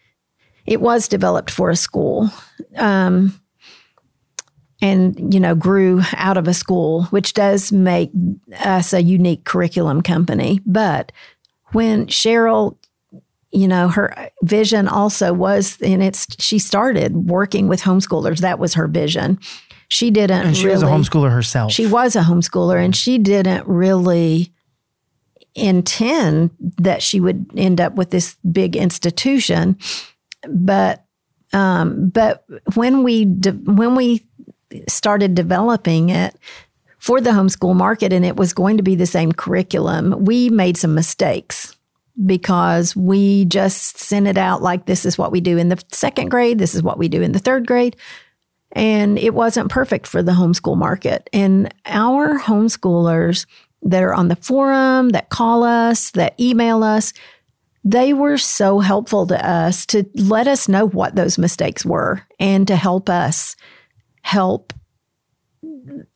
it 0.65 0.81
was 0.81 1.07
developed 1.07 1.51
for 1.51 1.69
a 1.69 1.75
school. 1.75 2.29
Um, 2.75 3.39
and 4.81 5.33
you 5.33 5.39
know 5.39 5.55
grew 5.55 6.01
out 6.15 6.37
of 6.37 6.47
a 6.47 6.53
school 6.53 7.03
which 7.05 7.33
does 7.33 7.71
make 7.71 8.11
us 8.59 8.93
a 8.93 9.01
unique 9.01 9.43
curriculum 9.43 10.01
company 10.01 10.59
but 10.65 11.11
when 11.71 12.05
cheryl 12.05 12.77
you 13.51 13.67
know 13.67 13.87
her 13.87 14.29
vision 14.43 14.87
also 14.87 15.33
was 15.33 15.81
and 15.81 16.03
it's 16.03 16.27
she 16.39 16.59
started 16.59 17.15
working 17.29 17.67
with 17.67 17.81
homeschoolers 17.81 18.39
that 18.39 18.59
was 18.59 18.75
her 18.75 18.87
vision 18.87 19.39
she 19.89 20.11
didn't 20.11 20.45
And 20.45 20.55
she 20.57 20.65
really, 20.65 20.75
was 20.75 20.83
a 20.83 20.87
homeschooler 20.87 21.31
herself. 21.31 21.71
she 21.71 21.87
was 21.87 22.15
a 22.15 22.21
homeschooler 22.21 22.83
and 22.83 22.95
she 22.95 23.17
didn't 23.17 23.67
really 23.67 24.51
intend 25.55 26.51
that 26.77 27.01
she 27.01 27.19
would 27.19 27.45
end 27.55 27.81
up 27.81 27.95
with 27.95 28.11
this 28.11 28.35
big 28.51 28.75
institution 28.75 29.77
but 30.47 31.03
um, 31.53 32.09
but 32.09 32.43
when 32.75 33.03
we 33.03 33.25
de- 33.25 33.51
when 33.51 33.95
we 33.95 34.23
started 34.87 35.33
developing 35.33 36.09
it 36.09 36.35
for 36.99 37.21
the 37.21 37.29
homeschool 37.31 37.75
market 37.75 38.11
and 38.13 38.25
it 38.25 38.35
was 38.35 38.53
going 38.53 38.77
to 38.77 38.83
be 38.83 38.95
the 38.95 39.05
same 39.07 39.31
curriculum 39.31 40.13
we 40.25 40.49
made 40.49 40.77
some 40.77 40.93
mistakes 40.93 41.75
because 42.25 42.95
we 42.95 43.45
just 43.45 43.97
sent 43.97 44.27
it 44.27 44.37
out 44.37 44.61
like 44.61 44.85
this 44.85 45.05
is 45.05 45.17
what 45.17 45.31
we 45.31 45.39
do 45.39 45.57
in 45.57 45.69
the 45.69 45.81
second 45.91 46.29
grade 46.29 46.59
this 46.59 46.75
is 46.75 46.83
what 46.83 46.97
we 46.99 47.07
do 47.07 47.21
in 47.21 47.31
the 47.31 47.39
third 47.39 47.65
grade 47.65 47.95
and 48.73 49.17
it 49.17 49.33
wasn't 49.33 49.71
perfect 49.71 50.07
for 50.07 50.21
the 50.21 50.33
homeschool 50.33 50.77
market. 50.77 51.29
And 51.33 51.73
our 51.85 52.37
homeschoolers 52.39 53.45
that 53.83 54.03
are 54.03 54.13
on 54.13 54.27
the 54.27 54.35
forum, 54.35 55.09
that 55.09 55.29
call 55.29 55.63
us, 55.63 56.11
that 56.11 56.39
email 56.39 56.83
us, 56.83 57.13
they 57.83 58.11
were 58.11 58.37
so 58.37 58.79
helpful 58.79 59.25
to 59.27 59.49
us 59.49 59.85
to 59.87 60.03
let 60.15 60.47
us 60.47 60.67
know 60.67 60.87
what 60.87 61.15
those 61.15 61.37
mistakes 61.37 61.85
were 61.85 62.21
and 62.39 62.67
to 62.67 62.75
help 62.75 63.09
us 63.09 63.55
help 64.21 64.73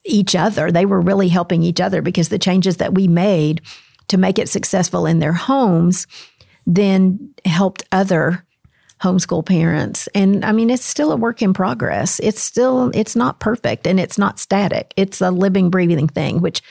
each 0.04 0.36
other. 0.36 0.72
They 0.72 0.86
were 0.86 1.00
really 1.00 1.30
helping 1.30 1.64
each 1.64 1.80
other 1.80 2.02
because 2.02 2.30
the 2.30 2.40
changes 2.40 2.78
that 2.78 2.94
we 2.94 3.08
made 3.08 3.62
to 4.10 4.18
make 4.18 4.38
it 4.38 4.50
successful 4.50 5.06
in 5.06 5.20
their 5.20 5.34
homes 5.34 6.08
then 6.68 7.34
helped 7.46 7.84
other 7.92 8.46
homeschool 9.02 9.46
parents. 9.46 10.08
And 10.14 10.46
i 10.46 10.52
mean 10.52 10.70
it's 10.70 10.86
still 10.86 11.12
a 11.12 11.16
work 11.16 11.42
in 11.42 11.54
progress. 11.54 12.20
It's 12.20 12.42
still 12.42 12.92
it's 12.94 13.16
not 13.16 13.40
perfect 13.40 13.88
and 13.88 14.00
it's 14.00 14.18
not 14.18 14.40
static. 14.40 14.94
It's 14.98 15.22
a 15.22 15.32
living 15.32 15.70
breathing 15.70 16.08
thing 16.08 16.42
which 16.42 16.62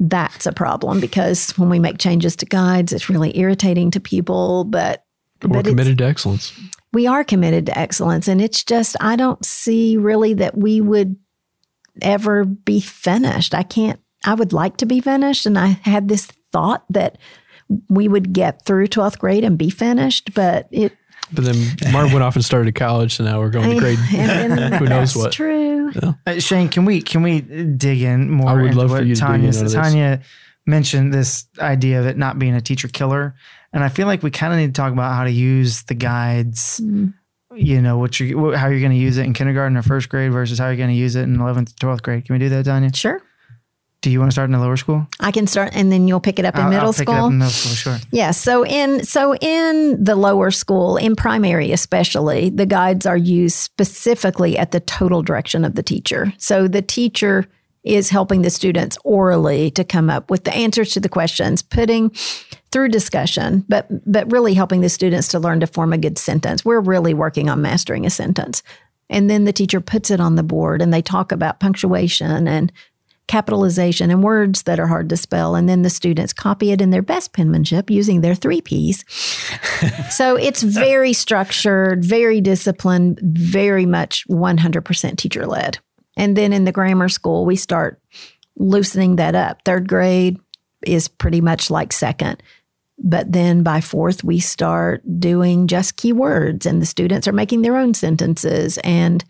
that's 0.00 0.44
a 0.46 0.52
problem 0.52 1.00
because 1.00 1.50
when 1.58 1.70
we 1.70 1.78
make 1.78 1.98
changes 1.98 2.36
to 2.36 2.46
guides 2.46 2.92
it's 2.92 3.08
really 3.08 3.36
irritating 3.38 3.90
to 3.90 4.00
people 4.00 4.64
but 4.64 5.04
We're 5.42 5.62
but 5.62 5.66
committed 5.66 5.98
to 5.98 6.04
excellence. 6.04 6.52
we 6.92 7.06
are 7.06 7.24
committed 7.24 7.66
to 7.66 7.78
excellence. 7.78 8.28
And 8.28 8.40
it's 8.40 8.64
just 8.64 8.96
i 9.00 9.16
don't 9.16 9.44
see 9.44 9.96
really 9.96 10.34
that 10.34 10.56
we 10.56 10.80
would 10.80 11.16
ever 12.02 12.44
be 12.44 12.80
finished. 12.80 13.54
I 13.54 13.62
can't 13.62 14.00
i 14.24 14.34
would 14.34 14.52
like 14.52 14.78
to 14.78 14.86
be 14.86 15.00
finished. 15.00 15.46
And 15.46 15.58
i 15.58 15.66
had 15.82 16.08
this 16.08 16.26
thought 16.52 16.84
that 16.90 17.18
we 17.90 18.06
would 18.06 18.32
get 18.32 18.64
through 18.64 18.86
12th 18.86 19.18
grade 19.18 19.44
and 19.44 19.58
be 19.58 19.70
finished 19.70 20.32
but 20.34 20.68
it 20.70 20.92
But 21.32 21.44
then 21.44 21.56
Marv 21.92 22.12
went 22.12 22.22
off 22.22 22.36
and 22.36 22.44
started 22.44 22.68
a 22.68 22.72
college, 22.72 23.16
so 23.16 23.24
now 23.24 23.40
we're 23.40 23.50
going 23.50 23.70
to 23.70 23.78
grade. 23.80 23.98
and, 24.14 24.60
and 24.60 24.74
Who 24.76 24.84
knows 24.86 25.14
that's 25.14 25.16
what? 25.16 25.32
true 25.32 25.90
Uh, 26.26 26.38
Shane, 26.38 26.68
can 26.68 26.84
we 26.84 27.02
can 27.02 27.22
we 27.22 27.40
dig 27.40 28.02
in 28.02 28.30
more? 28.30 28.50
I 28.50 28.54
would 28.54 28.66
into 28.66 28.78
love 28.78 28.90
for 28.90 28.96
what 28.96 29.06
you 29.06 29.14
to 29.16 29.20
dig 29.20 29.26
Tanya 29.28 29.46
in 29.48 29.52
said? 29.52 29.64
this. 29.66 29.74
Tanya 29.74 30.20
mentioned 30.66 31.12
this 31.12 31.46
idea 31.58 32.00
of 32.00 32.06
it 32.06 32.16
not 32.16 32.38
being 32.38 32.54
a 32.54 32.60
teacher 32.60 32.88
killer, 32.88 33.34
and 33.72 33.82
I 33.82 33.88
feel 33.88 34.06
like 34.06 34.22
we 34.22 34.30
kind 34.30 34.52
of 34.52 34.58
need 34.58 34.74
to 34.74 34.80
talk 34.80 34.92
about 34.92 35.14
how 35.14 35.24
to 35.24 35.30
use 35.30 35.82
the 35.84 35.94
guides. 35.94 36.80
Mm. 36.82 37.14
You 37.54 37.80
know 37.80 37.98
what 37.98 38.20
you 38.20 38.38
what- 38.38 38.56
how 38.56 38.68
you're 38.68 38.80
going 38.80 38.92
to 38.92 38.98
use 38.98 39.16
it 39.16 39.24
in 39.24 39.32
kindergarten 39.32 39.76
or 39.76 39.82
first 39.82 40.08
grade 40.08 40.30
versus 40.32 40.58
how 40.58 40.66
you're 40.66 40.76
going 40.76 40.90
to 40.90 40.94
use 40.94 41.16
it 41.16 41.22
in 41.22 41.38
11th, 41.38 41.74
12th 41.74 42.02
grade. 42.02 42.24
Can 42.26 42.34
we 42.34 42.38
do 42.38 42.48
that, 42.50 42.64
Tanya? 42.66 42.92
sure 42.92 43.22
Do 44.06 44.12
you 44.12 44.20
want 44.20 44.30
to 44.30 44.32
start 44.34 44.46
in 44.46 44.52
the 44.52 44.60
lower 44.60 44.76
school? 44.76 45.04
i 45.18 45.32
can 45.32 45.48
start 45.48 45.70
and 45.72 45.90
then 45.90 46.06
you'll 46.06 46.20
pick 46.20 46.38
it 46.38 46.44
up 46.44 46.54
in 46.54 46.60
I'll- 46.60 46.70
middle 46.70 46.86
I'll 46.86 46.92
pick 46.92 47.08
school 47.08 47.14
It 47.16 47.18
up 47.18 47.32
in 47.32 47.38
middle 47.38 47.50
school, 47.50 47.74
sure. 47.74 47.98
Yeah. 48.12 48.30
So 48.30 48.64
in 48.64 49.04
so 49.04 49.34
in 49.34 50.04
the 50.04 50.14
lower 50.14 50.52
school, 50.52 50.96
in 50.96 51.16
primary 51.16 51.72
especially, 51.72 52.50
the 52.50 52.66
guides 52.66 53.04
are 53.04 53.16
used 53.16 53.56
specifically 53.56 54.56
at 54.56 54.70
the 54.70 54.78
total 54.78 55.22
direction 55.22 55.64
of 55.64 55.74
the 55.74 55.82
teacher. 55.82 56.32
So 56.38 56.68
the 56.68 56.82
teacher 56.82 57.46
is 57.82 58.08
helping 58.08 58.42
the 58.42 58.50
students 58.50 58.96
orally 59.02 59.72
to 59.72 59.82
come 59.82 60.08
up 60.08 60.30
with 60.30 60.44
the 60.44 60.54
answers 60.54 60.92
to 60.92 61.00
the 61.00 61.08
questions, 61.08 61.60
putting 61.62 62.10
through 62.70 62.90
discussion, 62.90 63.64
but 63.68 63.88
but 64.08 64.30
really 64.30 64.54
helping 64.54 64.82
the 64.82 64.88
students 64.88 65.26
to 65.28 65.40
learn 65.40 65.58
to 65.58 65.66
form 65.66 65.92
a 65.92 65.98
good 65.98 66.16
sentence. 66.16 66.64
We're 66.64 66.78
really 66.78 67.12
working 67.12 67.50
on 67.50 67.60
mastering 67.60 68.06
a 68.06 68.10
sentence. 68.10 68.62
And 69.10 69.28
then 69.28 69.44
the 69.46 69.52
teacher 69.52 69.80
puts 69.80 70.12
it 70.12 70.20
on 70.20 70.36
the 70.36 70.44
board 70.44 70.80
and 70.80 70.94
they 70.94 71.02
talk 71.02 71.32
about 71.32 71.58
punctuation 71.58 72.46
and 72.46 72.72
capitalization 73.28 74.10
and 74.10 74.22
words 74.22 74.62
that 74.62 74.78
are 74.78 74.86
hard 74.86 75.08
to 75.08 75.16
spell. 75.16 75.54
And 75.54 75.68
then 75.68 75.82
the 75.82 75.90
students 75.90 76.32
copy 76.32 76.70
it 76.70 76.80
in 76.80 76.90
their 76.90 77.02
best 77.02 77.32
penmanship 77.32 77.90
using 77.90 78.20
their 78.20 78.34
three 78.34 78.60
Ps. 78.60 79.04
so 80.14 80.36
it's 80.36 80.62
very 80.62 81.12
structured, 81.12 82.04
very 82.04 82.40
disciplined, 82.40 83.18
very 83.22 83.86
much 83.86 84.26
100% 84.28 85.16
teacher 85.16 85.46
led. 85.46 85.78
And 86.16 86.36
then 86.36 86.52
in 86.52 86.64
the 86.64 86.72
grammar 86.72 87.08
school, 87.08 87.44
we 87.44 87.56
start 87.56 88.00
loosening 88.56 89.16
that 89.16 89.34
up. 89.34 89.62
Third 89.64 89.88
grade 89.88 90.38
is 90.86 91.08
pretty 91.08 91.40
much 91.40 91.70
like 91.70 91.92
second. 91.92 92.42
But 92.98 93.32
then 93.32 93.62
by 93.62 93.82
fourth, 93.82 94.24
we 94.24 94.40
start 94.40 95.02
doing 95.20 95.66
just 95.66 95.98
keywords, 95.98 96.64
and 96.64 96.80
the 96.80 96.86
students 96.86 97.28
are 97.28 97.32
making 97.32 97.60
their 97.60 97.76
own 97.76 97.92
sentences. 97.92 98.78
And 98.78 99.22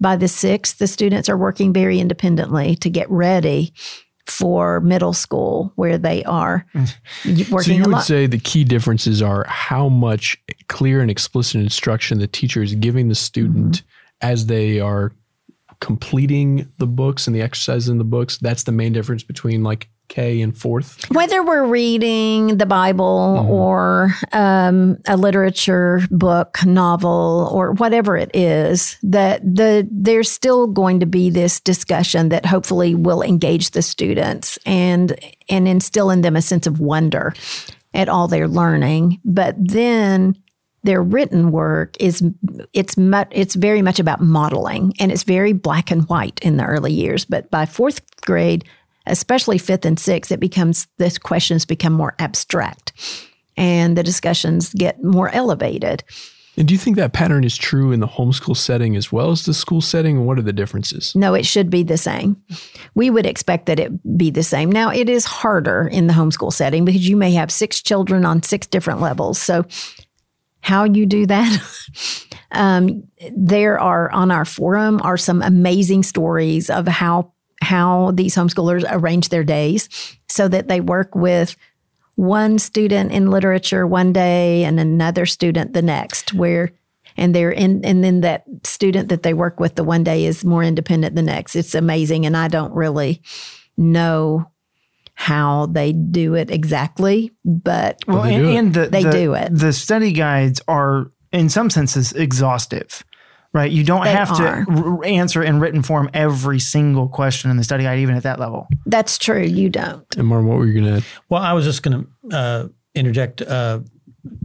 by 0.00 0.16
the 0.16 0.28
sixth, 0.28 0.78
the 0.78 0.86
students 0.86 1.28
are 1.28 1.36
working 1.36 1.72
very 1.72 1.98
independently 1.98 2.76
to 2.76 2.90
get 2.90 3.10
ready 3.10 3.72
for 4.26 4.80
middle 4.80 5.14
school, 5.14 5.72
where 5.76 5.96
they 5.96 6.22
are 6.24 6.66
working. 6.74 7.60
So 7.60 7.72
you 7.72 7.82
would 7.84 7.92
lot. 7.92 8.04
say 8.04 8.26
the 8.26 8.38
key 8.38 8.62
differences 8.62 9.22
are 9.22 9.44
how 9.48 9.88
much 9.88 10.36
clear 10.68 11.00
and 11.00 11.10
explicit 11.10 11.60
instruction 11.60 12.18
the 12.18 12.26
teacher 12.26 12.62
is 12.62 12.74
giving 12.74 13.08
the 13.08 13.14
student 13.14 13.76
Mm-hmm. 13.76 14.28
as 14.32 14.46
they 14.46 14.80
are 14.80 15.12
completing 15.80 16.68
the 16.78 16.86
books 16.86 17.26
and 17.26 17.34
the 17.34 17.40
exercises 17.40 17.88
in 17.88 17.98
the 17.98 18.04
books. 18.04 18.36
That's 18.38 18.64
the 18.64 18.72
main 18.72 18.92
difference 18.92 19.22
between 19.22 19.62
like 19.62 19.88
K 20.08 20.40
and 20.40 20.56
fourth. 20.56 21.04
Whether 21.10 21.42
we're 21.44 21.66
reading 21.66 22.56
the 22.56 22.66
Bible 22.66 23.46
or 23.48 24.14
um, 24.32 24.98
a 25.06 25.16
literature 25.16 26.00
book, 26.10 26.64
novel, 26.64 27.50
or 27.52 27.72
whatever 27.72 28.16
it 28.16 28.30
is, 28.34 28.96
that 29.02 29.42
the 29.42 29.86
there's 29.90 30.30
still 30.30 30.66
going 30.66 31.00
to 31.00 31.06
be 31.06 31.30
this 31.30 31.60
discussion 31.60 32.30
that 32.30 32.46
hopefully 32.46 32.94
will 32.94 33.22
engage 33.22 33.70
the 33.70 33.82
students 33.82 34.58
and 34.64 35.18
and 35.48 35.68
instill 35.68 36.10
in 36.10 36.22
them 36.22 36.36
a 36.36 36.42
sense 36.42 36.66
of 36.66 36.80
wonder 36.80 37.34
at 37.94 38.08
all 38.08 38.28
they're 38.28 38.48
learning. 38.48 39.20
But 39.24 39.56
then 39.58 40.36
their 40.84 41.02
written 41.02 41.50
work 41.50 41.96
is 42.00 42.22
it's 42.72 42.94
it's 43.30 43.54
very 43.54 43.82
much 43.82 43.98
about 43.98 44.20
modeling 44.20 44.94
and 45.00 45.10
it's 45.10 45.24
very 45.24 45.52
black 45.52 45.90
and 45.90 46.08
white 46.08 46.38
in 46.40 46.56
the 46.56 46.64
early 46.64 46.92
years. 46.92 47.24
But 47.24 47.50
by 47.50 47.66
fourth 47.66 48.00
grade, 48.22 48.64
especially 49.08 49.58
fifth 49.58 49.84
and 49.84 49.98
sixth, 49.98 50.30
it 50.32 50.40
becomes 50.40 50.86
the 50.98 51.18
questions 51.22 51.64
become 51.64 51.92
more 51.92 52.14
abstract 52.18 52.92
and 53.56 53.98
the 53.98 54.02
discussions 54.02 54.72
get 54.72 55.02
more 55.02 55.28
elevated. 55.34 56.04
And 56.56 56.66
do 56.66 56.74
you 56.74 56.78
think 56.78 56.96
that 56.96 57.12
pattern 57.12 57.44
is 57.44 57.56
true 57.56 57.92
in 57.92 58.00
the 58.00 58.08
homeschool 58.08 58.56
setting 58.56 58.96
as 58.96 59.12
well 59.12 59.30
as 59.30 59.44
the 59.44 59.54
school 59.54 59.80
setting? 59.80 60.16
And 60.16 60.26
what 60.26 60.38
are 60.38 60.42
the 60.42 60.52
differences? 60.52 61.14
No, 61.14 61.34
it 61.34 61.46
should 61.46 61.70
be 61.70 61.84
the 61.84 61.96
same. 61.96 62.36
We 62.96 63.10
would 63.10 63.26
expect 63.26 63.66
that 63.66 63.78
it 63.78 64.18
be 64.18 64.30
the 64.30 64.42
same. 64.42 64.70
Now, 64.70 64.90
it 64.90 65.08
is 65.08 65.24
harder 65.24 65.86
in 65.86 66.08
the 66.08 66.14
homeschool 66.14 66.52
setting 66.52 66.84
because 66.84 67.08
you 67.08 67.16
may 67.16 67.30
have 67.32 67.52
six 67.52 67.80
children 67.80 68.24
on 68.24 68.42
six 68.42 68.66
different 68.66 69.00
levels. 69.00 69.38
So, 69.38 69.66
how 70.60 70.82
you 70.82 71.06
do 71.06 71.26
that? 71.26 72.26
um, 72.50 73.04
there 73.36 73.78
are 73.78 74.10
on 74.10 74.32
our 74.32 74.44
forum 74.44 75.00
are 75.04 75.16
some 75.16 75.42
amazing 75.42 76.02
stories 76.02 76.70
of 76.70 76.88
how 76.88 77.32
how 77.62 78.12
these 78.12 78.34
homeschoolers 78.34 78.84
arrange 78.88 79.28
their 79.28 79.44
days 79.44 79.88
so 80.28 80.48
that 80.48 80.68
they 80.68 80.80
work 80.80 81.14
with 81.14 81.56
one 82.14 82.58
student 82.58 83.12
in 83.12 83.30
literature 83.30 83.86
one 83.86 84.12
day 84.12 84.64
and 84.64 84.80
another 84.80 85.26
student 85.26 85.72
the 85.72 85.82
next 85.82 86.34
where 86.34 86.72
and 87.16 87.34
they're 87.34 87.50
in 87.50 87.84
and 87.84 88.02
then 88.02 88.20
that 88.22 88.44
student 88.64 89.08
that 89.08 89.22
they 89.22 89.34
work 89.34 89.60
with 89.60 89.74
the 89.76 89.84
one 89.84 90.02
day 90.04 90.24
is 90.24 90.44
more 90.44 90.62
independent 90.64 91.14
the 91.14 91.22
next 91.22 91.54
it's 91.56 91.74
amazing 91.74 92.26
and 92.26 92.36
i 92.36 92.48
don't 92.48 92.72
really 92.74 93.22
know 93.76 94.50
how 95.14 95.66
they 95.66 95.92
do 95.92 96.34
it 96.34 96.50
exactly 96.50 97.32
but 97.44 97.98
well, 98.06 98.22
they 98.22 98.34
and, 98.34 98.44
do 98.44 98.50
it. 98.50 98.56
and 98.56 98.74
the, 98.74 98.86
They 98.86 99.02
the- 99.02 99.10
do 99.10 99.34
it. 99.34 99.48
The 99.52 99.72
study 99.72 100.12
guides 100.12 100.60
are, 100.68 101.10
in 101.32 101.48
some 101.48 101.70
senses, 101.70 102.12
exhaustive, 102.12 103.04
right? 103.58 103.70
You 103.70 103.84
don't 103.84 104.04
They 104.04 104.12
have 104.12 104.30
are. 104.32 104.64
to 104.64 104.70
r- 104.70 105.04
answer 105.04 105.42
in 105.42 105.58
written 105.60 105.82
form 105.82 106.08
every 106.14 106.58
single 106.60 107.08
question 107.08 107.50
in 107.50 107.56
the 107.56 107.64
study 107.64 107.84
guide, 107.84 107.98
even 107.98 108.14
at 108.16 108.22
that 108.22 108.38
level. 108.38 108.68
that's 108.86 109.18
true 109.18 109.42
you 109.42 109.68
don't 109.68 110.04
And 110.16 110.26
Martin, 110.28 110.46
what 110.48 110.58
were 110.58 110.66
you 110.66 110.80
going 110.80 111.00
to 111.00 111.06
Well, 111.28 111.42
I 111.42 111.52
was 111.52 111.64
just 111.64 111.82
going 111.82 112.06
to 112.30 112.36
uh, 112.36 112.68
interject 112.94 113.42
uh, 113.42 113.80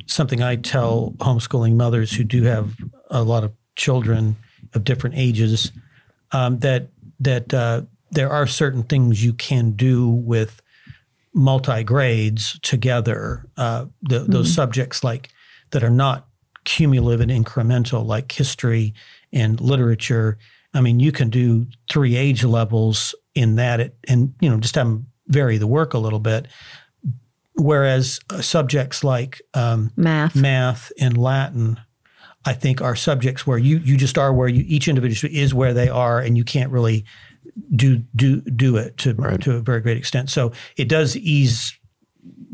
something 0.07 0.41
I 0.41 0.55
tell 0.57 1.13
homeschooling 1.17 1.75
mothers 1.75 2.11
who 2.13 2.23
do 2.23 2.43
have 2.43 2.75
a 3.09 3.23
lot 3.23 3.43
of 3.43 3.51
children 3.75 4.35
of 4.73 4.83
different 4.83 5.15
ages 5.17 5.71
um, 6.31 6.59
that 6.59 6.89
that 7.19 7.53
uh, 7.53 7.81
there 8.11 8.29
are 8.31 8.47
certain 8.47 8.83
things 8.83 9.23
you 9.23 9.33
can 9.33 9.71
do 9.71 10.09
with 10.09 10.61
multi 11.33 11.83
grades 11.83 12.59
together. 12.61 13.45
Uh, 13.57 13.85
the, 14.01 14.19
Those 14.19 14.53
subjects 14.53 15.03
like 15.03 15.29
that 15.71 15.83
are 15.83 15.89
not 15.89 16.27
cumulative 16.63 17.21
and 17.21 17.45
incremental, 17.45 18.05
like 18.05 18.31
history 18.31 18.93
and 19.31 19.59
literature. 19.59 20.37
I 20.73 20.81
mean, 20.81 20.99
you 20.99 21.11
can 21.11 21.29
do 21.29 21.67
three 21.89 22.15
age 22.15 22.43
levels 22.43 23.15
in 23.35 23.55
that, 23.55 23.79
it, 23.79 23.95
and 24.07 24.33
you 24.39 24.49
know, 24.49 24.57
just 24.57 24.75
have 24.75 24.87
them 24.87 25.07
vary 25.27 25.57
the 25.57 25.67
work 25.67 25.93
a 25.93 25.99
little 25.99 26.19
bit. 26.19 26.47
Whereas 27.55 28.19
uh, 28.29 28.41
subjects 28.41 29.03
like 29.03 29.41
um, 29.53 29.91
math 29.95 30.35
math 30.35 30.91
and 30.99 31.15
Latin, 31.17 31.79
I 32.45 32.53
think 32.53 32.81
are 32.81 32.95
subjects 32.95 33.45
where 33.45 33.59
you 33.59 33.77
you 33.77 33.95
just 33.95 34.17
are 34.17 34.33
where 34.33 34.47
you 34.47 34.63
each 34.67 34.87
individual 34.87 35.33
is 35.33 35.53
where 35.53 35.73
they 35.73 35.87
are, 35.87 36.19
and 36.19 36.35
you 36.35 36.43
can't 36.43 36.71
really 36.71 37.05
do 37.75 37.97
do 38.15 38.41
do 38.41 38.77
it 38.77 38.97
to 38.97 39.13
to 39.37 39.55
a 39.57 39.59
very 39.59 39.81
great 39.81 39.97
extent. 39.97 40.31
So 40.31 40.51
it 40.77 40.89
does 40.89 41.15
ease 41.15 41.77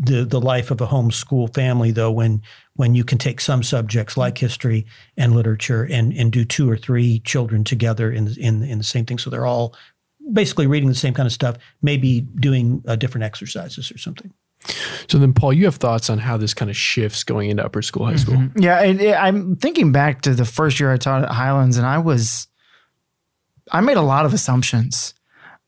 the 0.02 0.24
the 0.24 0.40
life 0.40 0.72
of 0.72 0.80
a 0.80 0.88
homeschool 0.88 1.54
family 1.54 1.92
though 1.92 2.12
when 2.12 2.42
when 2.76 2.96
you 2.96 3.04
can 3.04 3.18
take 3.18 3.42
some 3.42 3.62
subjects 3.62 4.16
like 4.16 4.38
history 4.38 4.86
and 5.18 5.36
literature 5.36 5.84
and 5.84 6.14
and 6.14 6.32
do 6.32 6.46
two 6.46 6.70
or 6.70 6.78
three 6.78 7.20
children 7.20 7.66
together 7.66 8.10
in 8.10 8.26
the, 8.26 8.40
in 8.40 8.64
in 8.64 8.78
the 8.78 8.84
same 8.84 9.06
thing. 9.06 9.18
So 9.18 9.30
they're 9.30 9.46
all 9.46 9.76
basically 10.32 10.68
reading 10.68 10.88
the 10.88 10.96
same 10.96 11.14
kind 11.14 11.28
of 11.28 11.34
stuff 11.34 11.58
maybe 11.82 12.22
doing 12.22 12.82
uh, 12.88 12.96
different 12.96 13.26
exercises 13.26 13.92
or 13.92 13.98
something. 13.98 14.34
So 15.08 15.18
then, 15.18 15.34
Paul, 15.34 15.54
you 15.54 15.66
have 15.66 15.76
thoughts 15.76 16.10
on 16.10 16.18
how 16.18 16.38
this 16.38 16.54
kind 16.54 16.70
of 16.70 16.76
shifts 16.76 17.24
going 17.24 17.50
into 17.50 17.64
upper 17.64 17.82
school, 17.82 18.06
high 18.06 18.18
school. 18.18 18.50
Yeah, 18.58 18.82
and 18.82 19.00
it, 19.00 19.16
I'm 19.16 19.56
thinking 19.56 19.92
back 19.92 20.22
to 20.24 20.34
the 20.34 20.44
first 20.44 20.80
year 20.80 20.92
I 20.92 20.98
taught 20.98 21.24
at 21.24 21.32
Highlands, 21.32 21.78
and 21.78 21.88
I 21.88 21.98
was, 21.98 22.48
I 23.72 23.80
made 23.80 23.96
a 23.96 24.02
lot 24.02 24.26
of 24.26 24.34
assumptions, 24.34 25.14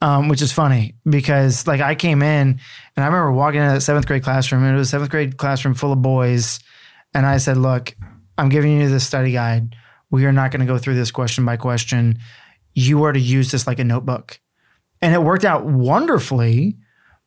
um, 0.01 0.27
which 0.27 0.41
is 0.41 0.51
funny 0.51 0.95
because 1.07 1.67
like 1.67 1.79
I 1.81 1.95
came 1.95 2.21
in 2.21 2.59
and 2.95 3.03
I 3.03 3.05
remember 3.05 3.31
walking 3.31 3.61
into 3.61 3.73
that 3.73 3.81
seventh 3.81 4.07
grade 4.07 4.23
classroom, 4.23 4.63
and 4.63 4.75
it 4.75 4.77
was 4.77 4.87
a 4.87 4.91
seventh 4.91 5.11
grade 5.11 5.37
classroom 5.37 5.75
full 5.75 5.93
of 5.93 6.01
boys, 6.01 6.59
and 7.13 7.25
I 7.25 7.37
said, 7.37 7.57
"Look, 7.57 7.95
I'm 8.37 8.49
giving 8.49 8.79
you 8.79 8.89
this 8.89 9.05
study 9.05 9.31
guide. 9.31 9.75
We 10.09 10.25
are 10.25 10.33
not 10.33 10.51
going 10.51 10.61
to 10.61 10.71
go 10.71 10.77
through 10.77 10.95
this 10.95 11.11
question 11.11 11.45
by 11.45 11.57
question. 11.57 12.19
You 12.73 13.03
are 13.03 13.13
to 13.13 13.19
use 13.19 13.51
this 13.51 13.67
like 13.67 13.79
a 13.79 13.83
notebook," 13.83 14.39
and 15.01 15.13
it 15.13 15.21
worked 15.21 15.45
out 15.45 15.65
wonderfully. 15.65 16.77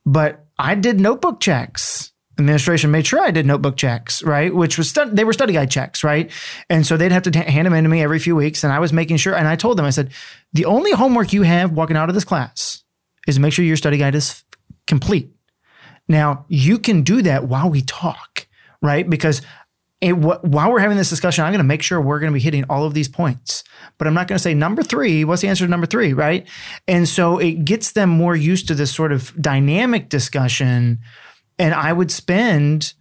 But 0.07 0.45
I 0.59 0.75
did 0.75 1.01
notebook 1.01 1.41
checks 1.41 2.12
administration 2.39 2.91
made 2.91 3.07
sure 3.07 3.20
I 3.20 3.30
did 3.30 3.47
notebook 3.47 3.76
checks, 3.76 4.22
right? 4.22 4.55
Which 4.55 4.76
was 4.78 4.89
stud- 4.89 5.16
they 5.16 5.24
were 5.24 5.32
study 5.32 5.53
guide 5.53 5.70
checks, 5.70 6.03
right? 6.03 6.30
And 6.68 6.87
so 6.87 6.97
they'd 6.97 7.12
have 7.12 7.22
to 7.24 7.30
t- 7.30 7.39
hand 7.39 7.66
them 7.66 7.74
in 7.74 7.85
to 7.85 7.91
me 7.91 8.03
every 8.03 8.18
few 8.18 8.35
weeks, 8.37 8.64
and 8.64 8.72
I 8.72 8.78
was 8.78 8.93
making 8.93 9.18
sure. 9.18 9.35
And 9.35 9.47
I 9.47 9.57
told 9.57 9.78
them, 9.78 9.87
I 9.87 9.91
said, 9.91 10.12
the 10.53 10.64
only 10.64 10.93
homework 10.93 11.32
you 11.32 11.43
have 11.43 11.72
walking 11.72 11.97
out 11.97 12.09
of 12.09 12.14
this 12.14 12.24
class 12.24 12.82
is 13.26 13.39
make 13.39 13.53
sure 13.53 13.64
your 13.64 13.76
study 13.76 13.99
guide 13.99 14.14
is 14.14 14.43
complete. 14.87 15.30
Now 16.09 16.45
you 16.49 16.78
can 16.78 17.03
do 17.03 17.22
that 17.22 17.49
while 17.49 17.70
we 17.70 17.82
talk, 17.82 18.47
right? 18.82 19.09
Because 19.09 19.41
it, 20.01 20.12
wh- 20.12 20.45
while 20.45 20.70
we're 20.70 20.80
having 20.80 20.99
this 20.99 21.09
discussion, 21.09 21.45
I'm 21.45 21.53
going 21.53 21.59
to 21.59 21.64
make 21.64 21.82
sure 21.82 22.01
we're 22.01 22.18
going 22.18 22.32
to 22.32 22.35
be 22.35 22.41
hitting 22.41 22.64
all 22.68 22.85
of 22.85 22.93
these 22.93 23.09
points. 23.09 23.64
But 23.97 24.07
I'm 24.07 24.12
not 24.12 24.28
going 24.28 24.37
to 24.37 24.43
say 24.43 24.53
number 24.53 24.82
three. 24.82 25.24
What's 25.24 25.41
the 25.41 25.49
answer 25.49 25.64
to 25.64 25.70
number 25.70 25.87
three, 25.87 26.12
right? 26.12 26.47
And 26.87 27.09
so 27.09 27.39
it 27.39 27.64
gets 27.64 27.93
them 27.93 28.11
more 28.11 28.37
used 28.37 28.68
to 28.68 28.74
this 28.74 28.93
sort 28.95 29.12
of 29.12 29.32
dynamic 29.41 30.11
discussion. 30.11 30.99
And 31.59 31.74
I 31.74 31.92
would 31.92 32.11
spend 32.11 32.94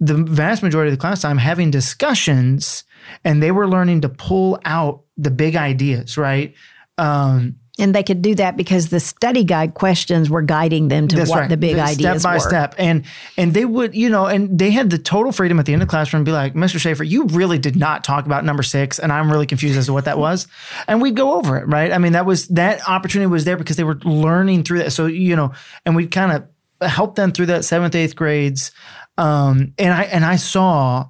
the 0.00 0.14
vast 0.14 0.62
majority 0.62 0.90
of 0.90 0.98
the 0.98 1.00
class 1.00 1.22
time 1.22 1.38
having 1.38 1.70
discussions, 1.70 2.84
and 3.24 3.42
they 3.42 3.50
were 3.50 3.68
learning 3.68 4.02
to 4.02 4.08
pull 4.08 4.58
out 4.64 5.02
the 5.16 5.30
big 5.30 5.56
ideas, 5.56 6.18
right? 6.18 6.54
Um, 6.98 7.56
and 7.78 7.92
they 7.92 8.04
could 8.04 8.22
do 8.22 8.36
that 8.36 8.56
because 8.56 8.90
the 8.90 9.00
study 9.00 9.42
guide 9.42 9.74
questions 9.74 10.30
were 10.30 10.42
guiding 10.42 10.88
them 10.88 11.08
to 11.08 11.24
what 11.24 11.40
right. 11.40 11.48
the 11.48 11.56
big 11.56 11.76
ideas 11.76 12.20
step 12.20 12.22
by 12.22 12.34
were. 12.34 12.40
step, 12.40 12.74
and 12.78 13.04
and 13.36 13.52
they 13.52 13.64
would, 13.64 13.96
you 13.96 14.08
know, 14.08 14.26
and 14.26 14.56
they 14.56 14.70
had 14.70 14.90
the 14.90 14.98
total 14.98 15.32
freedom 15.32 15.58
at 15.58 15.66
the 15.66 15.72
end 15.72 15.82
of 15.82 15.88
the 15.88 15.90
classroom 15.90 16.24
to 16.24 16.28
be 16.28 16.32
like, 16.32 16.54
Mr. 16.54 16.78
Schaefer, 16.78 17.02
you 17.02 17.24
really 17.26 17.58
did 17.58 17.74
not 17.74 18.04
talk 18.04 18.26
about 18.26 18.44
number 18.44 18.62
six, 18.62 19.00
and 19.00 19.10
I'm 19.10 19.30
really 19.30 19.46
confused 19.46 19.76
as 19.76 19.86
to 19.86 19.92
what 19.92 20.04
that 20.04 20.18
was, 20.18 20.46
and 20.86 21.02
we'd 21.02 21.16
go 21.16 21.34
over 21.34 21.56
it, 21.56 21.66
right? 21.66 21.90
I 21.90 21.98
mean, 21.98 22.12
that 22.12 22.26
was 22.26 22.46
that 22.48 22.88
opportunity 22.88 23.26
was 23.26 23.44
there 23.44 23.56
because 23.56 23.76
they 23.76 23.84
were 23.84 23.98
learning 24.04 24.62
through 24.62 24.78
that, 24.78 24.92
so 24.92 25.06
you 25.06 25.34
know, 25.34 25.52
and 25.84 25.96
we'd 25.96 26.12
kind 26.12 26.30
of 26.30 26.46
helped 26.88 27.16
them 27.16 27.32
through 27.32 27.46
that 27.46 27.64
seventh, 27.64 27.94
eighth 27.94 28.16
grades, 28.16 28.72
um, 29.18 29.74
and 29.78 29.92
I 29.92 30.04
and 30.04 30.24
I 30.24 30.36
saw. 30.36 31.08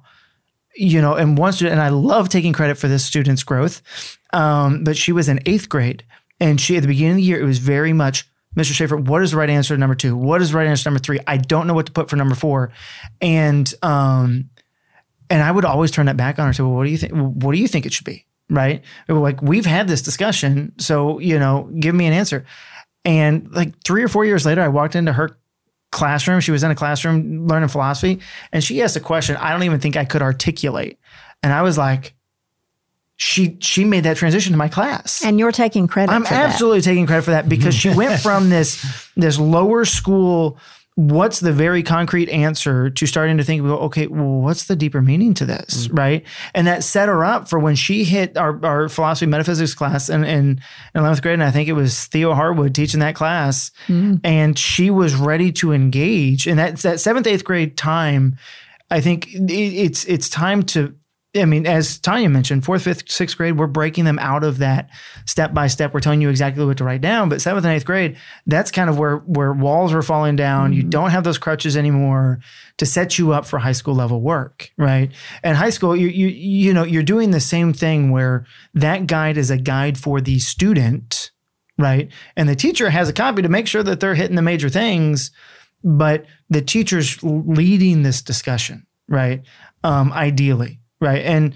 You 0.77 1.01
know, 1.01 1.13
and 1.13 1.37
one 1.37 1.53
student, 1.53 1.71
and 1.71 1.81
I 1.81 1.87
love 1.87 2.27
taking 2.27 2.51
credit 2.51 2.77
for 2.77 2.89
this 2.89 3.05
student's 3.05 3.43
growth, 3.43 3.81
um, 4.33 4.83
but 4.83 4.97
she 4.97 5.13
was 5.13 5.29
in 5.29 5.39
eighth 5.45 5.69
grade, 5.69 6.03
and 6.41 6.59
she 6.59 6.75
at 6.75 6.81
the 6.81 6.89
beginning 6.89 7.11
of 7.11 7.15
the 7.15 7.23
year, 7.23 7.39
it 7.39 7.45
was 7.45 7.59
very 7.59 7.93
much 7.93 8.27
Mr. 8.55 8.73
Schaefer, 8.73 8.95
what 8.95 9.21
is 9.21 9.31
the 9.31 9.37
right 9.37 9.49
answer 9.49 9.73
to 9.73 9.79
number 9.79 9.95
two? 9.95 10.15
What 10.15 10.41
is 10.41 10.51
the 10.51 10.57
right 10.57 10.67
answer 10.67 10.83
to 10.83 10.89
number 10.89 10.99
three? 10.99 11.19
I 11.27 11.37
don't 11.37 11.67
know 11.67 11.73
what 11.73 11.87
to 11.87 11.91
put 11.91 12.09
for 12.09 12.15
number 12.15 12.35
four. 12.35 12.71
And 13.21 13.71
um, 13.81 14.49
and 15.29 15.43
I 15.43 15.51
would 15.51 15.65
always 15.65 15.91
turn 15.91 16.05
that 16.05 16.17
back 16.17 16.39
on 16.39 16.43
her 16.43 16.47
and 16.47 16.55
say, 16.55 16.63
Well, 16.63 16.73
what 16.73 16.85
do 16.85 16.89
you 16.89 16.97
think? 16.97 17.13
What 17.13 17.51
do 17.53 17.59
you 17.59 17.67
think 17.67 17.85
it 17.85 17.93
should 17.93 18.05
be? 18.05 18.25
Right? 18.49 18.83
Like 19.07 19.41
we've 19.41 19.65
had 19.65 19.87
this 19.87 20.01
discussion. 20.01 20.73
So, 20.77 21.19
you 21.19 21.39
know, 21.39 21.69
give 21.79 21.95
me 21.95 22.05
an 22.05 22.13
answer. 22.13 22.45
And 23.03 23.51
like 23.51 23.83
three 23.83 24.03
or 24.03 24.07
four 24.07 24.25
years 24.25 24.45
later, 24.45 24.61
I 24.61 24.67
walked 24.67 24.95
into 24.95 25.13
her 25.13 25.37
classroom. 25.95 26.39
She 26.41 26.51
was 26.51 26.63
in 26.63 26.69
a 26.69 26.75
classroom 26.75 27.47
learning 27.47 27.69
philosophy, 27.69 28.19
and 28.51 28.63
she 28.63 28.81
asked 28.83 28.95
a 28.95 28.99
question 28.99 29.35
I 29.37 29.51
don't 29.51 29.63
even 29.63 29.79
think 29.79 29.97
I 29.97 30.05
could 30.05 30.21
articulate. 30.21 30.99
And 31.41 31.51
I 31.51 31.63
was 31.63 31.77
like, 31.77 32.13
she 33.17 33.57
she 33.61 33.85
made 33.85 34.03
that 34.03 34.17
transition 34.17 34.51
to 34.51 34.57
my 34.57 34.67
class. 34.67 35.23
And 35.23 35.39
you're 35.39 35.53
taking 35.53 35.87
credit 35.87 36.11
I'm 36.11 36.23
for 36.25 36.33
that. 36.33 36.49
absolutely 36.49 36.81
taking 36.81 37.07
credit 37.07 37.23
for 37.23 37.31
that 37.31 37.47
because 37.47 37.73
she 37.73 37.89
went 37.89 38.19
from 38.27 38.49
this 38.49 38.85
this 39.15 39.39
lower 39.39 39.85
school 39.85 40.59
what's 40.95 41.41
the 41.41 41.51
very 41.51 41.83
concrete 41.83 42.29
answer 42.29 42.89
to 42.89 43.05
starting 43.05 43.37
to 43.37 43.43
think 43.43 43.61
well, 43.61 43.79
okay 43.79 44.07
well 44.07 44.39
what's 44.39 44.65
the 44.65 44.75
deeper 44.77 45.01
meaning 45.01 45.33
to 45.33 45.45
this 45.45 45.87
mm-hmm. 45.87 45.95
right? 45.95 46.25
And 46.53 46.67
that 46.67 46.83
set 46.83 47.09
her 47.09 47.23
up 47.23 47.49
for 47.49 47.59
when 47.59 47.75
she 47.75 48.05
hit 48.05 48.37
our, 48.37 48.63
our 48.65 48.87
philosophy 48.87 49.25
metaphysics 49.25 49.73
class 49.73 50.09
in, 50.09 50.23
in, 50.23 50.61
in 50.93 51.01
11th 51.01 51.21
grade 51.21 51.33
and 51.33 51.43
i 51.43 51.51
think 51.51 51.67
it 51.67 51.73
was 51.73 52.05
theo 52.05 52.33
harwood 52.33 52.73
teaching 52.73 53.01
that 53.01 53.15
class 53.15 53.71
mm-hmm. 53.87 54.15
and 54.23 54.57
she 54.57 54.89
was 54.89 55.15
ready 55.15 55.51
to 55.51 55.73
engage. 55.73 56.47
And 56.47 56.57
that 56.59 56.77
that 56.77 56.99
seventh 56.99 57.27
eighth 57.27 57.43
grade 57.43 57.77
time 57.77 58.37
i 58.89 59.01
think 59.01 59.33
it, 59.33 59.51
it's 59.51 60.05
it's 60.05 60.29
time 60.29 60.63
to 60.63 60.95
I 61.35 61.45
mean, 61.45 61.65
as 61.65 61.97
Tanya 61.99 62.29
mentioned, 62.29 62.63
fourth, 62.63 62.83
fifth, 62.83 63.09
sixth 63.09 63.35
grade, 63.35 63.57
we're 63.57 63.67
breaking 63.67 64.05
them 64.05 64.17
out 64.19 64.43
of 64.43 64.59
that 64.59 64.89
step 65.25 65.53
by 65.53 65.67
step. 65.67 65.93
We're 65.93 65.99
telling 65.99 66.21
you 66.21 66.29
exactly 66.29 66.65
what 66.65 66.77
to 66.77 66.83
write 66.83 67.01
down. 67.01 67.29
But 67.29 67.41
seventh 67.41 67.65
and 67.65 67.75
eighth 67.75 67.85
grade, 67.85 68.17
that's 68.45 68.71
kind 68.71 68.89
of 68.89 68.97
where 68.97 69.17
where 69.17 69.51
walls 69.51 69.93
are 69.93 70.01
falling 70.01 70.35
down. 70.35 70.73
You 70.73 70.83
don't 70.83 71.09
have 71.09 71.23
those 71.23 71.37
crutches 71.37 71.75
anymore 71.75 72.39
to 72.77 72.85
set 72.85 73.17
you 73.19 73.33
up 73.33 73.45
for 73.45 73.59
high 73.59 73.73
school 73.73 73.95
level 73.95 74.21
work, 74.21 74.71
right? 74.77 75.11
And 75.43 75.57
high 75.57 75.69
school, 75.69 75.95
you 75.95 76.07
you 76.07 76.27
you 76.27 76.73
know, 76.73 76.83
you're 76.83 77.03
doing 77.03 77.31
the 77.31 77.39
same 77.39 77.73
thing 77.73 78.11
where 78.11 78.45
that 78.73 79.07
guide 79.07 79.37
is 79.37 79.51
a 79.51 79.57
guide 79.57 79.97
for 79.97 80.21
the 80.21 80.39
student, 80.39 81.31
right? 81.77 82.09
And 82.37 82.47
the 82.47 82.55
teacher 82.55 82.89
has 82.89 83.09
a 83.09 83.13
copy 83.13 83.41
to 83.41 83.49
make 83.49 83.67
sure 83.67 83.83
that 83.83 83.99
they're 83.99 84.15
hitting 84.15 84.35
the 84.35 84.41
major 84.41 84.69
things, 84.69 85.31
but 85.83 86.25
the 86.49 86.61
teacher's 86.61 87.21
leading 87.23 88.03
this 88.03 88.21
discussion, 88.21 88.85
right? 89.07 89.43
Um, 89.83 90.13
ideally, 90.13 90.79
right? 91.05 91.23
And 91.23 91.55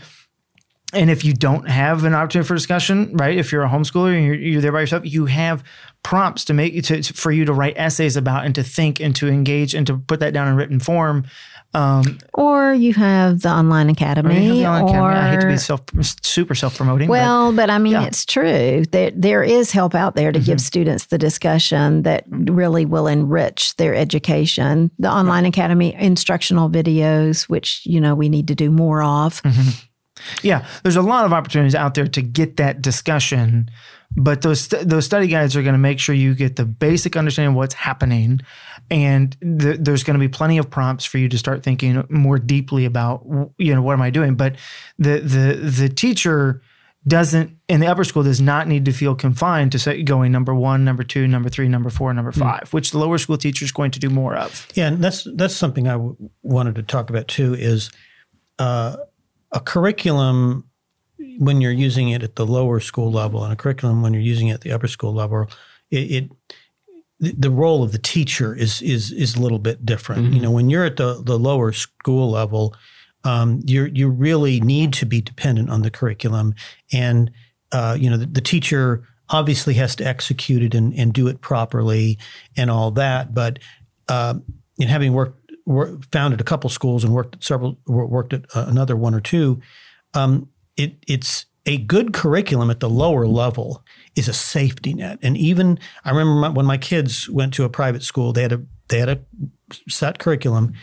and 0.91 1.11
if 1.11 1.23
you 1.23 1.33
don't 1.33 1.69
have 1.69 2.03
an 2.03 2.15
opportunity 2.15 2.47
for 2.47 2.55
discussion, 2.55 3.15
right? 3.15 3.37
If 3.37 3.51
you're 3.51 3.63
a 3.63 3.69
homeschooler 3.69 4.15
and 4.15 4.25
you're, 4.25 4.35
you're 4.35 4.61
there 4.61 4.71
by 4.71 4.79
yourself, 4.79 5.05
you 5.05 5.27
have 5.27 5.63
prompts 6.01 6.45
to 6.45 6.53
make 6.53 6.81
to, 6.85 7.03
for 7.03 7.31
you 7.31 7.45
to 7.45 7.53
write 7.53 7.77
essays 7.77 8.17
about 8.17 8.45
and 8.45 8.55
to 8.55 8.63
think 8.63 8.99
and 8.99 9.15
to 9.17 9.27
engage 9.27 9.75
and 9.75 9.85
to 9.85 9.97
put 9.97 10.19
that 10.21 10.33
down 10.33 10.47
in 10.47 10.55
written 10.55 10.79
form. 10.79 11.25
Um, 11.73 12.17
or 12.33 12.73
you 12.73 12.93
have 12.95 13.41
the 13.41 13.49
online 13.49 13.89
academy. 13.89 14.63
Or, 14.63 14.67
online 14.67 14.95
or 14.95 15.11
academy. 15.11 15.19
I 15.19 15.31
hate 15.31 15.41
to 15.41 15.47
be 15.47 15.57
self 15.57 15.81
super 16.23 16.55
self 16.55 16.75
promoting. 16.75 17.09
Well, 17.09 17.51
but, 17.51 17.67
but, 17.67 17.69
I 17.69 17.77
mean 17.77 17.93
yeah. 17.93 18.05
it's 18.05 18.25
true. 18.25 18.83
There 18.91 19.11
there 19.11 19.43
is 19.43 19.71
help 19.71 19.93
out 19.93 20.15
there 20.15 20.31
to 20.31 20.39
mm-hmm. 20.39 20.45
give 20.45 20.61
students 20.61 21.07
the 21.07 21.19
discussion 21.19 22.03
that 22.03 22.25
really 22.27 22.85
will 22.85 23.07
enrich 23.07 23.75
their 23.75 23.93
education. 23.93 24.89
The 24.97 25.11
online 25.11 25.43
right. 25.43 25.49
academy 25.49 25.93
instructional 25.93 26.69
videos, 26.69 27.43
which 27.43 27.81
you 27.85 28.01
know 28.01 28.15
we 28.15 28.29
need 28.29 28.47
to 28.47 28.55
do 28.55 28.71
more 28.71 29.03
of. 29.03 29.41
Mm-hmm. 29.43 29.85
Yeah, 30.41 30.65
there's 30.83 30.95
a 30.95 31.01
lot 31.01 31.25
of 31.25 31.33
opportunities 31.33 31.75
out 31.75 31.93
there 31.93 32.07
to 32.07 32.21
get 32.21 32.57
that 32.57 32.81
discussion, 32.81 33.69
but 34.11 34.41
those 34.41 34.67
those 34.67 35.05
study 35.05 35.27
guides 35.27 35.55
are 35.55 35.61
going 35.61 35.73
to 35.73 35.79
make 35.79 35.99
sure 35.99 36.15
you 36.15 36.35
get 36.35 36.55
the 36.55 36.65
basic 36.65 37.15
understanding 37.15 37.51
of 37.51 37.55
what's 37.55 37.75
happening, 37.75 38.41
and 38.91 39.37
th- 39.41 39.79
there's 39.79 40.03
going 40.03 40.15
to 40.15 40.19
be 40.19 40.27
plenty 40.27 40.57
of 40.57 40.69
prompts 40.69 41.05
for 41.05 41.17
you 41.17 41.29
to 41.29 41.37
start 41.37 41.63
thinking 41.63 42.03
more 42.09 42.39
deeply 42.39 42.85
about 42.85 43.25
you 43.57 43.73
know 43.73 43.81
what 43.81 43.93
am 43.93 44.01
I 44.01 44.09
doing. 44.09 44.35
But 44.35 44.55
the 44.97 45.19
the 45.19 45.53
the 45.55 45.89
teacher 45.89 46.61
doesn't 47.07 47.57
in 47.67 47.79
the 47.79 47.87
upper 47.87 48.03
school 48.03 48.23
does 48.23 48.41
not 48.41 48.67
need 48.67 48.85
to 48.85 48.91
feel 48.91 49.15
confined 49.15 49.71
to 49.71 49.79
say 49.79 50.03
going 50.03 50.31
number 50.31 50.53
one, 50.53 50.83
number 50.83 51.03
two, 51.03 51.27
number 51.27 51.49
three, 51.49 51.67
number 51.67 51.89
four, 51.89 52.13
number 52.13 52.31
hmm. 52.31 52.41
five, 52.41 52.63
mm. 52.63 52.73
which 52.73 52.91
the 52.91 52.99
lower 52.99 53.17
school 53.17 53.37
teacher 53.37 53.63
is 53.63 53.71
going 53.71 53.91
to 53.91 53.99
do 53.99 54.09
more 54.09 54.35
of. 54.35 54.67
Yeah, 54.73 54.87
and 54.87 55.03
that's 55.03 55.27
that's 55.35 55.55
something 55.55 55.87
I 55.87 55.93
w- 55.93 56.15
wanted 56.43 56.75
to 56.75 56.83
talk 56.83 57.09
about 57.09 57.27
too. 57.27 57.53
Is 57.53 57.89
uh, 58.57 58.97
a 59.51 59.59
curriculum 59.59 60.65
when 61.37 61.61
you're 61.61 61.71
using 61.71 62.09
it 62.09 62.23
at 62.23 62.35
the 62.35 62.45
lower 62.45 62.79
school 62.79 63.11
level 63.11 63.43
and 63.43 63.53
a 63.53 63.55
curriculum 63.55 64.01
when 64.01 64.13
you're 64.13 64.21
using 64.21 64.49
it 64.49 64.55
at 64.55 64.61
the 64.61 64.71
upper 64.71 64.87
school 64.87 65.13
level, 65.13 65.47
it, 65.89 66.11
it 66.11 66.31
the 67.19 67.51
role 67.51 67.83
of 67.83 67.91
the 67.91 67.99
teacher 67.99 68.55
is 68.55 68.81
is 68.81 69.11
is 69.11 69.35
a 69.35 69.41
little 69.41 69.59
bit 69.59 69.85
different. 69.85 70.23
Mm-hmm. 70.23 70.33
You 70.33 70.41
know, 70.41 70.51
when 70.51 70.69
you're 70.69 70.85
at 70.85 70.97
the 70.97 71.21
the 71.21 71.37
lower 71.37 71.71
school 71.73 72.31
level, 72.31 72.75
um, 73.23 73.61
you 73.65 73.85
you 73.85 74.09
really 74.09 74.59
need 74.61 74.93
to 74.93 75.05
be 75.05 75.21
dependent 75.21 75.69
on 75.69 75.81
the 75.81 75.91
curriculum, 75.91 76.55
and 76.93 77.31
uh, 77.71 77.97
you 77.99 78.09
know 78.09 78.17
the, 78.17 78.25
the, 78.25 78.41
teacher 78.41 79.03
obviously 79.29 79.73
has 79.75 79.95
to 79.97 80.07
execute 80.07 80.63
it 80.63 80.73
and, 80.73 80.93
and 80.93 81.13
do 81.13 81.27
it 81.27 81.41
properly 81.41 82.17
and 82.57 82.71
all 82.71 82.89
that. 82.91 83.33
But 83.33 83.59
uh, 84.07 84.35
in 84.77 84.87
having 84.87 85.13
worked 85.13 85.39
founded 86.11 86.41
a 86.41 86.43
couple 86.43 86.69
schools 86.69 87.03
and 87.03 87.13
worked 87.13 87.35
at 87.35 87.43
several, 87.43 87.77
worked 87.85 88.33
at 88.33 88.45
uh, 88.55 88.65
another 88.67 88.95
one 88.95 89.13
or 89.13 89.21
two. 89.21 89.61
Um, 90.13 90.49
it, 90.77 90.95
it's 91.07 91.45
a 91.65 91.77
good 91.77 92.13
curriculum 92.13 92.71
at 92.71 92.79
the 92.79 92.89
lower 92.89 93.27
level 93.27 93.83
is 94.15 94.27
a 94.27 94.33
safety 94.33 94.93
net. 94.93 95.19
And 95.21 95.37
even 95.37 95.79
I 96.05 96.09
remember 96.09 96.33
my, 96.35 96.49
when 96.49 96.65
my 96.65 96.77
kids 96.77 97.29
went 97.29 97.53
to 97.55 97.63
a 97.63 97.69
private 97.69 98.03
school, 98.03 98.33
they 98.33 98.41
had 98.41 98.53
a 98.53 98.61
they 98.89 98.99
had 98.99 99.09
a 99.09 99.19
set 99.87 100.19
curriculum, 100.19 100.73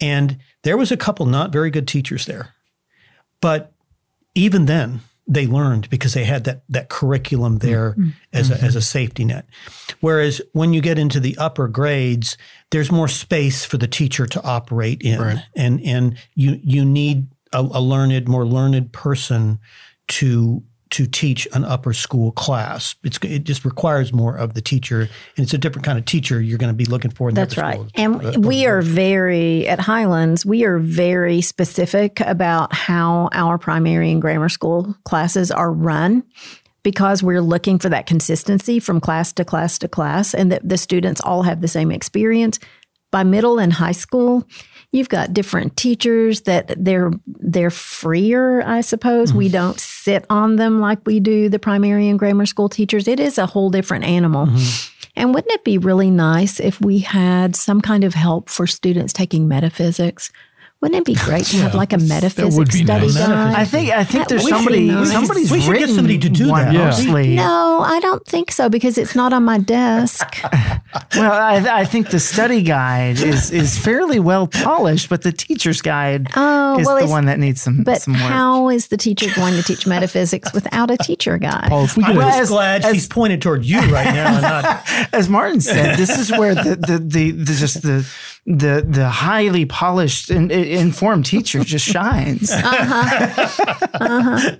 and 0.00 0.38
there 0.62 0.76
was 0.76 0.90
a 0.90 0.96
couple 0.96 1.26
not 1.26 1.52
very 1.52 1.70
good 1.70 1.86
teachers 1.86 2.26
there, 2.26 2.54
but 3.40 3.72
even 4.34 4.66
then 4.66 5.00
they 5.28 5.46
learned 5.46 5.88
because 5.88 6.14
they 6.14 6.24
had 6.24 6.44
that 6.44 6.64
that 6.68 6.88
curriculum 6.88 7.58
there 7.58 7.92
mm-hmm. 7.92 8.10
as 8.32 8.50
a, 8.50 8.60
as 8.60 8.74
a 8.74 8.82
safety 8.82 9.24
net. 9.24 9.46
Whereas 10.00 10.42
when 10.52 10.72
you 10.72 10.80
get 10.80 10.98
into 10.98 11.20
the 11.20 11.36
upper 11.38 11.68
grades, 11.68 12.36
there's 12.70 12.90
more 12.90 13.08
space 13.08 13.64
for 13.64 13.78
the 13.78 13.86
teacher 13.86 14.26
to 14.26 14.42
operate 14.42 15.02
in, 15.02 15.20
right. 15.20 15.38
and 15.54 15.80
and 15.82 16.18
you 16.34 16.60
you 16.62 16.84
need 16.84 17.28
a, 17.52 17.60
a 17.60 17.80
learned, 17.80 18.28
more 18.28 18.46
learned 18.46 18.92
person 18.92 19.60
to 20.08 20.62
to 20.92 21.06
teach 21.06 21.48
an 21.52 21.64
upper 21.64 21.92
school 21.92 22.32
class. 22.32 22.94
It's, 23.02 23.18
it 23.22 23.44
just 23.44 23.64
requires 23.64 24.12
more 24.12 24.36
of 24.36 24.54
the 24.54 24.60
teacher, 24.60 25.00
and 25.00 25.44
it's 25.44 25.52
a 25.52 25.58
different 25.58 25.84
kind 25.84 25.98
of 25.98 26.04
teacher 26.04 26.40
you're 26.40 26.58
going 26.58 26.72
to 26.72 26.76
be 26.76 26.86
looking 26.86 27.10
for. 27.10 27.32
That's 27.32 27.56
right. 27.56 27.74
School. 27.74 27.88
And 27.96 28.24
uh, 28.24 28.40
we 28.40 28.66
are 28.66 28.80
very 28.82 29.66
at 29.68 29.80
Highlands. 29.80 30.46
We 30.46 30.64
are 30.64 30.78
very 30.78 31.40
specific 31.40 32.20
about 32.20 32.72
how 32.72 33.28
our 33.32 33.58
primary 33.58 34.10
and 34.10 34.22
grammar 34.22 34.48
school 34.48 34.94
classes 35.04 35.50
are 35.50 35.72
run. 35.72 36.22
Because 36.84 37.22
we're 37.22 37.40
looking 37.40 37.78
for 37.78 37.88
that 37.90 38.06
consistency 38.06 38.80
from 38.80 39.00
class 39.00 39.32
to 39.34 39.44
class 39.44 39.78
to 39.78 39.86
class, 39.86 40.34
and 40.34 40.50
that 40.50 40.68
the 40.68 40.76
students 40.76 41.20
all 41.20 41.44
have 41.44 41.60
the 41.60 41.68
same 41.68 41.92
experience. 41.92 42.58
By 43.12 43.22
middle 43.22 43.60
and 43.60 43.72
high 43.72 43.92
school, 43.92 44.48
you've 44.90 45.08
got 45.08 45.32
different 45.32 45.76
teachers 45.76 46.40
that 46.42 46.74
they're 46.76 47.12
they're 47.26 47.70
freer, 47.70 48.62
I 48.62 48.80
suppose. 48.80 49.28
Mm-hmm. 49.28 49.38
We 49.38 49.48
don't 49.48 49.78
sit 49.78 50.26
on 50.28 50.56
them 50.56 50.80
like 50.80 51.06
we 51.06 51.20
do 51.20 51.48
the 51.48 51.60
primary 51.60 52.08
and 52.08 52.18
grammar 52.18 52.46
school 52.46 52.68
teachers. 52.68 53.06
It 53.06 53.20
is 53.20 53.38
a 53.38 53.46
whole 53.46 53.70
different 53.70 54.04
animal. 54.04 54.46
Mm-hmm. 54.46 54.88
And 55.14 55.34
wouldn't 55.34 55.52
it 55.52 55.64
be 55.64 55.78
really 55.78 56.10
nice 56.10 56.58
if 56.58 56.80
we 56.80 56.98
had 57.00 57.54
some 57.54 57.80
kind 57.80 58.02
of 58.02 58.14
help 58.14 58.48
for 58.48 58.66
students 58.66 59.12
taking 59.12 59.46
metaphysics? 59.46 60.32
Wouldn't 60.82 60.98
it 60.98 61.04
be 61.04 61.14
great 61.14 61.44
to 61.44 61.58
have 61.58 61.76
like 61.76 61.92
a 61.92 61.98
metaphysics 61.98 62.74
study 62.74 63.06
nice. 63.06 63.16
guide? 63.16 63.54
I 63.54 63.64
think 63.64 63.90
I 63.90 64.02
think 64.02 64.24
that 64.24 64.28
there's 64.28 64.48
somebody 64.48 64.88
nice. 64.88 65.12
somebody's 65.12 65.48
we 65.48 65.60
should 65.60 65.78
get 65.78 65.90
somebody 65.90 66.18
to 66.18 66.28
do 66.28 66.46
that. 66.46 66.74
Mostly. 66.74 67.36
No, 67.36 67.82
I 67.84 68.00
don't 68.00 68.26
think 68.26 68.50
so 68.50 68.68
because 68.68 68.98
it's 68.98 69.14
not 69.14 69.32
on 69.32 69.44
my 69.44 69.58
desk. 69.58 70.26
well, 71.14 71.32
I, 71.32 71.64
I, 71.70 71.84
think 71.84 72.10
the 72.10 72.18
study 72.18 72.62
guide 72.62 73.20
is 73.20 73.52
is 73.52 73.78
fairly 73.78 74.18
well 74.18 74.48
polished, 74.48 75.08
but 75.08 75.22
the 75.22 75.30
teacher's 75.30 75.80
guide 75.80 76.26
oh, 76.34 76.80
is 76.80 76.86
well, 76.88 76.98
the 76.98 77.06
one 77.06 77.26
that 77.26 77.38
needs 77.38 77.62
some. 77.62 77.84
But 77.84 78.02
some 78.02 78.14
work. 78.14 78.22
how 78.22 78.68
is 78.68 78.88
the 78.88 78.96
teacher 78.96 79.30
going 79.36 79.54
to 79.54 79.62
teach 79.62 79.86
metaphysics 79.86 80.52
without 80.52 80.90
a 80.90 80.96
teacher 80.96 81.38
guide? 81.38 81.68
Paul, 81.68 81.84
if 81.84 81.96
we 81.96 82.02
I'm 82.02 82.18
as, 82.18 82.48
glad 82.48 82.84
as, 82.84 82.92
she's 82.92 83.06
pointed 83.06 83.40
toward 83.40 83.64
you 83.64 83.78
right 83.82 84.12
now. 84.12 84.40
Not, 84.40 84.82
as 85.12 85.28
Martin 85.28 85.60
said, 85.60 85.96
this 85.96 86.18
is 86.18 86.32
where 86.32 86.56
the 86.56 86.74
the, 86.74 86.98
the, 86.98 87.30
the 87.30 87.54
just 87.54 87.82
the 87.82 88.04
the 88.44 88.84
the 88.88 89.08
highly 89.08 89.64
polished 89.64 90.28
and 90.28 90.50
informed 90.50 91.26
teacher 91.26 91.62
just 91.64 91.84
shines. 91.86 92.50
Uh-huh. 92.62 93.76
Uh-huh. 93.94 94.50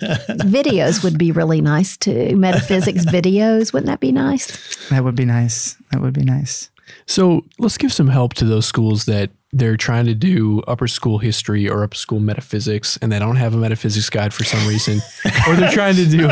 videos 0.45 1.03
would 1.03 1.18
be 1.18 1.33
really 1.33 1.61
nice 1.61 1.97
too. 1.97 2.37
Metaphysics 2.37 3.05
videos, 3.05 3.72
wouldn't 3.72 3.89
that 3.89 4.01
be 4.01 4.12
nice? 4.12 4.89
That 4.89 5.03
would 5.05 5.14
be 5.14 5.24
nice. 5.24 5.76
That 5.91 6.01
would 6.01 6.12
be 6.12 6.24
nice. 6.24 6.70
So 7.07 7.45
let's 7.59 7.78
give 7.78 7.93
some 7.93 8.09
help 8.09 8.35
to 8.35 8.45
those 8.45 8.66
schools 8.66 9.07
that 9.07 9.30
they're 9.53 9.76
trying 9.76 10.07
to 10.07 10.14
do 10.14 10.61
upper 10.66 10.87
school 10.89 11.18
history 11.18 11.68
or 11.68 11.83
upper 11.83 11.97
school 11.97 12.20
metaphysics 12.20 12.97
and 13.03 13.11
they 13.11 13.18
don't 13.18 13.37
have 13.37 13.55
a 13.55 13.59
metaphysics 13.59 14.09
guide 14.11 14.33
for 14.33 14.45
some 14.45 14.66
reason, 14.68 15.01
or 15.49 15.57
they're 15.57 15.72
trying 15.72 15.97
to 15.97 16.07
do 16.07 16.28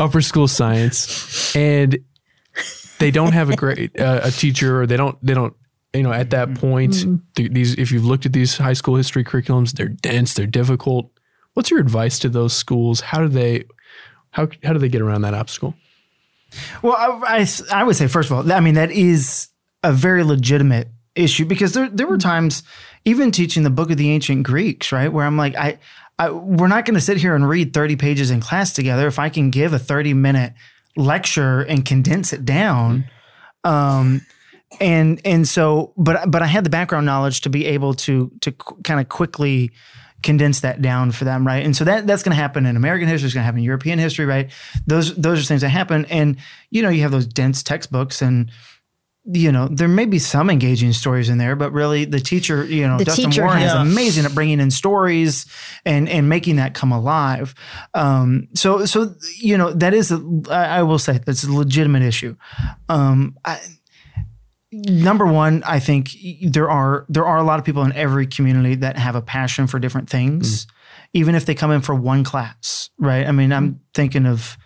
upper 0.00 0.20
school 0.20 0.48
science 0.48 1.54
and 1.54 1.98
they 2.98 3.10
don't 3.10 3.32
have 3.32 3.50
a 3.50 3.56
great 3.56 3.98
uh, 4.00 4.20
a 4.22 4.30
teacher 4.30 4.80
or 4.80 4.86
they 4.86 4.96
don't 4.96 5.18
they 5.24 5.34
don't 5.34 5.54
you 5.96 6.02
know, 6.02 6.12
at 6.12 6.30
that 6.30 6.54
point, 6.54 6.92
mm-hmm. 6.92 7.16
th- 7.34 7.52
these 7.52 7.74
if 7.74 7.90
you've 7.90 8.04
looked 8.04 8.26
at 8.26 8.32
these 8.32 8.56
high 8.56 8.72
school 8.72 8.96
history 8.96 9.24
curriculums, 9.24 9.72
they're 9.72 9.88
dense, 9.88 10.34
they're 10.34 10.46
difficult. 10.46 11.10
What's 11.54 11.70
your 11.70 11.80
advice 11.80 12.18
to 12.20 12.28
those 12.28 12.52
schools? 12.52 13.00
How 13.00 13.20
do 13.20 13.28
they 13.28 13.64
how 14.30 14.48
how 14.62 14.72
do 14.72 14.78
they 14.78 14.88
get 14.88 15.00
around 15.00 15.22
that 15.22 15.34
obstacle? 15.34 15.74
Well, 16.82 16.94
I, 16.96 17.40
I, 17.40 17.46
I 17.72 17.84
would 17.84 17.96
say 17.96 18.06
first 18.06 18.30
of 18.30 18.36
all, 18.36 18.52
I 18.52 18.60
mean 18.60 18.74
that 18.74 18.90
is 18.90 19.48
a 19.82 19.92
very 19.92 20.22
legitimate 20.22 20.88
issue 21.14 21.44
because 21.44 21.72
there 21.72 21.88
there 21.88 22.06
were 22.06 22.18
times 22.18 22.62
even 23.04 23.30
teaching 23.30 23.62
the 23.62 23.70
book 23.70 23.90
of 23.90 23.96
the 23.96 24.10
ancient 24.10 24.44
Greeks, 24.44 24.92
right, 24.92 25.12
where 25.12 25.24
I'm 25.24 25.36
like 25.36 25.56
I, 25.56 25.78
I 26.18 26.30
we're 26.30 26.68
not 26.68 26.84
going 26.84 26.94
to 26.94 27.00
sit 27.00 27.16
here 27.16 27.34
and 27.34 27.48
read 27.48 27.72
30 27.72 27.96
pages 27.96 28.30
in 28.30 28.40
class 28.40 28.72
together 28.72 29.06
if 29.06 29.18
I 29.18 29.28
can 29.28 29.50
give 29.50 29.72
a 29.72 29.78
30 29.78 30.14
minute 30.14 30.52
lecture 30.96 31.60
and 31.62 31.84
condense 31.84 32.32
it 32.32 32.44
down. 32.44 33.10
Um, 33.64 34.22
and 34.80 35.20
and 35.24 35.46
so 35.46 35.92
but 35.96 36.30
but 36.30 36.42
I 36.42 36.46
had 36.46 36.64
the 36.64 36.70
background 36.70 37.06
knowledge 37.06 37.42
to 37.42 37.50
be 37.50 37.66
able 37.66 37.94
to 37.94 38.30
to 38.40 38.52
kind 38.52 39.00
of 39.00 39.08
quickly 39.08 39.72
condense 40.22 40.60
that 40.60 40.82
down 40.82 41.12
for 41.12 41.24
them, 41.24 41.46
right? 41.46 41.64
And 41.64 41.76
so 41.76 41.84
that 41.84 42.06
that's 42.06 42.22
going 42.22 42.34
to 42.34 42.40
happen 42.40 42.66
in 42.66 42.76
American 42.76 43.08
history, 43.08 43.26
it's 43.26 43.34
going 43.34 43.42
to 43.42 43.46
happen 43.46 43.58
in 43.58 43.64
European 43.64 43.98
history, 43.98 44.26
right? 44.26 44.50
Those 44.86 45.14
those 45.14 45.40
are 45.40 45.44
things 45.44 45.60
that 45.60 45.68
happen, 45.68 46.04
and 46.06 46.36
you 46.70 46.82
know 46.82 46.88
you 46.88 47.02
have 47.02 47.12
those 47.12 47.26
dense 47.26 47.62
textbooks 47.62 48.20
and. 48.20 48.50
You 49.28 49.50
know, 49.50 49.66
there 49.66 49.88
may 49.88 50.04
be 50.04 50.20
some 50.20 50.48
engaging 50.50 50.92
stories 50.92 51.28
in 51.28 51.38
there, 51.38 51.56
but 51.56 51.72
really 51.72 52.04
the 52.04 52.20
teacher, 52.20 52.64
you 52.64 52.86
know, 52.86 52.96
the 52.96 53.06
Dustin 53.06 53.32
teacher, 53.32 53.42
Warren 53.42 53.60
yeah. 53.60 53.82
is 53.82 53.92
amazing 53.92 54.24
at 54.24 54.32
bringing 54.36 54.60
in 54.60 54.70
stories 54.70 55.46
and 55.84 56.08
and 56.08 56.28
making 56.28 56.56
that 56.56 56.74
come 56.74 56.92
alive. 56.92 57.52
Um, 57.92 58.46
so 58.54 58.86
so 58.86 59.16
you 59.40 59.58
know 59.58 59.72
that 59.72 59.94
is 59.94 60.12
a, 60.12 60.22
I 60.48 60.84
will 60.84 61.00
say 61.00 61.18
that's 61.18 61.42
a 61.42 61.50
legitimate 61.52 62.02
issue. 62.02 62.36
Um, 62.88 63.36
I, 63.44 63.58
number 64.72 65.26
one, 65.26 65.62
I 65.64 65.78
think 65.80 66.10
there 66.42 66.70
are 66.70 67.06
there 67.08 67.26
are 67.26 67.38
a 67.38 67.42
lot 67.42 67.58
of 67.58 67.64
people 67.64 67.82
in 67.84 67.92
every 67.92 68.26
community 68.26 68.74
that 68.76 68.96
have 68.98 69.14
a 69.14 69.22
passion 69.22 69.66
for 69.66 69.78
different 69.78 70.08
things, 70.08 70.66
mm. 70.66 70.70
even 71.12 71.34
if 71.34 71.46
they 71.46 71.54
come 71.54 71.70
in 71.70 71.80
for 71.80 71.94
one 71.94 72.24
class, 72.24 72.90
right? 72.98 73.26
I 73.26 73.32
mean, 73.32 73.52
I'm 73.52 73.80
thinking 73.94 74.26
of 74.26 74.56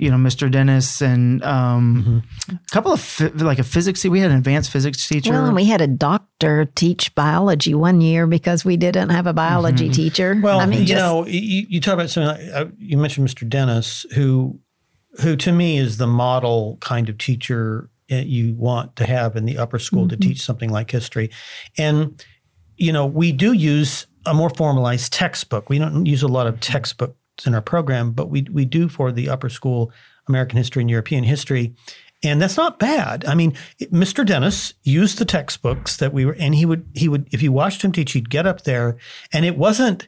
you 0.00 0.10
know, 0.10 0.16
Mr. 0.16 0.50
Dennis 0.50 1.02
and 1.02 1.44
um, 1.44 2.22
a 2.48 2.58
couple 2.72 2.90
of 2.90 3.20
like 3.34 3.58
a 3.58 3.62
physics. 3.62 4.02
We 4.02 4.20
had 4.20 4.30
an 4.30 4.38
advanced 4.38 4.70
physics 4.70 5.06
teacher. 5.06 5.32
Well, 5.32 5.44
and 5.44 5.54
we 5.54 5.66
had 5.66 5.82
a 5.82 5.86
doctor 5.86 6.64
teach 6.74 7.14
biology 7.14 7.74
one 7.74 8.00
year 8.00 8.26
because 8.26 8.64
we 8.64 8.78
didn't 8.78 9.10
have 9.10 9.26
a 9.26 9.34
biology 9.34 9.90
teacher. 9.90 10.40
Well, 10.42 10.58
I 10.58 10.64
mean, 10.64 10.80
you 10.80 10.86
just- 10.86 10.98
know, 10.98 11.26
you, 11.26 11.66
you 11.68 11.80
talk 11.82 11.92
about 11.94 12.08
something 12.08 12.46
like 12.46 12.54
uh, 12.54 12.70
you 12.78 12.96
mentioned 12.96 13.28
Mr. 13.28 13.46
Dennis, 13.46 14.06
who, 14.14 14.58
who 15.20 15.36
to 15.36 15.52
me 15.52 15.76
is 15.76 15.98
the 15.98 16.06
model 16.06 16.78
kind 16.80 17.10
of 17.10 17.18
teacher 17.18 17.90
Eh, 18.10 18.22
you 18.22 18.54
want 18.54 18.96
to 18.96 19.06
have 19.06 19.36
in 19.36 19.44
the 19.44 19.56
upper 19.56 19.78
school 19.78 20.08
to 20.08 20.16
mm-hmm. 20.16 20.30
teach 20.30 20.42
something 20.42 20.70
like 20.70 20.90
history, 20.90 21.30
and 21.78 22.24
you 22.76 22.92
know, 22.92 23.06
we 23.06 23.30
do 23.30 23.52
use 23.52 24.06
a 24.26 24.34
more 24.34 24.50
formalized 24.50 25.12
textbook. 25.12 25.68
We 25.68 25.78
don't 25.78 26.06
use 26.06 26.22
a 26.22 26.28
lot 26.28 26.46
of 26.46 26.60
textbooks 26.60 27.46
in 27.46 27.54
our 27.54 27.62
program, 27.62 28.12
but 28.12 28.28
we 28.28 28.46
we 28.50 28.64
do 28.64 28.88
for 28.88 29.12
the 29.12 29.28
upper 29.28 29.48
school 29.48 29.92
American 30.28 30.56
history 30.56 30.82
and 30.82 30.90
European 30.90 31.24
history. 31.24 31.74
And 32.22 32.40
that's 32.42 32.56
not 32.56 32.78
bad. 32.78 33.24
I 33.24 33.34
mean, 33.34 33.54
Mr. 33.80 34.26
Dennis 34.26 34.74
used 34.82 35.18
the 35.18 35.24
textbooks 35.24 35.96
that 35.96 36.12
we 36.12 36.26
were, 36.26 36.36
and 36.38 36.54
he 36.54 36.66
would, 36.66 36.86
he 36.94 37.08
would, 37.08 37.26
if 37.32 37.42
you 37.42 37.50
watched 37.50 37.82
him 37.82 37.92
teach, 37.92 38.12
he'd 38.12 38.28
get 38.28 38.46
up 38.46 38.64
there, 38.64 38.98
and 39.32 39.46
it 39.46 39.56
wasn't 39.56 40.06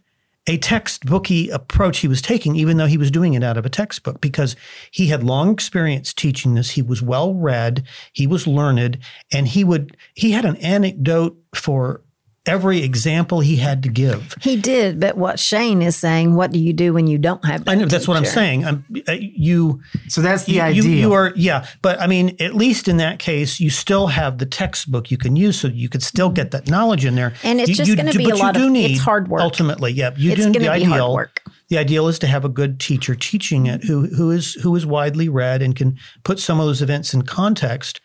a 0.48 0.58
textbooky 0.58 1.52
approach 1.52 1.98
he 1.98 2.08
was 2.08 2.20
taking, 2.20 2.56
even 2.56 2.76
though 2.76 2.86
he 2.86 2.98
was 2.98 3.10
doing 3.10 3.34
it 3.34 3.44
out 3.44 3.56
of 3.56 3.64
a 3.64 3.70
textbook, 3.70 4.20
because 4.20 4.56
he 4.90 5.06
had 5.06 5.22
long 5.22 5.52
experience 5.52 6.12
teaching 6.12 6.54
this. 6.54 6.72
He 6.72 6.82
was 6.82 7.00
well 7.00 7.34
read, 7.34 7.84
he 8.12 8.26
was 8.26 8.46
learned, 8.46 8.98
and 9.32 9.48
he 9.48 9.62
would, 9.62 9.96
he 10.14 10.32
had 10.32 10.44
an 10.44 10.56
anecdote 10.56 11.36
for 11.54 12.02
every 12.46 12.82
example 12.82 13.40
he 13.40 13.56
had 13.56 13.82
to 13.84 13.88
give. 13.88 14.34
he 14.40 14.56
did. 14.56 14.98
But 14.98 15.16
what 15.16 15.38
Shane 15.38 15.80
is 15.82 15.96
saying, 15.96 16.34
what 16.34 16.50
do 16.50 16.58
you 16.58 16.72
do 16.72 16.92
when 16.92 17.06
you 17.06 17.18
don't 17.18 17.44
have? 17.44 17.64
That 17.64 17.70
I 17.70 17.74
know 17.76 17.86
that's 17.86 18.08
what 18.08 18.16
I'm 18.16 18.24
saying. 18.24 18.64
I'm, 18.64 18.84
uh, 19.08 19.12
you, 19.12 19.80
so 20.08 20.20
that's 20.22 20.44
the 20.44 20.54
you, 20.54 20.60
idea. 20.60 20.82
You, 20.82 20.90
you 20.90 21.12
are, 21.12 21.32
yeah. 21.36 21.66
But 21.82 22.00
I 22.00 22.06
mean, 22.06 22.36
at 22.40 22.54
least 22.54 22.88
in 22.88 22.96
that 22.98 23.18
case, 23.18 23.60
you 23.60 23.70
still 23.70 24.08
have 24.08 24.38
the 24.38 24.46
textbook 24.46 25.10
you 25.10 25.18
can 25.18 25.36
use, 25.36 25.58
so 25.60 25.68
you 25.68 25.88
could 25.88 26.02
still 26.02 26.30
get 26.30 26.50
that 26.50 26.68
knowledge 26.68 27.04
in 27.04 27.14
there. 27.14 27.32
And 27.44 27.60
it's 27.60 27.70
You- 27.70 27.74
just 27.76 27.96
gonna 27.96 28.12
be 28.12 28.24
but 28.24 28.34
a 28.34 28.36
you 28.36 28.42
lot 28.42 28.54
do 28.54 28.66
of- 28.66 28.72
need, 28.72 28.90
it's 28.92 29.00
hard 29.00 29.28
work. 29.28 29.40
Ultimately, 29.42 29.92
yeah. 29.92 30.10
You 30.16 30.32
It's 30.32 30.38
do 30.40 30.44
gonna 30.44 30.52
the 30.54 30.58
be 30.60 30.66
hard 30.66 30.82
ideal. 30.82 31.14
work. 31.14 31.42
The 31.68 31.78
ideal 31.78 32.06
is 32.08 32.18
to 32.18 32.26
have 32.26 32.44
a 32.44 32.50
good 32.50 32.78
teacher 32.80 33.14
teaching 33.14 33.64
it, 33.66 33.84
who 33.84 34.06
who 34.08 34.30
is 34.30 34.54
who 34.54 34.76
is 34.76 34.84
widely 34.84 35.28
read 35.30 35.62
and 35.62 35.74
can 35.74 35.96
put 36.22 36.38
some 36.38 36.60
of 36.60 36.66
those 36.66 36.82
events 36.82 37.14
in 37.14 37.22
context. 37.22 38.00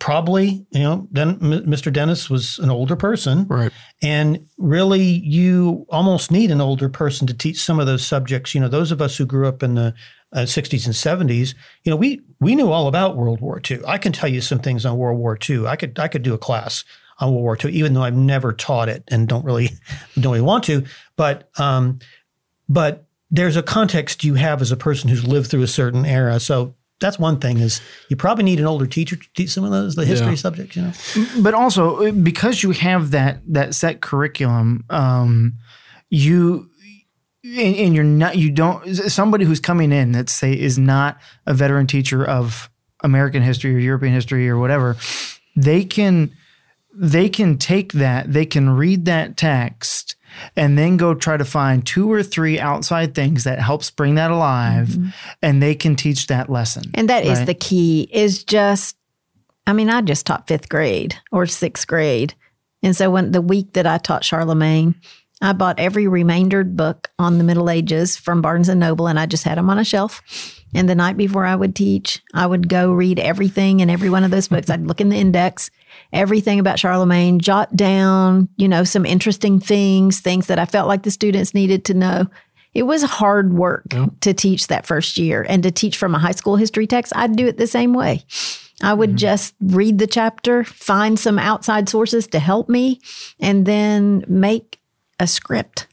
Probably, 0.00 0.66
you 0.70 0.80
know, 0.80 1.06
then 1.12 1.38
Mr. 1.38 1.92
Dennis 1.92 2.28
was 2.30 2.58
an 2.58 2.70
older 2.70 2.96
person, 2.96 3.46
Right. 3.48 3.70
and 4.02 4.44
really, 4.58 5.02
you 5.02 5.86
almost 5.90 6.32
need 6.32 6.50
an 6.50 6.60
older 6.60 6.88
person 6.88 7.26
to 7.28 7.34
teach 7.34 7.62
some 7.62 7.78
of 7.78 7.86
those 7.86 8.04
subjects. 8.04 8.54
You 8.54 8.62
know, 8.62 8.68
those 8.68 8.90
of 8.90 9.00
us 9.02 9.16
who 9.18 9.26
grew 9.26 9.46
up 9.46 9.62
in 9.62 9.74
the 9.74 9.94
uh, 10.32 10.40
60s 10.40 10.86
and 10.86 10.94
70s, 11.28 11.54
you 11.84 11.90
know, 11.90 11.96
we 11.96 12.22
we 12.40 12.54
knew 12.56 12.72
all 12.72 12.88
about 12.88 13.16
World 13.16 13.40
War 13.42 13.60
II. 13.70 13.80
I 13.86 13.98
can 13.98 14.12
tell 14.12 14.28
you 14.30 14.40
some 14.40 14.58
things 14.58 14.86
on 14.86 14.96
World 14.96 15.18
War 15.18 15.38
II. 15.48 15.66
I 15.66 15.76
could 15.76 15.98
I 15.98 16.08
could 16.08 16.22
do 16.22 16.32
a 16.32 16.38
class 16.38 16.82
on 17.18 17.32
World 17.32 17.42
War 17.42 17.58
II, 17.62 17.70
even 17.72 17.92
though 17.92 18.02
I've 18.02 18.16
never 18.16 18.54
taught 18.54 18.88
it 18.88 19.04
and 19.08 19.28
don't 19.28 19.44
really 19.44 19.68
don't 20.18 20.32
really 20.32 20.40
want 20.40 20.64
to. 20.64 20.84
But 21.16 21.50
um, 21.58 21.98
but 22.70 23.04
there's 23.30 23.56
a 23.56 23.62
context 23.62 24.24
you 24.24 24.34
have 24.34 24.62
as 24.62 24.72
a 24.72 24.76
person 24.76 25.10
who's 25.10 25.26
lived 25.26 25.50
through 25.50 25.62
a 25.62 25.66
certain 25.68 26.06
era. 26.06 26.40
So 26.40 26.74
that's 27.00 27.18
one 27.18 27.38
thing 27.38 27.58
is 27.58 27.80
you 28.08 28.16
probably 28.16 28.44
need 28.44 28.60
an 28.60 28.66
older 28.66 28.86
teacher 28.86 29.16
to 29.16 29.26
teach 29.34 29.50
some 29.50 29.64
of 29.64 29.70
those 29.70 29.94
the 29.94 30.04
history 30.04 30.30
Yeah. 30.30 30.34
subjects. 30.36 30.76
You 30.76 30.82
know. 30.82 30.92
but 31.42 31.54
also 31.54 32.06
uh, 32.08 32.12
because 32.12 32.62
you 32.62 32.70
have 32.72 33.10
that 33.12 33.40
that 33.48 33.74
set 33.74 34.00
curriculum, 34.00 34.84
um, 34.90 35.54
you 36.10 36.68
and, 37.42 37.76
and 37.76 37.94
you're 37.94 38.04
not 38.04 38.36
you 38.36 38.50
don't 38.50 38.86
somebody 38.94 39.44
who's 39.44 39.60
coming 39.60 39.92
in 39.92 40.12
that 40.12 40.28
say 40.28 40.52
is 40.52 40.78
not 40.78 41.18
a 41.46 41.54
veteran 41.54 41.86
teacher 41.86 42.24
of 42.24 42.68
American 43.02 43.42
history 43.42 43.74
or 43.74 43.78
European 43.78 44.12
history 44.12 44.48
or 44.48 44.58
whatever, 44.58 44.96
they 45.56 45.84
can 45.84 46.30
they 46.94 47.28
can 47.28 47.56
take 47.56 47.92
that 47.94 48.32
they 48.32 48.44
can 48.44 48.68
read 48.70 49.04
that 49.06 49.36
text 49.36 50.16
and 50.56 50.76
then 50.76 50.96
go 50.96 51.14
try 51.14 51.36
to 51.36 51.44
find 51.44 51.86
two 51.86 52.10
or 52.10 52.22
three 52.22 52.58
outside 52.58 53.14
things 53.14 53.44
that 53.44 53.58
helps 53.58 53.90
bring 53.90 54.14
that 54.16 54.30
alive 54.30 54.88
mm-hmm. 54.88 55.10
and 55.42 55.62
they 55.62 55.74
can 55.74 55.96
teach 55.96 56.26
that 56.26 56.50
lesson 56.50 56.84
And 56.94 57.08
that 57.08 57.24
is 57.24 57.38
right? 57.38 57.46
the 57.46 57.54
key 57.54 58.08
is 58.12 58.44
just, 58.44 58.96
I 59.66 59.72
mean, 59.72 59.90
I 59.90 60.00
just 60.00 60.26
taught 60.26 60.48
fifth 60.48 60.68
grade 60.68 61.16
or 61.30 61.46
sixth 61.46 61.86
grade. 61.86 62.34
And 62.82 62.96
so 62.96 63.10
when 63.10 63.32
the 63.32 63.42
week 63.42 63.74
that 63.74 63.86
I 63.86 63.98
taught 63.98 64.24
Charlemagne, 64.24 64.94
I 65.42 65.52
bought 65.52 65.78
every 65.78 66.06
remaindered 66.06 66.76
book 66.76 67.10
on 67.18 67.38
the 67.38 67.44
Middle 67.44 67.70
Ages 67.70 68.16
from 68.16 68.42
Barnes 68.42 68.68
and 68.68 68.80
Noble 68.80 69.06
and 69.06 69.18
I 69.18 69.26
just 69.26 69.44
had 69.44 69.58
them 69.58 69.70
on 69.70 69.78
a 69.78 69.84
shelf. 69.84 70.22
And 70.74 70.88
the 70.88 70.94
night 70.94 71.16
before 71.16 71.44
I 71.44 71.56
would 71.56 71.74
teach, 71.74 72.22
I 72.34 72.46
would 72.46 72.68
go 72.68 72.92
read 72.92 73.18
everything 73.18 73.80
in 73.80 73.90
every 73.90 74.10
one 74.10 74.22
of 74.22 74.30
those 74.30 74.48
books. 74.48 74.70
I'd 74.70 74.86
look 74.86 75.00
in 75.00 75.08
the 75.08 75.16
index, 75.16 75.70
everything 76.12 76.58
about 76.58 76.78
Charlemagne, 76.78 77.38
jot 77.38 77.74
down, 77.76 78.48
you 78.56 78.68
know, 78.68 78.84
some 78.84 79.06
interesting 79.06 79.60
things, 79.60 80.20
things 80.20 80.46
that 80.48 80.58
I 80.58 80.64
felt 80.64 80.88
like 80.88 81.02
the 81.02 81.10
students 81.10 81.54
needed 81.54 81.84
to 81.86 81.94
know. 81.94 82.26
It 82.72 82.84
was 82.84 83.02
hard 83.02 83.52
work 83.52 83.84
to 84.20 84.32
teach 84.32 84.68
that 84.68 84.86
first 84.86 85.18
year 85.18 85.44
and 85.48 85.62
to 85.64 85.72
teach 85.72 85.96
from 85.96 86.14
a 86.14 86.20
high 86.20 86.32
school 86.32 86.56
history 86.56 86.86
text. 86.86 87.12
I'd 87.16 87.34
do 87.34 87.46
it 87.46 87.56
the 87.56 87.66
same 87.66 87.92
way. 87.92 88.24
I 88.82 88.94
would 88.94 89.10
mm-hmm. 89.10 89.16
just 89.16 89.54
read 89.60 89.98
the 89.98 90.06
chapter, 90.06 90.64
find 90.64 91.18
some 91.18 91.38
outside 91.38 91.88
sources 91.88 92.26
to 92.28 92.38
help 92.38 92.68
me, 92.68 93.00
and 93.40 93.66
then 93.66 94.24
make 94.28 94.80
a 95.18 95.26
script. 95.26 95.86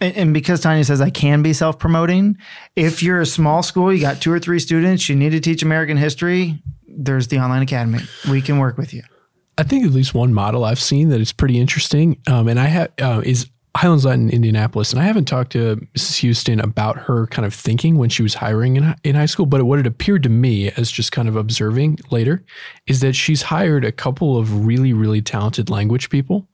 And, 0.00 0.16
and 0.16 0.34
because 0.34 0.60
Tanya 0.60 0.84
says 0.84 1.00
I 1.00 1.10
can 1.10 1.42
be 1.42 1.52
self 1.52 1.78
promoting, 1.78 2.38
if 2.74 3.02
you're 3.02 3.20
a 3.20 3.26
small 3.26 3.62
school, 3.62 3.92
you 3.92 4.00
got 4.00 4.20
two 4.20 4.32
or 4.32 4.38
three 4.38 4.58
students, 4.58 5.08
you 5.08 5.16
need 5.16 5.30
to 5.30 5.40
teach 5.40 5.62
American 5.62 5.96
history, 5.96 6.62
there's 6.86 7.28
the 7.28 7.38
online 7.38 7.62
academy. 7.62 8.00
We 8.30 8.40
can 8.40 8.58
work 8.58 8.78
with 8.78 8.94
you. 8.94 9.02
I 9.58 9.62
think 9.62 9.84
at 9.84 9.92
least 9.92 10.14
one 10.14 10.34
model 10.34 10.64
I've 10.64 10.80
seen 10.80 11.08
that 11.10 11.20
is 11.20 11.32
pretty 11.32 11.58
interesting, 11.58 12.20
um, 12.26 12.46
and 12.48 12.60
I 12.60 12.66
have 12.66 12.90
uh, 13.00 13.22
is 13.24 13.48
Highlands 13.74 14.04
Latin 14.04 14.28
in 14.28 14.36
Indianapolis, 14.36 14.92
and 14.92 15.00
I 15.00 15.04
haven't 15.04 15.26
talked 15.26 15.52
to 15.52 15.76
Mrs. 15.96 16.18
Houston 16.18 16.60
about 16.60 16.96
her 16.98 17.26
kind 17.28 17.44
of 17.46 17.54
thinking 17.54 17.96
when 17.96 18.10
she 18.10 18.22
was 18.22 18.34
hiring 18.34 18.76
in, 18.76 18.94
in 19.02 19.14
high 19.14 19.26
school, 19.26 19.46
but 19.46 19.64
what 19.64 19.78
it 19.78 19.86
appeared 19.86 20.22
to 20.24 20.28
me 20.28 20.70
as 20.72 20.90
just 20.90 21.12
kind 21.12 21.28
of 21.28 21.36
observing 21.36 21.98
later 22.10 22.44
is 22.86 23.00
that 23.00 23.14
she's 23.14 23.42
hired 23.42 23.84
a 23.84 23.92
couple 23.92 24.36
of 24.36 24.66
really 24.66 24.92
really 24.92 25.22
talented 25.22 25.70
language 25.70 26.10
people 26.10 26.46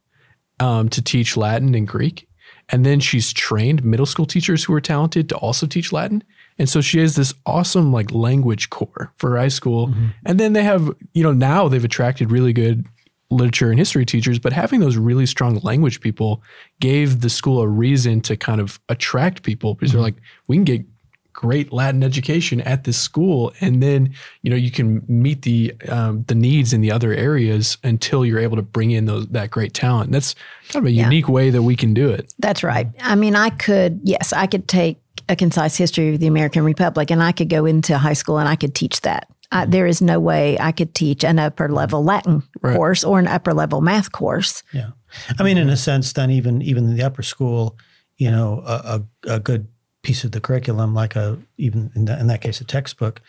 um, 0.61 0.89
to 0.89 1.03
teach 1.03 1.37
Latin 1.37 1.75
and 1.75 1.89
Greek, 1.89 2.29
and 2.69 2.87
then 2.87 3.01
she's 3.01 3.33
trained 3.33 3.85
middle 3.85 4.07
school 4.07 4.27
teachers 4.27 4.63
who 4.63 4.75
are 4.75 4.81
talented 4.81 5.29
to 5.29 5.37
also 5.37 5.67
teach 5.67 5.93
Latin. 5.93 6.23
And 6.59 6.69
so 6.69 6.81
she 6.81 6.99
has 6.99 7.17
this 7.17 7.35
awesome 7.47 7.93
like 7.93 8.13
language 8.13 8.71
core 8.71 9.13
for 9.17 9.37
high 9.37 9.49
school. 9.49 9.93
And 10.27 10.39
then 10.39 10.53
they 10.53 10.63
have, 10.63 10.91
you 11.15 11.23
know, 11.23 11.33
now 11.33 11.69
they've 11.69 11.85
attracted 11.85 12.31
really 12.31 12.53
good 12.53 12.87
literature 13.31 13.71
and 13.71 13.79
history 13.79 14.05
teachers, 14.05 14.39
but 14.39 14.53
having 14.53 14.81
those 14.81 14.97
really 14.97 15.25
strong 15.27 15.57
language 15.63 16.01
people 16.01 16.43
gave 16.81 17.21
the 17.23 17.31
school 17.31 17.63
a 17.63 17.67
reason 17.69 18.21
to 18.21 18.37
kind 18.37 18.61
of 18.61 18.79
attract 18.91 19.43
people 19.43 19.75
because 19.75 19.93
they're 19.93 20.03
like, 20.03 20.17
we 20.49 20.57
can 20.57 20.65
get 20.65 20.85
great 21.33 21.73
Latin 21.73 22.03
education 22.03 22.61
at 22.61 22.85
this 22.85 22.99
school, 22.99 23.55
and 23.63 23.83
then 23.83 24.13
you 24.43 24.51
know 24.51 24.57
you 24.57 24.71
can 24.71 25.03
meet 25.09 25.41
the 25.43 25.75
um, 25.89 26.23
the 26.29 26.35
needs 26.35 26.75
in 26.75 26.83
the 26.83 26.93
other 26.93 27.15
areas 27.15 27.79
until 27.83 28.27
you're 28.27 28.39
able 28.39 28.57
to 28.57 28.63
bring 28.63 28.91
in 28.91 29.07
those 29.07 29.27
that 29.29 29.51
great 29.51 29.73
talent. 29.73 30.13
That's 30.13 30.35
kind 30.69 30.85
of 30.85 30.89
a 30.89 30.93
Yeah. 30.93 31.05
unique 31.05 31.29
way 31.31 31.49
that 31.49 31.63
we 31.63 31.75
can 31.75 31.95
do 31.95 32.11
it. 32.11 32.31
That's 32.39 32.63
right. 32.63 32.87
I 33.01 33.15
mean, 33.15 33.35
I 33.35 33.49
could, 33.49 34.01
yes, 34.05 34.35
I 34.35 34.47
could 34.47 34.69
take 34.69 34.99
a 35.33 35.37
concise 35.37 35.77
history 35.77 36.15
of 36.15 36.21
the 36.21 36.29
American 36.29 36.63
Republic 36.65 37.11
and 37.11 37.23
I 37.23 37.33
could 37.33 37.49
go 37.49 37.65
into 37.67 37.99
high 37.99 38.13
school 38.13 38.39
and 38.39 38.49
I 38.49 38.55
could 38.55 38.75
teach 38.75 39.01
that. 39.01 39.29
I, 39.51 39.67
there 39.67 39.87
is 39.87 40.01
no 40.01 40.21
way 40.21 40.57
I 40.59 40.73
could 40.73 40.95
teach 40.95 41.25
an 41.25 41.39
upper 41.39 41.69
level 41.69 42.05
Latin 42.05 42.43
Right. 42.61 42.77
course 42.77 43.03
or 43.05 43.19
an 43.19 43.27
upper 43.27 43.53
level 43.53 43.81
math 43.81 44.13
course. 44.13 44.63
Yeah, 44.73 44.91
I 45.39 45.43
mean, 45.43 45.59
in 45.59 45.69
a 45.69 45.77
sense, 45.77 46.13
then 46.13 46.31
even 46.31 46.63
even 46.63 46.85
in 46.85 46.97
the 46.97 47.03
upper 47.03 47.23
school, 47.23 47.77
you 48.17 48.31
know, 48.31 48.63
a, 48.65 49.03
a, 49.27 49.35
a 49.35 49.41
good 49.41 49.69
piece 50.03 50.25
of 50.25 50.33
the 50.33 50.41
curriculum, 50.41 50.95
like 50.95 51.17
a 51.17 51.39
even 51.59 51.91
in, 51.95 52.05
that 52.07 52.21
in 52.21 52.29
that 52.29 52.41
case 52.41 52.61
a 52.61 52.65
textbook, 52.65 53.21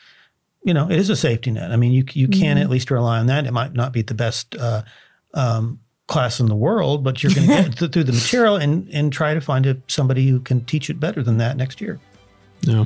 you 0.63 0.73
know, 0.73 0.89
it 0.89 0.97
is 0.97 1.09
a 1.09 1.15
safety 1.15 1.51
net. 1.51 1.71
I 1.71 1.75
mean, 1.75 1.91
you 1.91 2.05
you 2.13 2.27
can 2.27 2.57
at 2.57 2.69
least 2.69 2.91
rely 2.91 3.19
on 3.19 3.27
that. 3.27 3.45
It 3.45 3.51
might 3.51 3.73
not 3.73 3.91
be 3.91 4.01
the 4.01 4.13
best 4.13 4.55
uh, 4.55 4.83
um, 5.33 5.79
class 6.13 6.39
in 6.39 6.45
the 6.45 6.55
world, 6.55 7.03
but 7.03 7.21
you're 7.23 7.33
going 7.33 7.47
to 7.47 7.53
get 7.63 7.77
th- 7.77 7.91
through 7.91 8.03
the 8.03 8.13
material 8.13 8.55
and 8.55 8.87
and 8.89 9.11
try 9.11 9.33
to 9.33 9.41
find 9.41 9.65
a, 9.65 9.77
somebody 9.87 10.27
who 10.27 10.39
can 10.39 10.63
teach 10.65 10.89
it 10.89 10.99
better 10.99 11.23
than 11.23 11.37
that 11.37 11.57
next 11.57 11.81
year. 11.81 11.99
Yeah. 12.61 12.85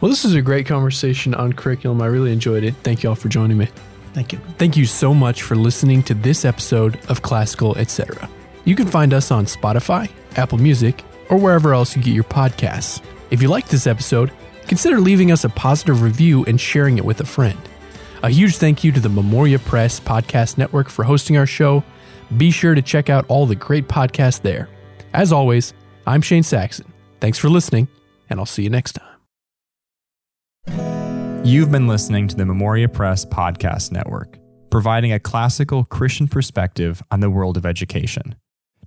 Well, 0.00 0.10
this 0.10 0.24
is 0.24 0.34
a 0.34 0.42
great 0.42 0.66
conversation 0.66 1.34
on 1.34 1.52
curriculum. 1.52 2.00
I 2.00 2.06
really 2.06 2.32
enjoyed 2.32 2.64
it. 2.64 2.74
Thank 2.82 3.02
you 3.02 3.10
all 3.10 3.14
for 3.14 3.28
joining 3.28 3.58
me. 3.58 3.68
Thank 4.12 4.32
you. 4.32 4.40
Thank 4.58 4.76
you 4.76 4.86
so 4.86 5.14
much 5.14 5.42
for 5.42 5.56
listening 5.56 6.02
to 6.04 6.14
this 6.14 6.44
episode 6.44 6.98
of 7.08 7.22
Classical 7.22 7.76
Etc. 7.76 8.28
You 8.64 8.74
can 8.74 8.86
find 8.86 9.14
us 9.14 9.30
on 9.30 9.46
Spotify, 9.46 10.10
Apple 10.36 10.58
Music, 10.58 11.04
or 11.28 11.38
wherever 11.38 11.74
else 11.74 11.96
you 11.96 12.02
get 12.02 12.14
your 12.14 12.24
podcasts. 12.24 13.00
If 13.30 13.40
you 13.40 13.48
liked 13.48 13.70
this 13.70 13.86
episode, 13.86 14.32
consider 14.66 15.00
leaving 15.00 15.30
us 15.32 15.44
a 15.44 15.48
positive 15.48 16.02
review 16.02 16.44
and 16.46 16.60
sharing 16.60 16.98
it 16.98 17.04
with 17.04 17.20
a 17.20 17.26
friend. 17.26 17.58
A 18.22 18.30
huge 18.30 18.56
thank 18.56 18.84
you 18.84 18.92
to 18.92 19.00
the 19.00 19.08
Memoria 19.08 19.58
Press 19.58 19.98
Podcast 19.98 20.58
Network 20.58 20.88
for 20.90 21.04
hosting 21.04 21.36
our 21.36 21.46
show. 21.46 21.82
Be 22.36 22.50
sure 22.50 22.74
to 22.74 22.82
check 22.82 23.10
out 23.10 23.24
all 23.28 23.46
the 23.46 23.54
great 23.54 23.88
podcasts 23.88 24.40
there. 24.40 24.68
As 25.12 25.32
always, 25.32 25.74
I'm 26.06 26.22
Shane 26.22 26.42
Saxon. 26.42 26.92
Thanks 27.20 27.38
for 27.38 27.48
listening, 27.48 27.88
and 28.28 28.38
I'll 28.38 28.46
see 28.46 28.62
you 28.62 28.70
next 28.70 28.92
time. 28.92 29.06
You've 31.44 31.72
been 31.72 31.88
listening 31.88 32.28
to 32.28 32.36
the 32.36 32.44
Memoria 32.44 32.88
Press 32.88 33.24
Podcast 33.24 33.92
Network, 33.92 34.38
providing 34.70 35.12
a 35.12 35.18
classical 35.18 35.84
Christian 35.84 36.28
perspective 36.28 37.02
on 37.10 37.20
the 37.20 37.30
world 37.30 37.56
of 37.56 37.66
education. 37.66 38.36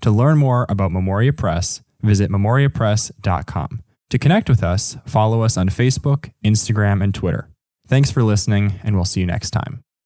To 0.02 0.12
learn 0.12 0.38
more 0.38 0.66
about 0.70 0.92
Memoria 0.92 1.34
Press, 1.34 1.82
visit 2.02 2.30
memoriapress.com. 2.30 3.84
To 4.10 4.20
connect 4.20 4.50
with 4.50 4.64
us, 4.64 4.98
follow 5.06 5.42
us 5.42 5.58
on 5.58 5.70
Facebook, 5.70 6.32
Instagram, 6.46 7.04
and 7.04 7.14
Twitter. 7.14 7.50
Thanks 7.88 8.12
for 8.12 8.22
listening, 8.22 8.80
and 8.84 8.96
we'll 8.96 9.06
see 9.06 9.22
you 9.22 9.26
next 9.26 9.50
time. 9.52 9.84